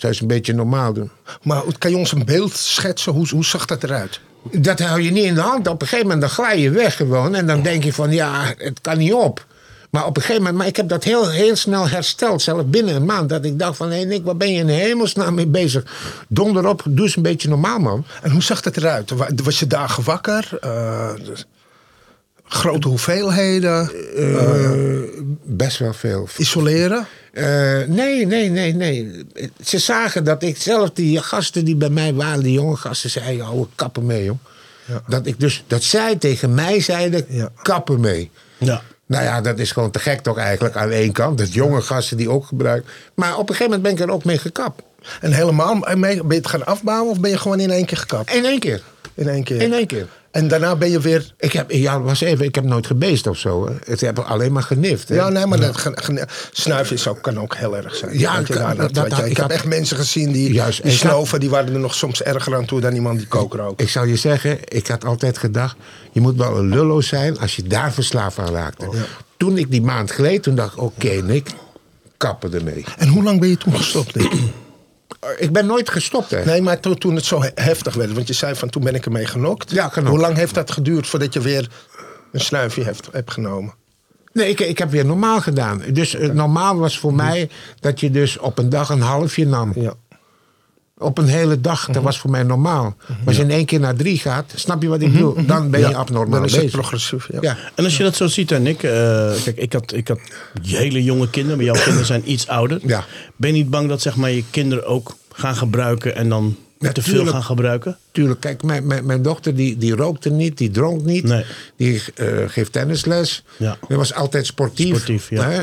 zou 0.00 0.12
eens 0.12 0.20
een 0.20 0.26
beetje 0.26 0.54
normaal 0.54 0.92
doen? 0.92 1.10
Maar 1.42 1.62
kan 1.78 1.90
je 1.90 1.96
ons 1.96 2.12
een 2.12 2.24
beeld 2.24 2.56
schetsen? 2.56 3.12
Hoe, 3.12 3.28
hoe 3.28 3.44
zag 3.44 3.66
dat 3.66 3.82
eruit? 3.82 4.20
Dat 4.52 4.78
hou 4.80 5.00
je 5.00 5.10
niet 5.10 5.24
in 5.24 5.34
de 5.34 5.40
hand. 5.40 5.68
Op 5.68 5.82
een 5.82 5.88
gegeven 5.88 6.10
moment 6.10 6.20
dan 6.20 6.30
glij 6.30 6.58
je 6.60 6.70
weg 6.70 6.96
gewoon. 6.96 7.34
En 7.34 7.46
dan 7.46 7.62
denk 7.62 7.84
je 7.84 7.92
van, 7.92 8.12
ja, 8.12 8.54
het 8.56 8.80
kan 8.80 8.98
niet 8.98 9.12
op. 9.12 9.46
Maar 9.90 10.06
op 10.06 10.16
een 10.16 10.22
gegeven 10.22 10.42
moment, 10.42 10.58
maar 10.58 10.66
ik 10.66 10.76
heb 10.76 10.88
dat 10.88 11.04
heel, 11.04 11.28
heel 11.30 11.56
snel 11.56 11.88
hersteld. 11.88 12.42
Zelfs 12.42 12.64
binnen 12.70 12.94
een 12.94 13.04
maand. 13.04 13.28
Dat 13.28 13.44
ik 13.44 13.58
dacht 13.58 13.76
van, 13.76 13.88
hé 13.90 13.96
hey 13.96 14.04
Nick, 14.04 14.24
waar 14.24 14.36
ben 14.36 14.52
je 14.52 14.58
in 14.58 14.68
hemelsnaam 14.68 15.34
mee 15.34 15.46
bezig? 15.46 15.82
Donder 16.28 16.66
op, 16.66 16.82
doe 16.88 17.04
eens 17.04 17.16
een 17.16 17.22
beetje 17.22 17.48
normaal, 17.48 17.78
man. 17.78 18.04
En 18.22 18.30
hoe 18.30 18.42
zag 18.42 18.60
dat 18.60 18.76
eruit? 18.76 19.10
Wa- 19.10 19.28
Was 19.44 19.58
je 19.58 19.66
dagen 19.66 20.04
wakker? 20.04 20.48
Eh, 20.60 21.10
grote 22.52 22.88
hoeveelheden? 22.88 23.90
Eh, 24.16 24.70
best 25.44 25.78
wel 25.78 25.92
veel. 25.92 26.28
Isoleren? 26.36 27.06
Eh, 27.32 27.78
nee, 27.86 28.26
nee, 28.26 28.48
nee, 28.48 28.74
nee. 28.74 29.24
Ze 29.64 29.78
zagen 29.78 30.24
dat 30.24 30.42
ik 30.42 30.56
zelf, 30.56 30.90
die 30.90 31.22
gasten 31.22 31.64
die 31.64 31.76
bij 31.76 31.90
mij 31.90 32.14
waren, 32.14 32.42
die 32.42 32.52
jonge 32.52 32.76
gasten, 32.76 33.10
zeiden: 33.10 33.46
ouwe, 33.46 33.66
kappen 33.74 34.06
mee, 34.06 34.24
joh. 34.24 34.38
Ja. 34.84 35.02
Dat 35.06 35.26
ik 35.26 35.40
dus, 35.40 35.64
dat 35.66 35.82
zij 35.82 36.16
tegen 36.16 36.54
mij 36.54 36.80
zeiden: 36.80 37.24
Ja. 37.28 37.48
kappen 37.62 38.00
mee. 38.00 38.30
Ja. 38.58 38.82
Nou 39.06 39.24
ja, 39.24 39.40
dat 39.40 39.58
is 39.58 39.72
gewoon 39.72 39.90
te 39.90 39.98
gek 39.98 40.20
toch 40.20 40.38
eigenlijk 40.38 40.76
aan 40.76 40.90
één 40.90 41.12
kant. 41.12 41.38
Dat 41.38 41.52
jonge 41.52 41.80
gasten 41.80 42.16
die 42.16 42.30
ook 42.30 42.46
gebruiken. 42.46 42.90
Maar 43.14 43.32
op 43.32 43.48
een 43.48 43.54
gegeven 43.54 43.64
moment 43.64 43.82
ben 43.82 43.92
ik 43.92 44.08
er 44.08 44.14
ook 44.14 44.24
mee 44.24 44.38
gekapt. 44.38 44.82
En 45.20 45.32
helemaal, 45.32 45.78
ben 45.78 46.10
je 46.10 46.34
het 46.34 46.46
gaan 46.46 46.66
afbouwen 46.66 47.10
of 47.10 47.20
ben 47.20 47.30
je 47.30 47.38
gewoon 47.38 47.60
in 47.60 47.70
één 47.70 47.84
keer 47.84 47.98
gekapt? 47.98 48.34
In 48.34 48.44
één 48.44 48.58
keer. 48.58 48.82
In 49.14 49.28
één 49.28 49.44
keer. 49.44 49.60
In 49.60 49.72
één 49.72 49.86
keer. 49.86 50.06
En 50.30 50.48
daarna 50.48 50.76
ben 50.76 50.90
je 50.90 51.00
weer... 51.00 51.32
Ik 51.38 51.52
heb, 51.52 51.70
ja, 51.70 52.00
was 52.00 52.20
even, 52.20 52.44
ik 52.44 52.54
heb 52.54 52.64
nooit 52.64 52.86
gebeest 52.86 53.26
of 53.26 53.38
zo. 53.38 53.66
Hè. 53.68 53.92
Ik 53.92 54.00
heb 54.00 54.18
alleen 54.18 54.52
maar 54.52 54.62
genift. 54.62 55.08
Hè. 55.08 55.14
Ja, 55.14 55.28
nee, 55.28 55.46
maar 55.46 55.60
dat, 55.60 55.90
snuiven 56.52 56.96
is 56.96 57.08
ook, 57.08 57.22
kan 57.22 57.38
ook 57.40 57.56
heel 57.56 57.76
erg 57.76 57.94
zijn. 57.94 58.18
Ja, 58.18 58.32
nou, 58.32 58.44
dat- 58.46 58.76
dat- 58.76 58.76
weet 58.78 58.94
dat- 58.94 59.16
je, 59.18 59.24
ik 59.24 59.30
ik 59.30 59.36
heb 59.36 59.46
had- 59.46 59.50
echt 59.50 59.64
mensen 59.64 59.96
gezien 59.96 60.32
die, 60.32 60.52
Juist, 60.52 60.82
die 60.82 60.90
had- 60.90 61.00
snoven, 61.00 61.40
die 61.40 61.50
waren 61.50 61.72
er 61.74 61.80
nog 61.80 61.94
soms 61.94 62.22
erger 62.22 62.54
aan 62.56 62.64
toe 62.64 62.80
dan 62.80 62.94
iemand 62.94 63.18
die 63.18 63.26
kook 63.28 63.54
rookt. 63.54 63.80
Ik 63.80 63.88
zou 63.88 64.08
je 64.08 64.16
zeggen, 64.16 64.58
ik 64.68 64.86
had 64.86 65.04
altijd 65.04 65.38
gedacht... 65.38 65.76
je 66.12 66.20
moet 66.20 66.36
wel 66.36 66.56
een 66.58 66.68
lullo 66.68 67.00
zijn 67.00 67.38
als 67.38 67.56
je 67.56 67.62
daar 67.62 67.92
verslaafd 67.92 68.38
aan 68.38 68.52
raakte. 68.52 68.88
Toen 69.36 69.58
ik 69.58 69.70
die 69.70 69.82
maand 69.82 70.10
gleed, 70.10 70.42
toen 70.42 70.54
dacht 70.54 70.72
ik... 70.72 70.80
oké, 70.82 71.08
Nick, 71.10 71.48
kappen 72.16 72.54
ermee. 72.54 72.84
En 72.98 73.08
hoe 73.08 73.22
lang 73.22 73.40
ben 73.40 73.48
je 73.48 73.56
toen 73.56 73.74
gestopt? 73.76 74.14
Nick? 74.14 74.32
Ik 75.38 75.52
ben 75.52 75.66
nooit 75.66 75.90
gestopt, 75.90 76.30
hè. 76.30 76.44
Nee, 76.44 76.62
maar 76.62 76.80
toen, 76.80 76.98
toen 76.98 77.14
het 77.14 77.24
zo 77.24 77.42
he- 77.42 77.50
heftig 77.54 77.94
werd, 77.94 78.12
want 78.12 78.26
je 78.26 78.32
zei 78.34 78.54
van 78.54 78.68
toen 78.70 78.84
ben 78.84 78.94
ik 78.94 79.04
ermee 79.04 79.26
genokt. 79.26 79.70
Ja, 79.70 79.88
genokt. 79.88 80.10
Hoe 80.10 80.18
lang 80.18 80.36
heeft 80.36 80.54
dat 80.54 80.70
geduurd 80.70 81.06
voordat 81.06 81.32
je 81.32 81.40
weer 81.40 81.68
een 82.32 82.40
snuifje 82.40 82.82
hebt, 82.84 83.08
hebt 83.12 83.30
genomen? 83.30 83.74
Nee, 84.32 84.48
ik, 84.48 84.60
ik 84.60 84.78
heb 84.78 84.90
weer 84.90 85.04
normaal 85.06 85.40
gedaan. 85.40 85.82
Dus 85.92 86.14
eh, 86.14 86.28
normaal 86.30 86.76
was 86.76 86.98
voor 86.98 87.14
mij 87.14 87.50
dat 87.80 88.00
je 88.00 88.10
dus 88.10 88.38
op 88.38 88.58
een 88.58 88.68
dag 88.68 88.88
een 88.88 89.00
halfje 89.00 89.46
nam. 89.46 89.72
Ja. 89.74 89.94
Op 91.02 91.18
een 91.18 91.26
hele 91.26 91.60
dag, 91.60 91.86
dat 91.86 92.02
was 92.02 92.18
voor 92.18 92.30
mij 92.30 92.42
normaal. 92.42 92.94
Maar 93.08 93.16
als 93.24 93.36
je 93.36 93.42
in 93.42 93.50
één 93.50 93.64
keer 93.64 93.80
naar 93.80 93.94
drie 93.96 94.18
gaat, 94.18 94.52
snap 94.54 94.82
je 94.82 94.88
wat 94.88 95.00
ik 95.02 95.12
bedoel? 95.12 95.46
Dan 95.46 95.70
ben 95.70 95.80
je 95.80 95.88
Ja, 95.88 95.92
abnormaal 95.96 96.30
Dan 96.38 96.44
is 96.44 96.52
het 96.52 96.60
bezig. 96.62 96.78
progressief, 96.80 97.28
ja. 97.32 97.38
Ja. 97.40 97.56
En 97.74 97.84
als 97.84 97.96
je 97.96 98.02
dat 98.02 98.16
zo 98.16 98.26
ziet, 98.26 98.50
hè, 98.50 98.58
Nick. 98.58 98.82
eh, 98.82 98.90
kijk, 99.44 99.56
ik 99.56 99.72
had, 99.72 99.92
ik 99.94 100.08
had 100.08 100.18
hele 100.62 101.02
jonge 101.04 101.30
kinderen, 101.30 101.56
maar 101.56 101.66
jouw 101.66 101.82
kinderen 101.84 102.06
zijn 102.06 102.30
iets 102.30 102.48
ouder. 102.48 102.80
Ja. 102.86 103.04
Ben 103.36 103.50
je 103.50 103.56
niet 103.62 103.70
bang 103.70 103.88
dat 103.88 104.00
zeg 104.02 104.16
maar, 104.16 104.30
je 104.30 104.44
kinderen 104.50 104.86
ook 104.86 105.16
gaan 105.32 105.56
gebruiken 105.56 106.14
en 106.16 106.28
dan 106.28 106.56
Ja, 106.78 106.92
te 106.92 107.02
veel 107.02 107.26
gaan 107.26 107.42
gebruiken? 107.44 107.98
Tuurlijk, 108.12 108.40
kijk, 108.40 108.62
mijn, 108.62 108.86
mijn, 108.86 109.06
mijn 109.06 109.22
dochter 109.22 109.54
die, 109.54 109.76
die 109.78 109.94
rookte 109.96 110.30
niet, 110.30 110.58
die 110.58 110.70
dronk 110.70 111.04
niet. 111.04 111.24
Nee. 111.24 111.44
Die 111.76 112.02
eh, 112.14 112.26
geeft 112.46 112.72
tennisles. 112.72 113.44
Ja. 113.56 113.78
Die 113.88 113.96
was 113.96 114.14
altijd 114.14 114.46
sportief. 114.46 114.96
Sportief, 114.96 115.30
ja. 115.30 115.48
Hè? 115.50 115.62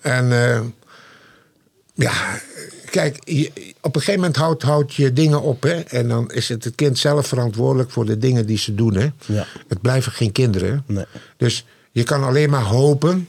En 0.00 0.32
eh, 0.54 0.60
ja, 1.94 2.12
kijk, 2.90 3.18
je- 3.24 3.50
op 3.84 3.94
een 3.94 4.00
gegeven 4.00 4.20
moment 4.20 4.36
houdt, 4.36 4.62
houdt 4.62 4.94
je 4.94 5.12
dingen 5.12 5.42
op. 5.42 5.62
Hè? 5.62 5.80
En 5.80 6.08
dan 6.08 6.30
is 6.30 6.48
het 6.48 6.64
het 6.64 6.74
kind 6.74 6.98
zelf 6.98 7.26
verantwoordelijk 7.26 7.90
voor 7.90 8.04
de 8.04 8.18
dingen 8.18 8.46
die 8.46 8.58
ze 8.58 8.74
doen. 8.74 8.94
Hè? 8.94 9.08
Ja. 9.26 9.46
Het 9.68 9.80
blijven 9.80 10.12
geen 10.12 10.32
kinderen. 10.32 10.82
Nee. 10.86 11.04
Dus 11.36 11.66
je 11.90 12.02
kan 12.02 12.24
alleen 12.24 12.50
maar 12.50 12.62
hopen 12.62 13.28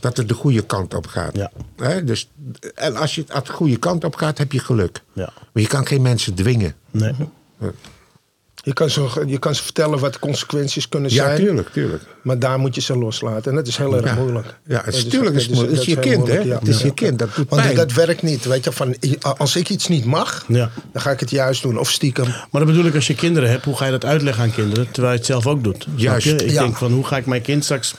dat 0.00 0.16
het 0.16 0.28
de 0.28 0.34
goede 0.34 0.62
kant 0.62 0.94
op 0.94 1.06
gaat. 1.06 1.36
Ja. 1.36 1.50
Hè? 1.76 2.04
Dus, 2.04 2.30
en 2.74 2.96
als 2.96 3.14
je 3.14 3.24
het 3.28 3.46
de 3.46 3.52
goede 3.52 3.76
kant 3.76 4.04
op 4.04 4.14
gaat, 4.14 4.38
heb 4.38 4.52
je 4.52 4.58
geluk. 4.58 5.02
Ja. 5.12 5.32
Maar 5.52 5.62
je 5.62 5.68
kan 5.68 5.86
geen 5.86 6.02
mensen 6.02 6.34
dwingen. 6.34 6.74
Nee. 6.90 7.12
Je, 8.64 8.72
kan 8.72 8.90
ze, 8.90 9.22
je 9.26 9.38
kan 9.38 9.54
ze 9.54 9.62
vertellen 9.62 9.98
wat 9.98 10.12
de 10.12 10.18
consequenties 10.18 10.88
kunnen 10.88 11.10
Ja, 11.10 11.16
zijn. 11.24 11.36
tuurlijk, 11.36 11.68
tuurlijk. 11.72 12.02
Maar 12.22 12.38
daar 12.38 12.58
moet 12.58 12.74
je 12.74 12.80
ze 12.80 12.96
loslaten. 12.98 13.50
En 13.50 13.56
dat 13.56 13.66
is 13.66 13.76
heel 13.76 13.96
erg 13.96 14.04
Ja. 14.04 14.14
moeilijk. 14.14 14.54
Ja, 14.66 14.82
het 14.84 14.94
is- 14.94 15.02
Dat 15.02 15.10
tuurlijk 15.10 15.36
is 15.36 15.42
het 15.42 15.50
moeilijk. 15.54 15.76
Het 15.78 15.86
is 15.88 15.94
je 15.94 16.00
kind, 16.00 16.26
hè? 16.28 16.34
Het 16.54 16.68
is 16.68 16.82
je 16.82 16.94
kind, 16.94 17.18
dat 17.18 17.34
doet 17.34 17.48
Want 17.48 17.62
pijn. 17.62 17.74
dat 17.74 17.92
werkt 17.92 18.22
niet. 18.22 18.44
Weet 18.44 18.64
je, 18.64 18.72
van, 18.72 18.96
als 19.36 19.56
ik 19.56 19.68
iets 19.68 19.88
niet 19.88 20.04
mag, 20.04 20.44
Ja. 20.48 20.70
dan 20.92 21.02
ga 21.02 21.10
ik 21.10 21.20
het 21.20 21.30
juist 21.30 21.62
doen. 21.62 21.78
Of 21.78 21.90
stiekem. 21.90 22.26
Maar 22.26 22.48
dat 22.50 22.66
bedoel 22.66 22.84
ik, 22.84 22.94
als 22.94 23.06
je 23.06 23.14
kinderen 23.14 23.50
hebt, 23.50 23.64
hoe 23.64 23.76
ga 23.76 23.84
je 23.84 23.90
dat 23.90 24.04
uitleggen 24.04 24.42
aan 24.42 24.52
kinderen? 24.52 24.90
Terwijl 24.90 25.12
je 25.12 25.18
het 25.18 25.26
zelf 25.28 25.46
ook 25.46 25.64
doet. 25.64 25.86
Juist? 25.96 26.26
Ik 26.26 26.50
ja. 26.50 26.62
denk 26.62 26.76
van, 26.76 26.92
hoe 26.92 27.04
ga 27.06 27.16
ik 27.16 27.26
mijn 27.26 27.42
kind 27.42 27.64
straks... 27.64 27.94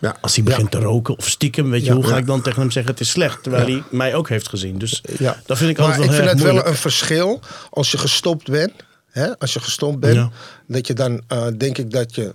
Ja. 0.00 0.16
Als 0.20 0.34
hij 0.34 0.44
begint 0.44 0.70
te 0.70 0.78
roken 0.78 1.18
of 1.18 1.28
stiekem, 1.28 1.70
weet 1.70 1.80
je, 1.80 1.86
Ja. 1.86 1.94
hoe 1.94 2.04
ga 2.04 2.10
Ja. 2.10 2.16
ik 2.16 2.26
dan 2.26 2.42
tegen 2.42 2.60
hem 2.60 2.70
zeggen 2.70 2.92
het 2.92 3.00
is 3.00 3.10
slecht? 3.10 3.42
Terwijl 3.42 3.64
hij 3.66 3.82
mij 3.90 4.14
ook 4.14 4.28
heeft 4.28 4.48
gezien. 4.48 4.78
Dus 4.78 5.02
Ja. 5.18 5.36
dat 5.46 5.58
vind 5.58 5.70
ik 5.70 5.76
maar 5.76 5.86
altijd 5.86 6.04
ik 6.04 6.10
wel 6.10 6.18
vind 6.26 6.30
heel 6.38 6.46
het 6.46 6.54
wel 6.64 6.66
een 6.72 6.78
verschil 6.78 7.40
als 7.70 7.90
je 7.90 7.98
gestopt 7.98 8.50
bent. 8.50 8.72
Hè? 9.10 9.38
Als 9.38 9.52
je 9.52 9.60
gestopt 9.60 10.00
bent, 10.00 10.14
Ja. 10.14 10.30
dat 10.66 10.86
je 10.86 10.94
dan 10.94 11.22
eh, 11.28 11.46
denk 11.56 11.78
ik 11.78 11.90
dat 11.90 12.14
je 12.14 12.34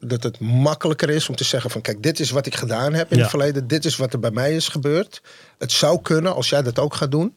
dat 0.00 0.22
het 0.22 0.38
makkelijker 0.40 1.10
is 1.10 1.28
om 1.28 1.36
te 1.36 1.44
zeggen 1.44 1.70
van 1.70 1.80
kijk, 1.80 2.02
dit 2.02 2.20
is 2.20 2.30
wat 2.30 2.46
ik 2.46 2.54
gedaan 2.54 2.94
heb 2.94 3.10
in 3.10 3.16
Ja. 3.16 3.22
het 3.22 3.30
verleden, 3.30 3.66
dit 3.66 3.84
is 3.84 3.96
wat 3.96 4.12
er 4.12 4.18
bij 4.20 4.30
mij 4.30 4.54
is 4.56 4.68
gebeurd. 4.68 5.22
Het 5.58 5.72
zou 5.72 6.00
kunnen, 6.02 6.34
als 6.34 6.48
jij 6.48 6.62
dat 6.62 6.78
ook 6.78 6.94
gaat 6.94 7.10
doen, 7.10 7.34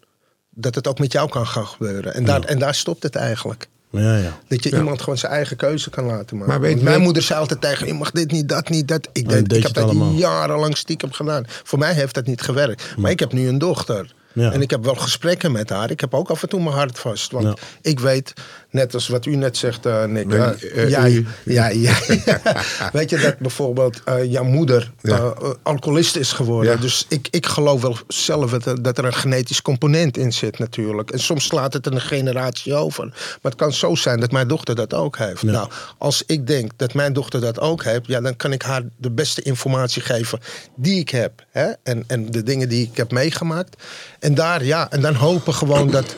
dat 0.50 0.76
het 0.76 0.88
ook 0.88 1.00
met 1.00 1.12
jou 1.12 1.30
kan 1.30 1.48
gaan 1.48 1.68
gebeuren. 1.68 2.14
En 2.14 2.26
daar, 2.26 2.42
en 2.44 2.60
daar 2.60 2.76
stopt 2.76 3.04
het 3.04 3.16
eigenlijk. 3.16 3.68
Ja, 3.90 4.18
ja. 4.18 4.38
Dat 4.48 4.64
je 4.64 4.72
iemand 4.72 5.00
gewoon 5.02 5.18
zijn 5.18 5.32
eigen 5.32 5.58
keuze 5.58 5.90
kan 5.90 6.06
laten 6.06 6.38
maken. 6.38 6.52
Maar 6.54 6.62
weet- 6.62 6.82
mijn 6.82 6.96
weet- 6.96 7.04
moeder 7.04 7.24
zei 7.24 7.40
altijd 7.40 7.62
tegen 7.62 7.88
je 7.88 7.94
mag 7.94 8.12
dit 8.12 8.32
niet, 8.32 8.50
dat 8.50 8.70
niet, 8.70 8.88
dat. 8.88 9.08
Ik, 9.14 9.30
deed, 9.30 9.50
deed 9.50 9.58
ik 9.58 9.64
heb 9.64 9.74
dat 9.74 9.84
allemaal. 9.84 10.12
jarenlang 10.14 10.78
stiekem 10.78 11.12
gedaan. 11.12 11.44
Voor 11.48 11.80
mij 11.80 11.94
heeft 11.94 12.14
dat 12.16 12.26
niet 12.26 12.42
gewerkt. 12.42 12.98
Maar 12.98 13.12
ik 13.12 13.20
heb 13.20 13.34
nu 13.34 13.48
een 13.48 13.58
dochter. 13.58 14.14
Ja. 14.34 14.52
En 14.52 14.62
ik 14.62 14.70
heb 14.70 14.84
wel 14.84 14.96
gesprekken 14.96 15.52
met 15.52 15.70
haar. 15.70 15.92
Ik 15.92 16.00
heb 16.00 16.14
ook 16.14 16.30
af 16.30 16.42
en 16.44 16.50
toe 16.50 16.62
mijn 16.64 16.76
hart 16.76 17.00
vast. 17.00 17.32
Want 17.32 17.46
Ja. 17.46 17.56
ik 17.82 18.00
weet, 18.00 18.34
net 18.74 18.94
als 18.94 19.08
wat 19.08 19.26
u 19.26 19.36
net 19.36 19.58
zegt, 19.58 19.86
eh 19.86 20.04
Nick. 20.04 20.34
Eh, 20.34 20.90
jij, 20.90 21.12
u. 21.12 21.28
ja, 21.46 21.68
ja. 21.68 21.96
weet 22.94 23.10
je 23.10 23.18
dat 23.18 23.38
bijvoorbeeld 23.38 24.02
eh, 24.06 24.32
jouw 24.32 24.44
moeder 24.44 24.92
Ja. 25.02 25.34
alcoholist 25.64 26.16
is 26.16 26.32
geworden. 26.32 26.72
Ja. 26.72 26.80
Dus 26.80 27.06
ik, 27.10 27.28
ik 27.32 27.46
geloof 27.46 27.82
wel 27.82 27.98
zelf 28.08 28.52
dat 28.52 28.66
er, 28.66 28.82
dat 28.82 28.98
er 28.98 29.06
een 29.06 29.14
genetisch 29.14 29.62
component 29.62 30.18
in 30.18 30.34
zit 30.34 30.60
natuurlijk. 30.60 31.12
En 31.12 31.20
soms 31.20 31.46
slaat 31.46 31.74
het 31.74 31.86
een 31.86 32.02
generatie 32.02 32.74
over. 32.74 33.06
Maar 33.06 33.52
het 33.52 33.56
kan 33.56 33.74
zo 33.74 33.96
zijn 33.96 34.20
dat 34.20 34.32
mijn 34.32 34.48
dochter 34.48 34.76
dat 34.76 34.94
ook 34.94 35.18
heeft. 35.18 35.44
Nou, 35.44 35.70
als 35.98 36.24
ik 36.26 36.48
denk 36.48 36.72
dat 36.76 36.94
mijn 36.94 37.14
dochter 37.14 37.42
dat 37.42 37.60
ook 37.60 37.84
heeft... 37.84 38.08
Ja, 38.08 38.22
dan 38.22 38.36
kan 38.36 38.52
ik 38.52 38.62
haar 38.62 38.82
de 38.98 39.12
beste 39.12 39.42
informatie 39.42 40.02
geven 40.02 40.40
die 40.76 41.00
ik 41.00 41.10
heb. 41.10 41.46
Hè? 41.52 41.72
En, 41.84 42.04
en 42.08 42.32
de 42.32 42.44
dingen 42.44 42.70
die 42.70 42.88
ik 42.92 42.98
heb 42.98 43.12
meegemaakt. 43.12 43.84
En 44.20 44.34
daar, 44.36 44.66
ja, 44.66 44.92
en 44.92 45.02
dan 45.02 45.16
hopen 45.16 45.54
gewoon 45.54 45.92
dat... 45.92 46.16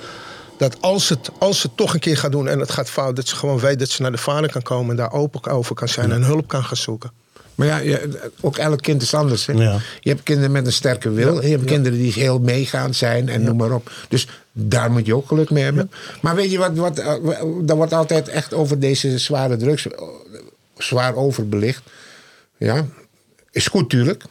Dat 0.57 0.77
als 0.81 1.09
het, 1.09 1.29
als 1.37 1.63
het 1.63 1.71
toch 1.77 1.93
een 1.93 1.99
keer 1.99 2.17
gaat 2.17 2.31
doen 2.31 2.47
en 2.47 2.59
het 2.59 2.71
gaat 2.71 2.89
fout, 2.89 3.15
dat 3.15 3.27
ze 3.27 3.35
gewoon 3.35 3.59
weet 3.59 3.79
dat 3.79 3.89
ze 3.89 4.01
naar 4.01 4.11
de 4.11 4.17
vader 4.17 4.51
kan 4.51 4.61
komen 4.61 4.89
en 4.89 4.95
daar 4.95 5.11
open 5.11 5.51
over 5.51 5.75
kan 5.75 5.87
zijn 5.87 6.11
en 6.11 6.23
hulp 6.23 6.47
kan 6.47 6.63
gaan 6.63 6.77
zoeken. 6.77 7.11
Maar 7.55 7.67
ja, 7.67 7.77
je- 7.77 8.31
ook 8.41 8.57
elk 8.57 8.81
kind 8.81 9.01
is 9.01 9.13
anders. 9.13 9.45
Hè? 9.45 9.53
Ja. 9.53 9.79
Je 9.99 10.09
hebt 10.09 10.23
kinderen 10.23 10.51
met 10.51 10.65
een 10.65 10.73
sterke 10.73 11.09
wil. 11.11 11.41
Je 11.41 11.49
hebt 11.49 11.63
kinderen 11.65 11.97
die 11.97 12.13
heel 12.13 12.39
meegaand 12.39 12.95
zijn 12.95 13.29
en 13.29 13.43
noem 13.43 13.57
maar 13.57 13.71
op. 13.71 13.91
Dus 14.09 14.27
daar 14.51 14.91
moet 14.91 15.05
je 15.05 15.15
ook 15.15 15.27
geluk 15.27 15.49
mee 15.49 15.63
hebben. 15.63 15.91
Maar 16.21 16.35
weet 16.35 16.51
je 16.51 16.57
wat, 16.57 16.75
wat 16.75 16.97
eh, 16.99 17.07
er 17.67 17.75
wordt 17.75 17.93
altijd 17.93 18.27
echt 18.27 18.53
over 18.53 18.79
deze 18.79 19.17
zware 19.17 19.57
drugs 19.57 19.87
eh, 19.87 20.01
zwaar 20.77 21.15
overbelicht. 21.15 21.81
Ja, 22.57 22.85
is 23.51 23.67
goed 23.67 23.89
tuurlijk. 23.89 24.23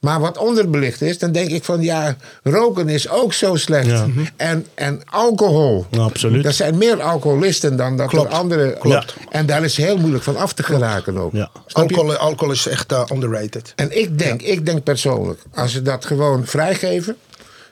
Maar 0.00 0.20
wat 0.20 0.38
onderbelicht 0.38 1.02
is, 1.02 1.18
dan 1.18 1.32
denk 1.32 1.50
ik 1.50 1.64
van 1.64 1.82
ja, 1.82 2.16
roken 2.42 2.88
is 2.88 3.08
ook 3.08 3.32
zo 3.32 3.56
slecht. 3.56 3.86
Ja. 3.86 4.06
En, 4.36 4.66
en 4.74 5.02
alcohol. 5.04 5.86
Ja, 5.90 6.00
absoluut. 6.00 6.44
Er 6.44 6.52
zijn 6.52 6.78
meer 6.78 7.02
alcoholisten 7.02 7.76
dan 7.76 7.96
dat 7.96 8.08
Klopt. 8.08 8.32
er 8.32 8.38
andere. 8.38 8.76
Klopt. 8.78 9.14
En 9.30 9.46
daar 9.46 9.64
is 9.64 9.76
heel 9.76 9.98
moeilijk 9.98 10.24
van 10.24 10.36
af 10.36 10.52
te 10.52 10.62
geraken 10.62 11.18
ook. 11.18 11.32
Alcohol, 11.72 12.14
alcohol 12.14 12.52
is 12.52 12.66
echt 12.66 12.92
eh, 12.92 13.04
underrated. 13.12 13.72
En 13.76 13.98
ik 13.98 14.18
denk, 14.18 14.42
ik 14.42 14.66
denk 14.66 14.82
persoonlijk, 14.82 15.40
als 15.54 15.72
ze 15.72 15.82
dat 15.82 16.04
gewoon 16.04 16.46
vrijgeven, 16.46 17.16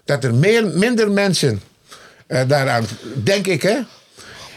dat 0.05 0.25
er 0.25 0.35
meer, 0.35 0.67
minder 0.67 1.11
mensen 1.11 1.61
eh, 2.27 2.41
daaraan, 2.47 2.85
denk 3.15 3.47
ik 3.47 3.63
hè, 3.63 3.79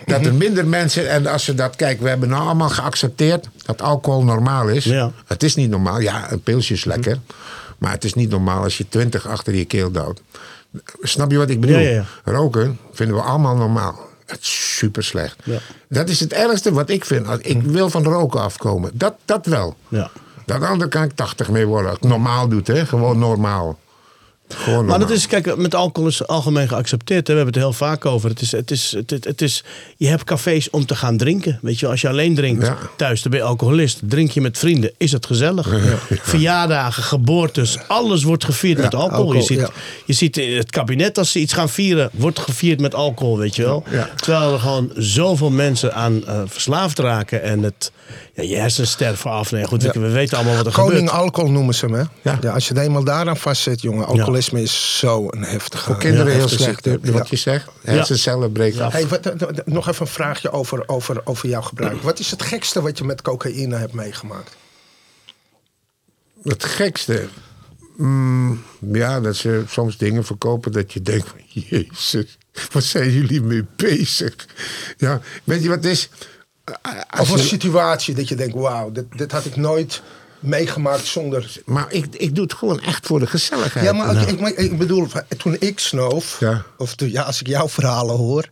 dat 0.05 0.25
er 0.25 0.33
minder 0.33 0.67
mensen, 0.67 1.09
en 1.09 1.27
als 1.27 1.43
ze 1.43 1.53
dat, 1.53 1.75
kijk, 1.75 2.01
we 2.01 2.09
hebben 2.09 2.29
nou 2.29 2.43
allemaal 2.43 2.69
geaccepteerd 2.69 3.49
dat 3.65 3.81
alcohol 3.81 4.23
normaal 4.23 4.67
is. 4.67 4.83
Ja. 4.83 5.11
Het 5.25 5.43
is 5.43 5.55
niet 5.55 5.69
normaal, 5.69 5.99
ja, 5.99 6.31
een 6.31 6.41
pilsje 6.41 6.73
is 6.73 6.85
lekker, 6.85 7.17
maar 7.77 7.91
het 7.91 8.03
is 8.03 8.13
niet 8.13 8.29
normaal 8.29 8.63
als 8.63 8.77
je 8.77 8.89
twintig 8.89 9.27
achter 9.27 9.55
je 9.55 9.65
keel 9.65 9.91
duwt. 9.91 10.21
Snap 11.01 11.31
je 11.31 11.37
wat 11.37 11.49
ik 11.49 11.59
bedoel? 11.59 11.77
Ja, 11.77 11.89
ja, 11.89 12.05
ja. 12.25 12.31
Roken 12.31 12.79
vinden 12.91 13.15
we 13.15 13.21
allemaal 13.21 13.55
normaal. 13.55 14.07
Het 14.25 14.41
is 14.41 14.77
super 14.77 15.03
slecht. 15.03 15.37
Dat 15.87 16.09
is 16.09 16.19
het 16.19 16.33
ergste 16.33 16.73
wat 16.73 16.89
ik 16.89 17.05
vind. 17.05 17.27
Ik 17.41 17.61
wil 17.61 17.89
van 17.89 18.03
roken 18.03 18.41
afkomen. 18.41 18.91
Dat, 18.93 19.15
dat 19.25 19.45
wel. 19.45 19.75
Ja. 19.87 20.11
Dat 20.45 20.63
andere 20.63 20.89
kan 20.89 21.03
ik 21.03 21.11
80 21.15 21.49
mee 21.49 21.65
worden. 21.65 21.89
Als 21.89 21.99
ik 21.99 22.07
normaal 22.07 22.47
doe, 22.47 22.61
hè? 22.63 22.85
Gewoon 22.85 23.19
normaal. 23.19 23.79
Gewoon. 24.55 24.85
Maar 24.85 24.99
dat 24.99 25.09
is, 25.09 25.27
kijk, 25.27 25.55
met 25.57 25.75
alcohol 25.75 26.09
is 26.09 26.27
algemeen 26.27 26.67
geaccepteerd. 26.67 27.27
Hè. 27.27 27.33
We 27.33 27.39
hebben 27.39 27.53
het 27.61 27.63
er 27.63 27.69
heel 27.69 27.87
vaak 27.87 28.05
over. 28.05 28.29
Het 28.29 28.41
is, 28.41 28.51
het 28.51 28.71
is, 28.71 28.91
het, 28.91 29.09
het, 29.09 29.23
het 29.25 29.41
is, 29.41 29.63
je 29.97 30.07
hebt 30.07 30.23
cafés 30.23 30.69
om 30.69 30.85
te 30.85 30.95
gaan 30.95 31.17
drinken. 31.17 31.59
Weet 31.61 31.79
je, 31.79 31.87
als 31.87 32.01
je 32.01 32.07
alleen 32.07 32.35
drinkt 32.35 32.65
Ja. 32.65 32.77
thuis, 32.97 33.21
dan 33.21 33.31
ben 33.31 33.39
je 33.39 33.45
alcoholist. 33.45 33.99
Drink 34.03 34.31
je 34.31 34.41
met 34.41 34.57
vrienden, 34.57 34.91
is 34.97 35.11
het 35.11 35.25
gezellig. 35.25 35.67
Verjaardagen, 36.21 37.03
geboortes, 37.03 37.77
alles 37.87 38.23
wordt 38.23 38.45
gevierd 38.45 38.77
met 38.77 38.95
alcohol. 38.95 39.17
alcohol, 39.33 39.33
je, 39.41 39.41
ziet, 39.41 39.69
je 40.05 40.13
ziet 40.13 40.35
het 40.35 40.71
kabinet, 40.71 41.17
als 41.17 41.31
ze 41.31 41.39
iets 41.39 41.53
gaan 41.53 41.69
vieren, 41.69 42.09
wordt 42.13 42.39
gevierd 42.39 42.79
met 42.79 42.95
alcohol, 42.95 43.37
weet 43.37 43.55
je 43.55 43.63
wel. 43.63 43.83
Terwijl 44.15 44.53
er 44.53 44.59
gewoon 44.59 44.91
zoveel 44.95 45.49
mensen 45.49 45.93
aan 45.93 46.25
eh, 46.27 46.41
verslaafd 46.45 46.99
raken. 46.99 47.43
En 47.43 47.63
het, 47.63 47.91
ja, 48.33 48.43
je 48.43 48.55
hersens 48.55 48.91
sterven 48.91 49.31
af. 49.31 49.51
Nee, 49.51 49.63
goed, 49.65 49.83
we 49.83 50.09
weten 50.09 50.37
allemaal 50.37 50.55
wat 50.55 50.65
er 50.65 50.71
Koning 50.71 50.93
gebeurt. 50.97 51.17
alcohol 51.17 51.49
noemen 51.51 51.75
ze 51.75 51.85
hem, 51.85 51.93
hè? 51.93 52.03
Ja. 52.41 52.49
Als 52.51 52.67
je 52.67 52.73
er 52.73 52.81
eenmaal 52.81 53.03
daaraan 53.03 53.37
vastzet, 53.37 53.81
jongen. 53.81 54.07
Alcoholisme 54.39 54.61
is 54.61 54.99
zo 54.99 55.27
een 55.29 55.43
heftige 55.43 55.83
Voor 55.83 55.97
kinderen 55.97 56.31
ja, 56.31 56.37
heel 56.37 56.47
slecht, 56.47 56.83
ziekte. 56.83 57.11
wat 57.11 57.21
Ja. 57.23 57.25
je 57.29 57.35
zegt. 57.35 57.67
Hersencellen 57.81 58.51
breken 58.51 58.81
af. 58.81 58.91
Hey, 58.93 59.07
wat, 59.07 59.65
nog 59.65 59.87
even 59.87 60.01
een 60.05 60.11
vraagje 60.11 60.51
over, 60.51 60.83
over, 60.87 61.21
over 61.23 61.49
jouw 61.49 61.61
gebruik. 61.61 62.01
Wat 62.01 62.19
is 62.19 62.31
het 62.31 62.41
gekste 62.41 62.81
wat 62.81 62.97
je 62.97 63.03
met 63.03 63.21
cocaïne 63.21 63.75
hebt 63.75 63.93
meegemaakt? 63.93 64.55
Het 66.43 66.63
gekste. 66.63 67.27
mm, 67.97 68.63
ja, 68.91 69.19
dat 69.19 69.35
ze 69.35 69.63
soms 69.67 69.97
dingen 69.97 70.25
verkopen 70.25 70.71
dat 70.71 70.93
je 70.93 71.01
denkt: 71.01 71.27
van, 71.27 71.39
Jezus, 71.47 72.37
wat 72.71 72.83
zijn 72.83 73.11
jullie 73.11 73.41
mee 73.41 73.65
bezig? 73.75 74.35
Ja, 74.97 75.21
weet 75.43 75.61
je 75.63 75.69
wat 75.69 75.77
het 75.83 75.85
is? 75.91 76.09
Als 77.09 77.19
Of 77.19 77.31
een 77.31 77.37
je- 77.37 77.43
situatie 77.47 78.15
dat 78.15 78.27
je 78.27 78.35
denkt, 78.35 78.53
wauw, 78.55 78.91
dit, 78.91 79.05
dit 79.17 79.31
had 79.31 79.45
ik 79.45 79.55
nooit 79.55 80.01
meegemaakt 80.39 81.05
zonder... 81.05 81.51
maar 81.65 81.85
ik, 81.91 82.05
ik 82.15 82.35
doe 82.35 82.43
het 82.43 82.53
gewoon 82.53 82.79
echt 82.81 83.05
voor 83.05 83.19
de 83.19 83.27
gezelligheid. 83.27 83.85
Ja, 83.85 83.91
maar 83.93 84.29
ik, 84.29 84.39
ik, 84.39 84.57
ik 84.57 84.77
bedoel, 84.77 85.07
toen 85.37 85.55
ik 85.59 85.79
snoof, 85.79 86.37
Ja. 86.39 86.63
of 86.77 86.95
toen, 86.95 87.11
ja, 87.11 87.21
als 87.23 87.39
ik 87.39 87.47
jouw 87.47 87.67
verhalen 87.69 88.15
hoor, 88.15 88.49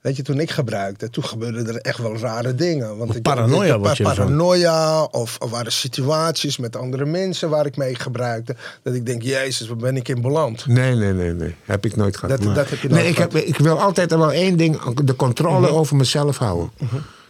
weet 0.00 0.16
je, 0.16 0.22
toen 0.22 0.40
ik 0.40 0.50
gebruikte, 0.50 1.10
toen 1.10 1.24
gebeurden 1.24 1.68
er 1.68 1.76
echt 1.76 1.98
wel 1.98 2.16
rare 2.16 2.54
dingen. 2.54 2.96
Want 2.96 3.14
ik, 3.16 3.22
paranoia 3.22 3.74
ik- 3.74 3.82
je 3.82 3.88
ervan. 3.88 4.14
Paranoia, 4.14 5.02
of 5.02 5.36
er 5.42 5.48
waren 5.48 5.72
situaties 5.72 6.56
met 6.58 6.76
andere 6.76 7.04
mensen 7.04 7.48
waar 7.50 7.66
ik 7.66 7.76
mee 7.76 7.94
gebruikte, 7.94 8.56
dat 8.82 8.94
ik 8.94 9.06
denk, 9.06 9.22
jezus, 9.22 9.68
waar 9.68 9.76
ben 9.76 9.96
ik 9.96 10.08
in 10.08 10.20
beland? 10.22 10.66
Nee, 10.66 10.94
nee, 10.94 11.12
nee, 11.12 11.32
nee. 11.32 11.54
Heb 11.64 11.84
ik 11.84 11.96
nooit 11.96 12.16
gehad. 12.16 12.42
Dat- 12.42 12.54
dat 12.54 12.70
heb 12.70 12.78
je 12.80 12.88
nee, 12.88 13.08
ik, 13.08 13.18
heb, 13.18 13.34
ik 13.36 13.56
wil 13.56 13.80
altijd 13.80 14.10
wel 14.10 14.32
één 14.32 14.56
ding, 14.56 14.94
de 15.04 15.16
controle 15.16 15.66
Mhm. 15.66 15.74
over 15.76 15.96
mezelf 15.96 16.36
houden. 16.38 16.70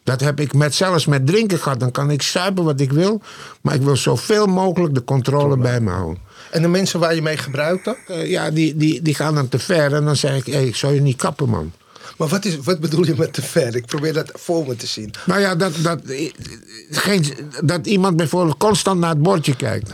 Dat 0.03 0.21
heb 0.21 0.41
ik 0.41 0.55
met, 0.55 0.75
zelfs 0.75 1.07
met 1.07 1.27
drinken 1.27 1.59
gehad. 1.59 1.81
Dan 1.81 1.91
kan 1.91 2.11
ik 2.11 2.23
suipen 2.23 2.65
wat 2.65 2.81
ik 2.81 2.93
wil. 2.93 3.23
Maar 3.61 3.75
ik 3.75 3.83
wil 3.83 3.97
zoveel 3.97 4.47
mogelijk 4.47 4.95
de 4.95 5.05
controle 5.05 5.57
bij 5.57 5.81
me 5.81 5.91
houden. 5.91 6.19
En 6.51 6.63
de 6.63 6.69
mensen 6.69 7.01
waar 7.01 7.15
je 7.15 7.23
mee 7.23 7.37
gebruikte? 7.37 7.97
Eh, 8.07 8.31
ja, 8.31 8.51
die, 8.51 8.77
die, 8.77 9.03
die 9.03 9.15
gaan 9.15 9.35
dan 9.35 9.49
te 9.49 9.59
ver. 9.59 9.95
En 9.95 10.05
dan 10.05 10.17
zeg 10.17 10.47
ik, 10.47 10.53
hey, 10.53 10.73
zou 10.75 10.95
je 10.95 11.01
niet 11.01 11.17
kappen, 11.17 11.49
man? 11.49 11.73
Maar 12.17 12.29
wat, 12.29 12.45
is, 12.45 12.59
wat 12.59 12.81
bedoel 12.81 13.07
je 13.07 13.15
met 13.17 13.33
te 13.33 13.43
ver? 13.43 13.77
Ik 13.77 13.87
probeer 13.87 14.13
dat 14.13 14.31
voor 14.35 14.67
me 14.67 14.77
te 14.77 14.87
zien. 14.87 15.13
Nou 15.27 15.41
ja, 15.41 15.55
dat, 15.55 15.73
dat, 15.83 16.01
eh, 16.03 16.31
geen, 16.91 17.25
dat 17.65 17.87
iemand 17.87 18.17
bijvoorbeeld 18.17 18.57
constant 18.57 19.01
naar 19.01 19.11
het 19.11 19.23
bordje 19.23 19.57
kijkt. 19.57 19.91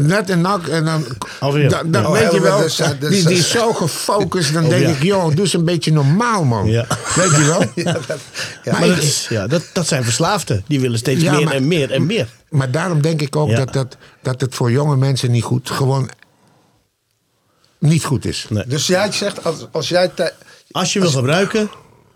Net 0.00 0.30
een 0.30 0.40
nak 0.40 0.66
en 0.66 0.84
dan. 0.84 1.04
Alweer. 1.40 1.68
Dan, 1.68 1.90
dan 1.90 2.06
Oh, 2.06 2.12
weet 2.12 2.32
je 2.32 2.40
wel, 2.40 2.58
dus, 2.58 2.78
eh, 2.78 2.90
dus, 3.00 3.10
die, 3.10 3.24
die 3.26 3.36
is 3.38 3.50
zo 3.50 3.72
gefocust. 3.72 4.52
Dan 4.52 4.64
Oh, 4.64 4.68
denk 4.70 4.82
ja. 4.82 4.88
ik, 4.88 5.02
joh, 5.02 5.26
doe 5.30 5.38
eens 5.40 5.52
een 5.52 5.64
beetje 5.64 5.92
normaal, 5.92 6.44
man. 6.44 6.66
Ja. 6.66 6.86
Weet 7.14 7.30
je 7.30 7.44
wel? 7.44 7.62
Ja, 7.84 7.92
dat, 7.92 8.18
ja. 8.64 8.72
Maar 8.72 8.88
dat, 8.88 9.02
is, 9.02 9.26
ja, 9.28 9.46
dat, 9.46 9.62
dat 9.72 9.86
zijn 9.86 10.04
verslaafden. 10.04 10.64
Die 10.66 10.80
willen 10.80 10.98
steeds 10.98 11.22
Ja, 11.22 11.32
meer 11.32 11.44
maar- 11.44 11.54
en 11.54 11.68
meer 11.68 11.92
en 11.92 12.06
meer. 12.06 12.28
Maar 12.48 12.70
daarom 12.70 13.02
denk 13.02 13.22
ik 13.22 13.36
ook 13.36 13.48
Ja. 13.50 13.56
dat, 13.56 13.72
dat, 13.72 13.96
dat 14.22 14.40
het 14.40 14.54
voor 14.54 14.70
jonge 14.70 14.96
mensen 14.96 15.30
niet 15.30 15.42
goed, 15.42 15.70
gewoon 15.70 16.10
niet 17.78 18.04
goed 18.04 18.24
is. 18.24 18.46
Nee. 18.48 18.64
Dus 18.66 18.86
jij 18.86 19.12
zegt, 19.12 19.44
als, 19.44 19.66
als 19.72 19.88
jij... 19.88 20.10
Als 20.70 20.92
je 20.92 21.00
wil 21.00 21.10
gebruiken, 21.10 21.70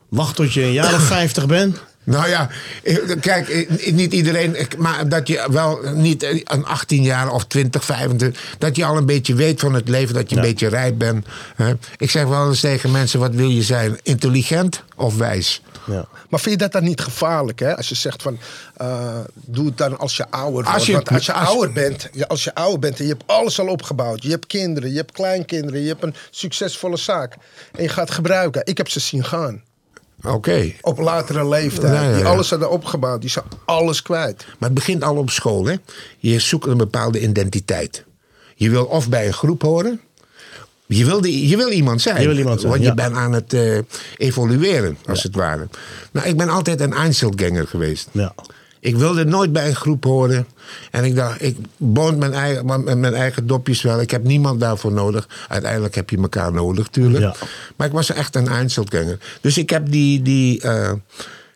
wacht 0.08 0.36
tot 0.36 0.52
je 0.52 0.62
een 0.62 0.72
jaar 0.72 0.94
of 0.94 1.02
50 1.02 1.46
bent. 1.46 1.78
Nou 2.10 2.28
ja, 2.28 2.48
eh, 2.82 2.96
kijk, 3.20 3.48
eh, 3.48 3.92
niet 3.92 4.12
iedereen, 4.12 4.60
ik- 4.60 4.76
maar 4.78 5.08
dat 5.08 5.28
je 5.28 5.46
wel 5.50 5.80
niet 5.94 6.22
eh, 6.22 6.40
een 6.44 6.64
18 6.66 7.02
jaar 7.02 7.30
of 7.32 7.44
20, 7.44 7.84
25, 7.84 8.54
dat 8.58 8.76
je 8.76 8.84
al 8.84 8.96
een 8.96 9.06
beetje 9.06 9.34
weet 9.34 9.60
van 9.60 9.74
het 9.74 9.88
leven, 9.88 10.14
dat 10.14 10.28
je 10.30 10.34
Ja. 10.36 10.40
een 10.42 10.48
beetje 10.48 10.68
rijp 10.68 10.98
bent. 10.98 11.26
Ik 11.96 12.10
zeg 12.10 12.24
wel 12.24 12.48
eens 12.48 12.60
tegen 12.60 12.90
mensen, 12.90 13.20
wat 13.20 13.34
wil 13.34 13.48
je 13.48 13.62
zijn? 13.62 13.98
Intelligent 14.02 14.82
of 14.96 15.16
wijs? 15.16 15.62
Ja. 15.86 16.04
Maar 16.28 16.40
vind 16.40 16.54
je 16.54 16.60
dat 16.60 16.72
dan 16.72 16.84
niet 16.84 17.00
gevaarlijk, 17.00 17.58
hè? 17.58 17.76
Als 17.76 17.88
je 17.88 17.94
zegt 17.94 18.22
van, 18.22 18.38
eh, 18.76 19.18
doe 19.34 19.66
het 19.66 19.78
dan 19.78 19.98
als 19.98 20.16
je 20.16 20.30
ouder 20.30 20.52
wordt. 20.52 20.68
Als 20.68 20.86
je- 20.86 20.92
Want 20.92 21.08
als 21.10 21.26
je 21.26 21.32
als- 21.32 21.48
ouder 21.48 21.72
bent, 21.72 22.08
als 22.28 22.44
je 22.44 22.54
ouder 22.54 22.78
bent 22.78 22.98
en 22.98 23.04
je 23.04 23.10
hebt 23.10 23.22
alles 23.26 23.60
al 23.60 23.66
opgebouwd. 23.66 24.22
Je 24.22 24.30
hebt 24.30 24.46
kinderen, 24.46 24.90
je 24.90 24.96
hebt 24.96 25.12
kleinkinderen, 25.12 25.80
je 25.80 25.88
hebt 25.88 26.02
een 26.02 26.14
succesvolle 26.30 26.96
zaak. 26.96 27.34
En 27.72 27.82
je 27.82 27.88
gaat 27.88 28.10
gebruiken. 28.10 28.62
Ik 28.64 28.76
heb 28.76 28.88
ze 28.88 29.00
zien 29.00 29.24
gaan. 29.24 29.62
Oké. 30.22 30.72
Op 30.80 30.98
latere 30.98 31.48
leeftijd. 31.48 31.94
Ja, 31.94 32.02
ja, 32.02 32.16
Die 32.16 32.24
alles 32.24 32.50
hadden 32.50 32.70
opgebouwd. 32.70 33.20
Die 33.20 33.30
zijn 33.30 33.44
alles 33.64 34.02
kwijt. 34.02 34.46
Maar 34.46 34.68
het 34.68 34.74
begint 34.74 35.02
al 35.02 35.16
op 35.16 35.30
school, 35.30 35.66
hè? 35.66 35.74
Je 36.18 36.38
zoekt 36.38 36.66
een 36.66 36.76
bepaalde 36.76 37.20
identiteit. 37.20 38.04
Je 38.54 38.70
wil 38.70 38.84
of 38.84 39.08
bij 39.08 39.26
een 39.26 39.32
groep 39.32 39.62
horen. 39.62 40.00
Je 40.86 41.04
wil, 41.04 41.20
die, 41.20 41.48
je 41.48 41.56
wil 41.56 41.70
iemand 41.70 42.02
zijn. 42.02 42.20
Je 42.20 42.26
wil 42.26 42.38
iemand 42.38 42.60
zijn, 42.60 42.72
Want 42.72 42.82
je 42.82 42.88
ja. 42.88 42.94
bent 42.94 43.14
aan 43.14 43.32
het 43.32 43.52
eh, 43.52 43.78
evolueren, 44.16 44.98
als 45.06 45.22
het 45.22 45.34
ware. 45.34 45.68
Nou, 46.12 46.28
ik 46.28 46.36
ben 46.36 46.48
altijd 46.48 46.80
een 46.80 46.92
Einzelganger 46.92 47.66
geweest. 47.66 48.08
Ja. 48.12 48.34
Ik 48.80 48.96
wilde 48.96 49.24
nooit 49.24 49.52
bij 49.52 49.68
een 49.68 49.76
groep 49.76 50.04
horen. 50.04 50.46
En 50.90 51.04
ik 51.04 51.14
dacht, 51.14 51.42
ik 51.42 51.56
boont 51.76 52.18
mijn 52.18 52.32
eigen, 52.32 52.84
mijn, 52.84 53.14
eigen 53.14 53.46
dopjes 53.46 53.82
wel. 53.82 54.00
Ik 54.00 54.10
heb 54.10 54.24
niemand 54.24 54.60
daarvoor 54.60 54.92
nodig. 54.92 55.28
Uiteindelijk 55.48 55.94
heb 55.94 56.10
je 56.10 56.16
elkaar 56.16 56.52
nodig, 56.52 56.88
tuurlijk. 56.88 57.22
Ja. 57.22 57.34
Maar 57.76 57.86
ik 57.86 57.92
was 57.92 58.10
echt 58.10 58.36
een 58.36 58.48
Einzelganger. 58.48 59.18
Dus 59.40 59.58
ik 59.58 59.70
heb 59.70 59.90
die, 59.90 60.22
die, 60.22 60.60
eh 60.60 60.92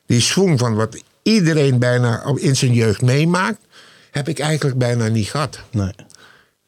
die 0.07 0.21
swoon 0.21 0.59
van 0.59 0.75
wat 0.75 1.03
iedereen 1.23 1.79
bijna 1.79 2.25
in 2.35 2.57
zijn 2.57 2.73
jeugd 2.73 3.03
meemaakt... 3.03 3.59
heb 4.11 4.29
ik 4.29 4.39
eigenlijk 4.39 4.79
bijna 4.79 5.09
niet 5.09 5.29
gehad. 5.29 5.61
Nee. 5.71 5.93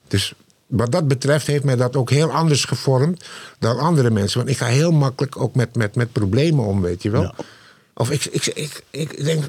Dus 0.09 0.35
wat 0.67 0.93
dat 0.93 1.09
betreft 1.09 1.47
heeft 1.47 1.65
mij 1.65 1.77
dat 1.77 1.97
ook 1.97 2.11
heel 2.11 2.31
anders 2.31 2.65
gevormd 2.65 3.25
dan 3.59 3.79
andere 3.79 4.11
mensen. 4.11 4.39
Want 4.39 4.51
ik 4.51 4.57
ga 4.57 4.67
heel 4.67 4.93
makkelijk 4.93 5.41
ook 5.41 5.55
met, 5.55 5.77
met, 5.77 5.95
met 5.95 6.13
problemen 6.13 6.65
om, 6.65 6.81
weet 6.81 7.03
je 7.03 7.11
wel. 7.11 7.23
Ja. 7.23 7.35
Of 7.95 8.11
ik, 8.11 8.25
ik, 8.25 8.47
ik, 8.55 8.85
ik 8.91 9.25
denk, 9.25 9.45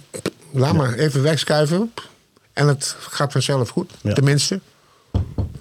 laat 0.52 0.74
maar 0.74 0.94
even 0.94 1.22
wegschuiven. 1.24 1.94
En 2.54 2.68
het 2.68 2.96
gaat 3.00 3.32
vanzelf 3.32 3.70
goed. 3.70 3.92
Ja. 4.02 4.14
Tenminste, 4.14 4.60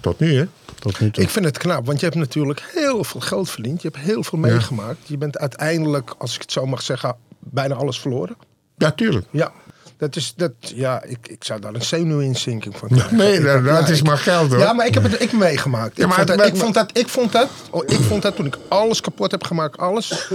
tot 0.01 0.19
nu 0.19 0.35
hè. 0.37 0.45
Tot 0.79 0.99
nu 0.99 1.11
toe. 1.11 1.23
Ik 1.23 1.29
vind 1.29 1.45
het 1.45 1.57
knap, 1.57 1.85
want 1.85 1.99
je 1.99 2.05
hebt 2.05 2.17
natuurlijk 2.17 2.61
heel 2.73 3.03
veel 3.03 3.19
geld 3.21 3.49
verdiend. 3.49 3.81
Je 3.81 3.89
hebt 3.91 4.03
heel 4.03 4.23
veel 4.23 4.37
meegemaakt. 4.39 4.97
Je 5.07 5.17
bent 5.17 5.37
uiteindelijk, 5.37 6.15
als 6.17 6.35
ik 6.35 6.41
het 6.41 6.51
zo 6.51 6.65
mag 6.65 6.81
zeggen, 6.81 7.15
bijna 7.39 7.75
alles 7.75 7.99
verloren. 7.99 8.35
Ja, 8.77 8.91
tuurlijk. 8.91 9.25
Ja, 9.31 9.51
dat 9.97 10.15
is, 10.15 10.33
dat, 10.35 10.51
ja 10.59 11.03
ik, 11.03 11.27
ik 11.27 11.43
zou 11.43 11.59
daar 11.59 11.73
een 11.73 11.83
zenuwinzinking 11.83 12.77
van 12.77 12.87
krijgen. 12.89 13.17
Nee, 13.17 13.39
dat, 13.41 13.63
Ja, 13.65 13.79
dat 13.79 13.89
is 13.89 13.99
ik- 13.99 14.05
maar 14.05 14.17
geld 14.17 14.49
hoor. 14.51 14.59
Ja, 14.59 14.73
maar 14.73 14.85
ik 14.85 14.93
heb 14.93 15.03
het 15.03 15.21
ik 15.21 15.31
meegemaakt. 15.31 15.97
Ja, 15.97 16.17
ik, 16.21 16.27
dat, 16.27 16.57
vond 16.57 16.73
dat, 16.73 16.97
ik, 16.97 17.07
vond 17.07 17.31
dat, 17.31 17.49
oh, 17.69 17.83
ik 17.87 17.99
vond 17.99 18.21
dat 18.21 18.35
toen 18.35 18.45
ik 18.45 18.57
alles 18.67 19.01
kapot 19.01 19.31
heb 19.31 19.43
gemaakt, 19.43 19.77
alles. 19.77 20.29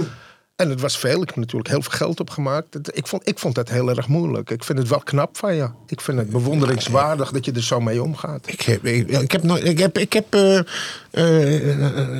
En 0.55 0.69
het 0.69 0.81
was 0.81 0.97
veel. 0.97 1.21
Ik 1.21 1.27
heb 1.27 1.35
natuurlijk 1.35 1.69
heel 1.69 1.81
veel 1.81 1.91
geld 1.91 2.19
opgemaakt. 2.19 2.97
Ik 2.97 3.07
vond, 3.07 3.27
ik 3.27 3.39
vond 3.39 3.55
dat 3.55 3.69
heel 3.69 3.89
erg 3.89 4.07
moeilijk. 4.07 4.49
Ik 4.49 4.63
vind 4.63 4.77
het 4.79 4.87
wel 4.87 4.99
knap 4.99 5.37
van 5.37 5.55
je. 5.55 5.69
Ik 5.87 6.01
vind 6.01 6.17
het 6.17 6.29
bewonderingswaardig 6.29 7.31
dat 7.31 7.45
je 7.45 7.51
er 7.51 7.63
zo 7.63 7.79
mee 7.79 8.03
omgaat. 8.03 8.47
Ik 8.47 8.61
heb, 8.61 8.85
ik, 8.85 9.09
ik 9.09 9.31
heb, 9.31 9.43
nog, 9.43 9.57
ik 9.57 9.79
heb, 9.79 9.97
ik 9.97 10.13
heb 10.13 10.33
eh, 10.33 10.57
eh, 10.57 10.65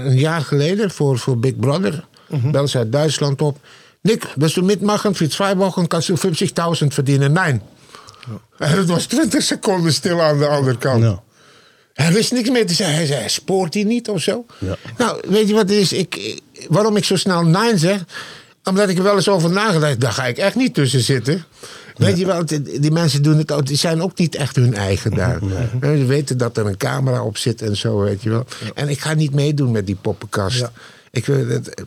een 0.05 0.17
jaar 0.17 0.41
geleden 0.41 0.91
voor, 0.91 1.19
voor 1.19 1.37
Big 1.37 1.55
Brother, 1.55 2.07
bel 2.27 2.67
ze 2.67 2.77
uit 2.77 2.91
Duitsland 2.91 3.41
op. 3.41 3.57
Nick, 4.01 4.33
willst 4.35 4.55
du 4.55 4.61
mitmachen? 4.61 5.15
Für 5.15 5.29
zwei 5.29 5.55
Wochen 5.55 5.87
kannst 5.87 6.07
du 6.07 6.15
50.000 6.15 6.87
verdienen. 6.87 7.31
Nein. 7.31 7.61
En 8.57 8.77
het 8.77 8.87
was 8.87 9.05
20 9.05 9.43
seconden 9.43 9.93
stil 9.93 10.21
aan 10.21 10.37
de 10.37 10.47
andere 10.47 10.77
kant. 10.77 11.03
Ja. 11.03 11.21
Hij 11.93 12.13
wist 12.13 12.31
niks 12.31 12.49
meer 12.49 12.67
te 12.67 12.73
zeggen. 12.73 12.95
Hij 12.95 13.05
zei, 13.05 13.29
spoort 13.29 13.73
hij 13.73 13.83
niet 13.83 14.09
of 14.09 14.21
zo? 14.21 14.45
Ja. 14.59 14.75
Nou, 14.97 15.21
weet 15.27 15.47
je 15.47 15.53
wat 15.53 15.69
het 15.69 15.77
is? 15.77 15.93
Ik, 15.93 16.41
waarom 16.69 16.95
ik 16.97 17.03
zo 17.03 17.15
snel 17.15 17.43
nee 17.43 17.77
zeg? 17.77 18.03
Omdat 18.63 18.89
ik 18.89 18.97
er 18.97 19.03
wel 19.03 19.15
eens 19.15 19.27
over 19.29 19.49
nagedacht. 19.51 19.99
Daar 19.99 20.11
ga 20.11 20.25
ik 20.25 20.37
echt 20.37 20.55
niet 20.55 20.73
tussen 20.73 21.01
zitten. 21.01 21.43
Weet 21.97 22.17
je 22.17 22.25
wel, 22.25 22.45
die 22.79 22.91
mensen 22.91 23.23
doen 23.23 23.37
het 23.37 23.51
ook, 23.51 23.65
die 23.65 23.77
zijn 23.77 24.01
ook 24.01 24.17
niet 24.17 24.35
echt 24.35 24.55
hun 24.55 24.73
eigen 24.75 25.11
daar. 25.11 25.39
Ze 25.81 26.05
weten 26.05 26.37
dat 26.37 26.57
er 26.57 26.65
een 26.65 26.77
camera 26.77 27.23
op 27.23 27.37
zit 27.37 27.61
en 27.61 27.77
zo, 27.77 27.99
weet 27.99 28.23
je 28.23 28.29
wel. 28.29 28.45
En 28.73 28.89
ik 28.89 28.99
ga 28.99 29.13
niet 29.13 29.33
meedoen 29.33 29.71
met 29.71 29.85
die 29.85 29.95
poppenkast. 29.95 30.63
Ik, 31.11 31.25
wil 31.25 31.47
het- 31.47 31.83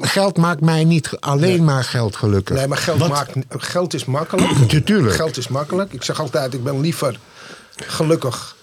Geld 0.00 0.36
maakt 0.36 0.60
mij 0.60 0.84
niet 0.84 1.10
alleen 1.20 1.64
maar 1.64 1.84
geld 1.84 2.16
gelukkig. 2.16 2.56
Nee, 2.56 2.66
maar 2.66 2.78
geld, 2.78 3.08
maakt, 3.08 3.32
geld 3.48 3.94
is 3.94 4.04
makkelijk. 4.04 4.58
Natuurlijk. 4.72 5.14
Geld 5.14 5.36
is 5.36 5.48
makkelijk. 5.48 5.92
Ik 5.92 6.02
zeg 6.02 6.20
altijd, 6.20 6.54
ik 6.54 6.64
ben 6.64 6.80
liever 6.80 7.18
gelukkig 7.86 8.56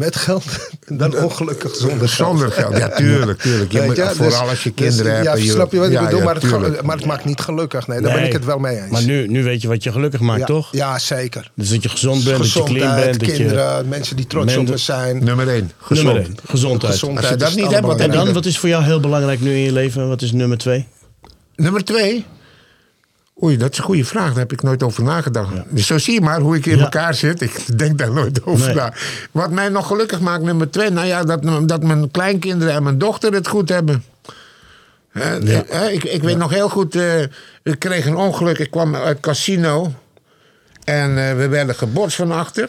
met 0.00 0.16
geld 0.16 0.44
dan 1.02 1.16
ongelukkig 1.16 1.74
zonder 1.76 2.08
geld. 2.08 2.28
Zonder 2.28 2.52
geld, 2.52 2.76
ja, 2.76 2.88
tuurlijk, 3.02 3.40
tuurlijk. 3.40 3.72
Je 3.72 3.82
moet, 3.82 3.98
vooral 3.98 4.40
Dus- 4.40 4.48
als 4.48 4.62
je 4.62 4.72
dus, 4.74 4.86
kinderen 4.86 5.12
hebt. 5.12 5.24
Ja, 5.24 5.34
je- 5.34 5.50
snap 5.50 5.72
je 5.72 5.78
wat 5.78 5.86
ik 5.86 5.92
ja, 5.92 6.04
bedoel? 6.04 6.22
maar, 6.22 6.34
het, 6.34 6.82
maar 6.82 6.96
het 6.96 7.06
maakt 7.06 7.24
niet 7.24 7.40
gelukkig. 7.40 7.86
Nee, 7.86 8.00
daar 8.00 8.14
ben 8.14 8.24
ik 8.24 8.32
het 8.32 8.44
wel 8.44 8.58
mee 8.58 8.80
eens. 8.80 8.90
Maar 8.90 9.04
nu, 9.04 9.28
nu 9.28 9.44
weet 9.44 9.62
je 9.62 9.68
wat 9.68 9.82
je 9.82 9.92
gelukkig 9.92 10.20
maakt, 10.20 10.46
toch? 10.46 10.68
Ja, 10.72 10.98
zeker. 10.98 11.50
Dus 11.54 11.70
dat 11.70 11.82
je 11.82 11.88
gezond 11.88 12.24
bent, 12.24 12.38
dat 12.38 12.52
je 12.52 12.62
clean 12.62 12.94
bent. 12.96 13.20
Dat 13.20 13.28
je, 13.28 13.36
kinderen, 13.36 13.88
mensen 13.88 14.16
die 14.16 14.26
trots 14.26 14.56
op 14.56 14.68
me 14.68 14.76
zijn. 14.76 15.24
Nummer 15.24 15.48
één, 15.48 15.70
gezond. 15.78 16.06
nummer 16.06 16.22
één, 16.24 16.36
gezondheid. 16.44 16.92
Gezondheid 16.92 17.24
Als 17.24 17.48
je 17.50 17.56
dat 17.56 17.64
niet 17.64 17.74
hebt, 17.74 17.86
wat 17.86 18.00
En 18.00 18.10
dan, 18.10 18.32
wat 18.32 18.44
is 18.44 18.58
voor 18.58 18.68
jou 18.68 18.84
heel 18.84 19.00
belangrijk 19.00 19.40
nu 19.40 19.50
in 19.50 19.60
je 19.60 19.72
leven? 19.72 20.08
Wat 20.08 20.22
is 20.22 20.32
nummer 20.32 20.58
twee? 20.58 20.86
Nummer 21.56 21.84
twee. 21.84 22.24
Oei, 23.42 23.56
dat 23.56 23.72
is 23.72 23.78
een 23.78 23.84
goede 23.84 24.04
vraag. 24.04 24.28
Daar 24.28 24.38
heb 24.38 24.52
ik 24.52 24.62
nooit 24.62 24.82
over 24.82 25.02
nagedacht. 25.02 25.52
Dus 25.68 25.86
zo 25.86 25.98
zie 25.98 26.14
je 26.14 26.20
maar 26.20 26.40
hoe 26.40 26.56
ik 26.56 26.66
in 26.66 26.76
Ja. 26.76 26.82
elkaar 26.82 27.14
zit. 27.14 27.40
Ik 27.40 27.78
denk 27.78 27.98
daar 27.98 28.12
nooit 28.12 28.44
over 28.44 28.66
Nee. 28.66 28.74
na. 28.74 28.92
Wat 29.30 29.50
mij 29.50 29.68
nog 29.68 29.86
gelukkig 29.86 30.20
maakt, 30.20 30.42
nummer 30.42 30.70
twee. 30.70 30.90
Nou 30.90 31.06
ja, 31.06 31.24
dat, 31.24 31.68
dat 31.68 31.82
mijn 31.82 32.10
kleinkinderen 32.10 32.74
en 32.74 32.82
mijn 32.82 32.98
dochter 32.98 33.32
het 33.32 33.48
goed 33.48 33.68
hebben. 33.68 34.04
Ja. 35.12 35.64
ik, 35.88 36.04
ik 36.04 36.22
weet 36.22 36.36
nog 36.36 36.50
heel 36.50 36.68
goed. 36.68 36.94
eh, 36.94 37.20
ik 37.62 37.78
kreeg 37.78 38.06
een 38.06 38.16
ongeluk. 38.16 38.58
Ik 38.58 38.70
kwam 38.70 38.94
uit 38.94 39.06
het 39.06 39.20
casino. 39.20 39.92
En 40.84 41.28
eh, 41.28 41.36
we 41.36 41.48
werden 41.48 41.74
gebotst 41.74 42.16
van 42.16 42.30
achter. 42.32 42.68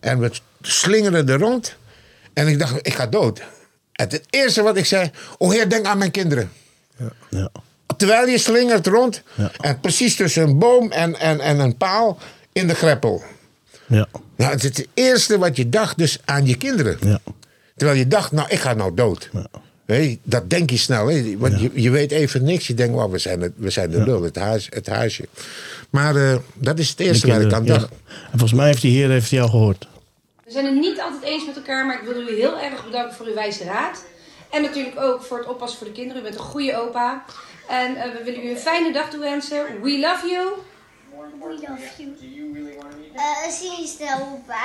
En 0.00 0.18
we 0.18 0.30
slingerden 0.60 1.28
er 1.28 1.38
rond. 1.38 1.76
En 2.32 2.48
ik 2.48 2.58
dacht, 2.58 2.74
ik 2.86 2.94
ga 2.94 3.06
dood. 3.06 3.38
En 3.92 4.08
het 4.08 4.22
eerste 4.30 4.62
wat 4.62 4.76
ik 4.76 4.86
zei. 4.86 5.10
Oh 5.38 5.50
heer, 5.52 5.68
denk 5.68 5.86
aan 5.86 5.98
mijn 5.98 6.10
kinderen. 6.10 6.50
Ja. 7.28 7.48
Terwijl 7.96 8.26
je 8.28 8.38
slingert 8.38 8.86
rond. 8.86 9.22
Ja. 9.34 9.50
En 9.60 9.80
precies 9.80 10.16
tussen 10.16 10.42
een 10.42 10.58
boom 10.58 10.92
en, 10.92 11.18
en, 11.18 11.40
en 11.40 11.58
een 11.58 11.76
paal 11.76 12.18
in 12.52 12.66
de 12.66 12.74
greppel. 12.74 13.22
Ja. 13.86 14.06
Nou, 14.36 14.52
het 14.52 14.64
is 14.64 14.76
het 14.76 14.88
eerste 14.94 15.38
wat 15.38 15.56
je 15.56 15.68
dacht 15.68 15.98
dus 15.98 16.18
aan 16.24 16.46
je 16.46 16.56
kinderen. 16.56 16.98
Ja. 17.00 17.18
Terwijl 17.76 17.98
je 17.98 18.06
dacht, 18.06 18.32
nou, 18.32 18.48
ik 18.50 18.58
ga 18.58 18.72
nou 18.74 18.94
dood. 18.94 19.30
Je, 19.86 20.18
dat 20.22 20.50
denk 20.50 20.70
je 20.70 20.76
snel. 20.76 21.06
Hè? 21.06 21.36
Want 21.38 21.60
je, 21.60 21.70
je 21.74 21.90
weet 21.90 22.10
even 22.10 22.44
niks. 22.44 22.66
Je 22.66 22.74
denkt, 22.74 22.94
well, 22.96 23.08
we 23.08 23.18
zijn, 23.18 23.40
het, 23.40 23.52
we 23.56 23.70
zijn 23.70 23.90
de 23.90 24.02
lul, 24.04 24.22
het, 24.22 24.36
huis, 24.36 24.66
het 24.70 24.86
huisje. 24.86 25.28
Maar 25.90 26.16
eh, 26.16 26.36
dat 26.54 26.78
is 26.78 26.88
het 26.88 27.00
eerste 27.00 27.26
waar 27.26 27.40
ik 27.40 27.52
aan 27.52 27.64
Ja. 27.64 27.72
dacht. 27.78 27.88
En 28.08 28.30
volgens 28.30 28.52
mij 28.52 28.66
heeft 28.66 28.82
die 28.82 28.96
heer 28.98 29.10
heeft 29.10 29.30
jou 29.30 29.50
gehoord. 29.50 29.88
We 30.44 30.50
zijn 30.52 30.64
het 30.64 30.74
niet 30.74 31.00
altijd 31.00 31.22
eens 31.22 31.46
met 31.46 31.56
elkaar, 31.56 31.86
maar 31.86 32.00
ik 32.02 32.08
wil 32.08 32.22
u 32.22 32.36
heel 32.36 32.60
erg 32.60 32.84
bedanken 32.84 33.14
voor 33.16 33.26
uw 33.26 33.34
wijze 33.34 33.64
raad. 33.64 34.04
En 34.50 34.62
natuurlijk 34.62 35.00
ook 35.00 35.22
voor 35.22 35.38
het 35.38 35.46
oppassen 35.48 35.78
voor 35.78 35.86
de 35.86 35.92
kinderen. 35.92 36.20
U 36.22 36.24
bent 36.24 36.34
een 36.34 36.40
goede 36.40 36.76
opa. 36.76 37.24
En 37.68 37.96
eh, 37.96 38.12
we 38.12 38.24
willen 38.24 38.44
u 38.46 38.50
een 38.50 38.56
fijne 38.58 38.92
dag 38.92 39.10
toewensen. 39.10 39.64
We 39.82 39.98
love 39.98 40.26
you. 40.28 40.48
We 41.10 41.16
love 41.40 41.60
you. 41.60 41.78
Eh, 43.14 43.50
zie 43.50 43.70
je 43.80 43.86
snel, 43.96 44.18
opa. 44.20 44.64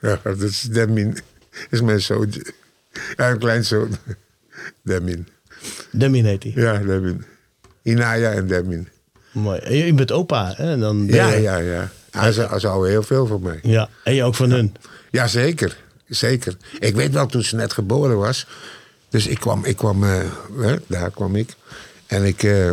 Ja, 0.00 0.20
dat 0.22 0.40
is 0.40 0.60
Demin. 0.60 1.18
is 1.70 1.80
mijn 1.80 2.00
zoontje. 2.00 2.52
Ja, 3.16 3.30
een 3.30 3.38
kleinzoon. 3.38 3.96
Demin. 4.82 5.28
Demin 5.90 6.24
heet 6.24 6.42
hij. 6.42 6.52
Ja, 6.54 6.78
Demin. 6.78 7.24
Inaya 7.82 8.30
en 8.32 8.46
Demin. 8.46 8.88
Mooi. 9.32 9.58
En 9.58 9.76
je, 9.76 9.94
bent 9.94 10.12
opa, 10.12 10.52
hè? 10.56 10.70
En 10.72 10.80
Dan 10.80 11.06
ben 11.06 11.14
Ja, 11.14 11.28
je- 11.32 11.40
ja, 11.42 11.56
ja. 11.56 11.88
Hij 12.10 12.32
zou, 12.32 12.48
hij 12.50 12.58
zou 12.58 12.88
heel 12.88 13.02
veel 13.02 13.26
van 13.26 13.42
mij. 13.42 13.58
ja. 13.62 13.88
En 14.04 14.14
je 14.14 14.22
ook 14.24 14.34
van 14.34 14.50
hun. 14.50 14.74
Ja, 15.10 15.26
zeker. 15.26 15.76
Zeker. 16.08 16.56
Ik 16.78 16.94
weet 16.94 17.12
wel 17.12 17.26
toen 17.26 17.42
ze 17.42 17.56
net 17.56 17.72
geboren 17.72 18.18
was. 18.18 18.46
Dus 19.14 19.26
ik 19.26 19.40
kwam, 19.40 19.64
ik 19.64 19.76
kwam 19.76 20.04
eh, 20.04 20.20
hè, 20.60 20.76
daar 20.86 21.10
kwam 21.10 21.36
ik. 21.36 21.54
En 22.06 22.24
ik 22.24 22.42
eh, 22.42 22.70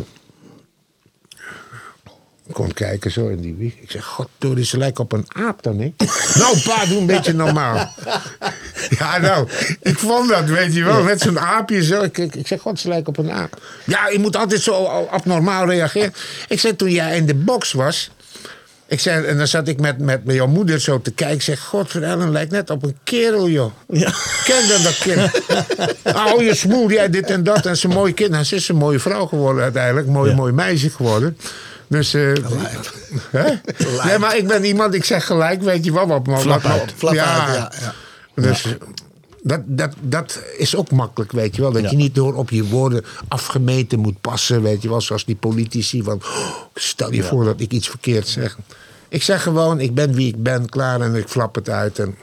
kon 2.52 2.74
kijken 2.74 3.12
zo 3.12 3.28
in 3.28 3.42
die 3.42 3.56
wieg. 3.56 3.74
Ik 3.80 3.92
zeg, 3.92 4.06
god, 4.06 4.28
door 4.38 4.64
ze 4.64 4.78
lijkt 4.78 5.00
op 5.00 5.12
een 5.12 5.26
aap 5.28 5.64
dan, 5.64 5.80
ik. 5.82 5.94
nou, 6.40 6.62
pa, 6.62 6.86
doe 6.86 6.98
een 6.98 7.06
beetje 7.06 7.34
normaal. 7.34 7.76
ja, 9.00 9.18
nou, 9.18 9.48
ik 9.82 9.98
vond 9.98 10.30
dat, 10.30 10.46
weet 10.46 10.74
je 10.74 10.84
wel, 10.84 11.04
met 11.04 11.20
zo'n 11.22 11.40
aapje 11.40 11.84
zo. 11.84 12.02
Ik, 12.02 12.18
ik, 12.18 12.36
ik 12.36 12.48
zeg, 12.48 12.62
god, 12.62 12.80
ze 12.80 12.88
lijkt 12.88 13.08
op 13.08 13.18
een 13.18 13.32
aap. 13.32 13.62
Ja, 13.86 14.10
je 14.10 14.20
moet 14.20 14.36
altijd 14.36 14.62
zo 14.62 14.86
abnormaal 14.86 15.66
reageren. 15.66 16.14
Ik 16.48 16.60
zeg, 16.60 16.76
toen 16.76 16.92
jij 16.92 17.18
in 17.18 17.26
de 17.26 17.36
box 17.36 17.72
was... 17.72 18.12
Ik 18.92 19.00
zei, 19.00 19.26
en 19.26 19.38
dan 19.38 19.48
zat 19.48 19.68
ik 19.68 19.80
met, 19.80 19.98
met, 20.00 20.26
met 20.26 20.36
jouw 20.36 20.48
moeder 20.48 20.80
zo 20.80 21.02
te 21.02 21.12
kijken. 21.12 21.36
Ik 21.36 21.42
zeg, 21.42 21.60
God, 21.60 21.96
Ellen 21.96 22.32
lijkt 22.32 22.52
net 22.52 22.70
op 22.70 22.84
een 22.84 22.98
kerel, 23.04 23.50
joh. 23.50 23.72
Ja. 23.88 24.14
Kijk 24.44 24.68
dan 24.68 24.84
dat 24.84 24.98
kind. 24.98 25.32
Oh, 26.34 26.42
je 26.42 26.56
smoel, 26.56 26.92
jij 26.92 27.10
dit 27.10 27.30
en 27.30 27.44
dat. 27.44 27.66
En 27.66 27.78
ze 27.78 27.88
een 27.88 27.94
mooi 27.94 28.14
kind. 28.14 28.30
Nou, 28.32 28.44
ze 28.44 28.56
is 28.56 28.68
een 28.68 28.76
mooie 28.76 29.00
vrouw 29.00 29.26
geworden 29.26 29.64
uiteindelijk. 29.64 30.08
Mooi, 30.08 30.30
Ja. 30.30 30.36
mooi 30.36 30.52
meisje 30.54 30.90
geworden. 30.90 31.38
Dus, 31.88 32.14
eh 32.14 32.22
hè? 33.32 33.44
Nee, 34.06 34.18
maar 34.18 34.38
ik 34.38 34.48
ben 34.48 34.64
iemand, 34.66 34.94
ik 34.94 35.06
zeg 35.06 35.26
gelijk, 35.26 35.62
weet 35.62 35.86
je 35.86 35.94
wel 35.94 36.08
wat. 36.08 36.26
wat- 36.26 36.44
ja. 36.44 36.60
uit, 36.66 37.14
ja, 37.16 37.72
ja. 37.82 37.94
Dus 38.42 38.66
dat, 39.44 39.62
dat, 39.66 39.94
dat 40.02 40.42
is 40.58 40.76
ook 40.76 40.92
makkelijk, 40.92 41.32
weet 41.32 41.56
je 41.56 41.62
wel. 41.62 41.72
Dat 41.72 41.82
Ja. 41.82 41.90
je 41.90 41.96
niet 41.96 42.16
door 42.16 42.34
op 42.36 42.50
je 42.50 42.64
woorden 42.64 43.06
afgemeten 43.28 44.00
moet 44.00 44.22
passen, 44.22 44.62
weet 44.62 44.82
je 44.82 44.90
wel. 44.90 45.02
Zoals 45.02 45.26
die 45.26 45.36
politici 45.36 46.04
van, 46.04 46.16
oh, 46.18 46.56
stel 46.76 47.12
je 47.14 47.24
voor 47.24 47.44
dat 47.44 47.60
ik 47.60 47.72
iets 47.72 47.90
verkeerd 47.90 48.28
zeg. 48.28 48.58
Ik 49.10 49.24
zeg 49.24 49.44
gewoon, 49.44 49.80
ik 49.80 49.94
ben 49.94 50.14
wie 50.14 50.28
ik 50.28 50.44
ben, 50.44 50.70
klaar 50.70 51.02
en 51.02 51.16
ik 51.16 51.28
flap 51.28 51.56
het 51.56 51.70
uit. 51.70 52.00
En, 52.00 52.16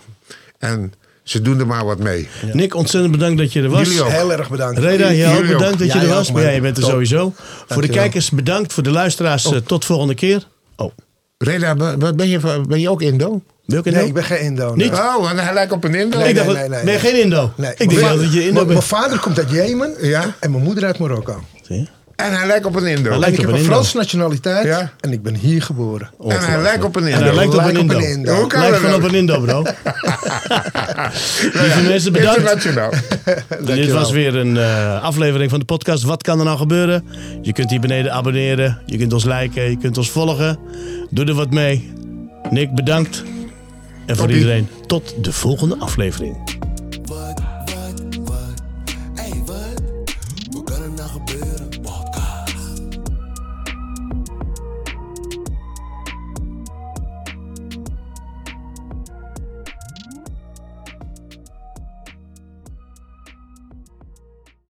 en 0.59 0.93
ze 1.23 1.43
doen 1.43 1.59
er 1.59 1.67
maar 1.67 1.85
wat 1.85 1.99
mee. 1.99 2.29
Nick, 2.53 2.75
ontzettend 2.75 3.13
bedankt 3.13 3.39
dat 3.39 3.53
je 3.53 3.63
er 3.63 3.69
was. 3.69 3.87
Jullie 3.87 4.03
ook. 4.03 4.09
Heel 4.11 4.33
erg 4.33 4.51
bedankt. 4.51 4.79
Reda, 4.79 5.13
jij 5.13 5.33
ook 5.37 5.43
ook. 5.43 5.47
bedankt 5.47 5.79
dat 5.79 5.87
je 5.93 5.99
Jij 5.99 6.03
er 6.03 6.09
was. 6.09 6.33
Maar 6.33 6.43
ja, 6.43 6.51
je 6.51 6.61
bent 6.61 6.77
er 6.77 6.83
Top. 6.83 6.93
sowieso. 6.93 7.33
Voor 7.69 7.83
de 7.83 7.89
kijkers 7.89 8.31
bedankt. 8.31 8.73
Voor 8.73 8.83
de 8.83 8.91
luisteraars 8.91 9.45
eh, 9.45 9.57
tot 9.57 9.85
volgende 9.85 10.15
keer. 10.15 10.47
Oh, 10.77 10.93
Reda, 11.39 11.77
wat 11.97 12.17
ben 12.17 12.29
je, 12.29 12.63
ben 12.69 12.81
je 12.81 12.91
ook 12.91 13.03
Indo? 13.03 13.43
Wil 13.69 13.79
ik 13.79 13.85
het 13.85 13.95
Nee, 13.95 14.07
ik 14.07 14.15
ben 14.15 14.25
geen 14.25 14.41
Indo. 14.41 14.75
Niet? 14.75 14.93
Oh, 14.93 15.31
en 15.31 15.39
hij 15.39 15.55
lijkt 15.55 15.73
op 15.73 15.85
een 15.85 15.95
Indo. 15.95 16.19
Nee, 16.19 16.29
ik 16.29 16.35
dacht, 16.35 16.47
nee, 16.47 16.57
nee, 16.57 16.69
ben 16.69 16.79
je 16.79 16.85
nee. 16.85 16.99
geen 16.99 17.21
Indo? 17.23 17.53
Nee. 17.57 17.71
Ik 17.77 17.89
denk 17.89 18.01
dat 18.01 18.33
je 18.33 18.41
Indo 18.41 18.53
Mijn- 18.53 18.53
bent. 18.53 18.67
Mijn 18.69 18.83
vader 18.83 19.19
komt 19.19 19.39
uit 19.39 19.51
Jemen 19.51 19.93
Ja. 20.01 20.25
en 20.41 20.51
mijn 20.51 20.63
moeder 20.63 20.85
uit 20.85 20.99
Marokko. 20.99 21.43
Zie 21.63 21.77
je? 21.77 21.87
En 22.17 22.33
hij 22.39 22.47
lijkt 22.47 22.67
op 22.67 22.77
een 22.77 22.87
Indo. 22.87 23.11
Hij 23.11 23.19
lijkt 23.19 23.35
ik 23.39 23.41
op 23.41 23.47
heb 23.47 23.55
een 23.55 23.61
een. 23.61 23.67
Franse 23.71 23.97
nationaliteit 23.97 24.65
Ja. 24.67 24.93
en 25.01 25.13
ik 25.13 25.23
ben 25.23 25.35
hier 25.35 25.63
geboren. 25.63 26.11
En 26.29 26.41
hij 26.45 26.63
lijkt 26.63 26.85
op 26.85 26.97
een 26.97 27.03
En 27.03 27.09
Indo. 27.09 27.25
hij 27.25 27.35
lijkt 27.35 27.53
op 27.55 27.59
een 27.59 27.65
Lijkt 27.65 27.79
op 27.79 27.85
Indo. 27.85 27.97
een 27.99 28.11
Indo. 28.11 28.35
Hoe 28.35 28.47
kan 28.47 28.61
Lijkt 28.61 28.77
gewoon 28.77 28.95
op 28.95 29.03
een 29.03 29.15
Indo, 29.15 29.41
bro. 29.41 29.63
Lieve 31.63 31.83
mensen, 31.89 32.13
bedankt. 32.13 32.39
Internationaal. 32.39 32.91
Dit 33.65 33.91
was 33.91 34.11
weer 34.11 34.37
een 34.37 34.57
eh, 34.57 35.03
aflevering 35.03 35.51
van 35.51 35.59
de 35.59 35.65
podcast 35.65 36.03
Wat 36.03 36.23
kan 36.23 36.39
er 36.39 36.45
nou 36.45 36.59
gebeuren? 36.59 37.05
Je 37.43 37.53
kunt 37.53 37.71
hier 37.71 37.81
beneden 37.81 38.13
abonneren. 38.13 38.79
Je 38.87 38.99
kunt 38.99 39.13
ons 39.13 39.25
liken. 39.25 39.71
Je 39.71 39.77
kunt 39.79 39.99
ons 39.99 40.11
volgen. 40.11 40.59
Doe 41.11 41.25
er 41.25 41.35
wat 41.35 41.51
mee. 41.51 41.93
Nick, 42.51 42.75
bedankt. 42.75 43.23
En 44.09 44.17
voor 44.17 44.31
iedereen, 44.31 44.69
tot 44.87 45.25
de 45.25 45.33
volgende 45.33 45.77
aflevering. 45.79 46.37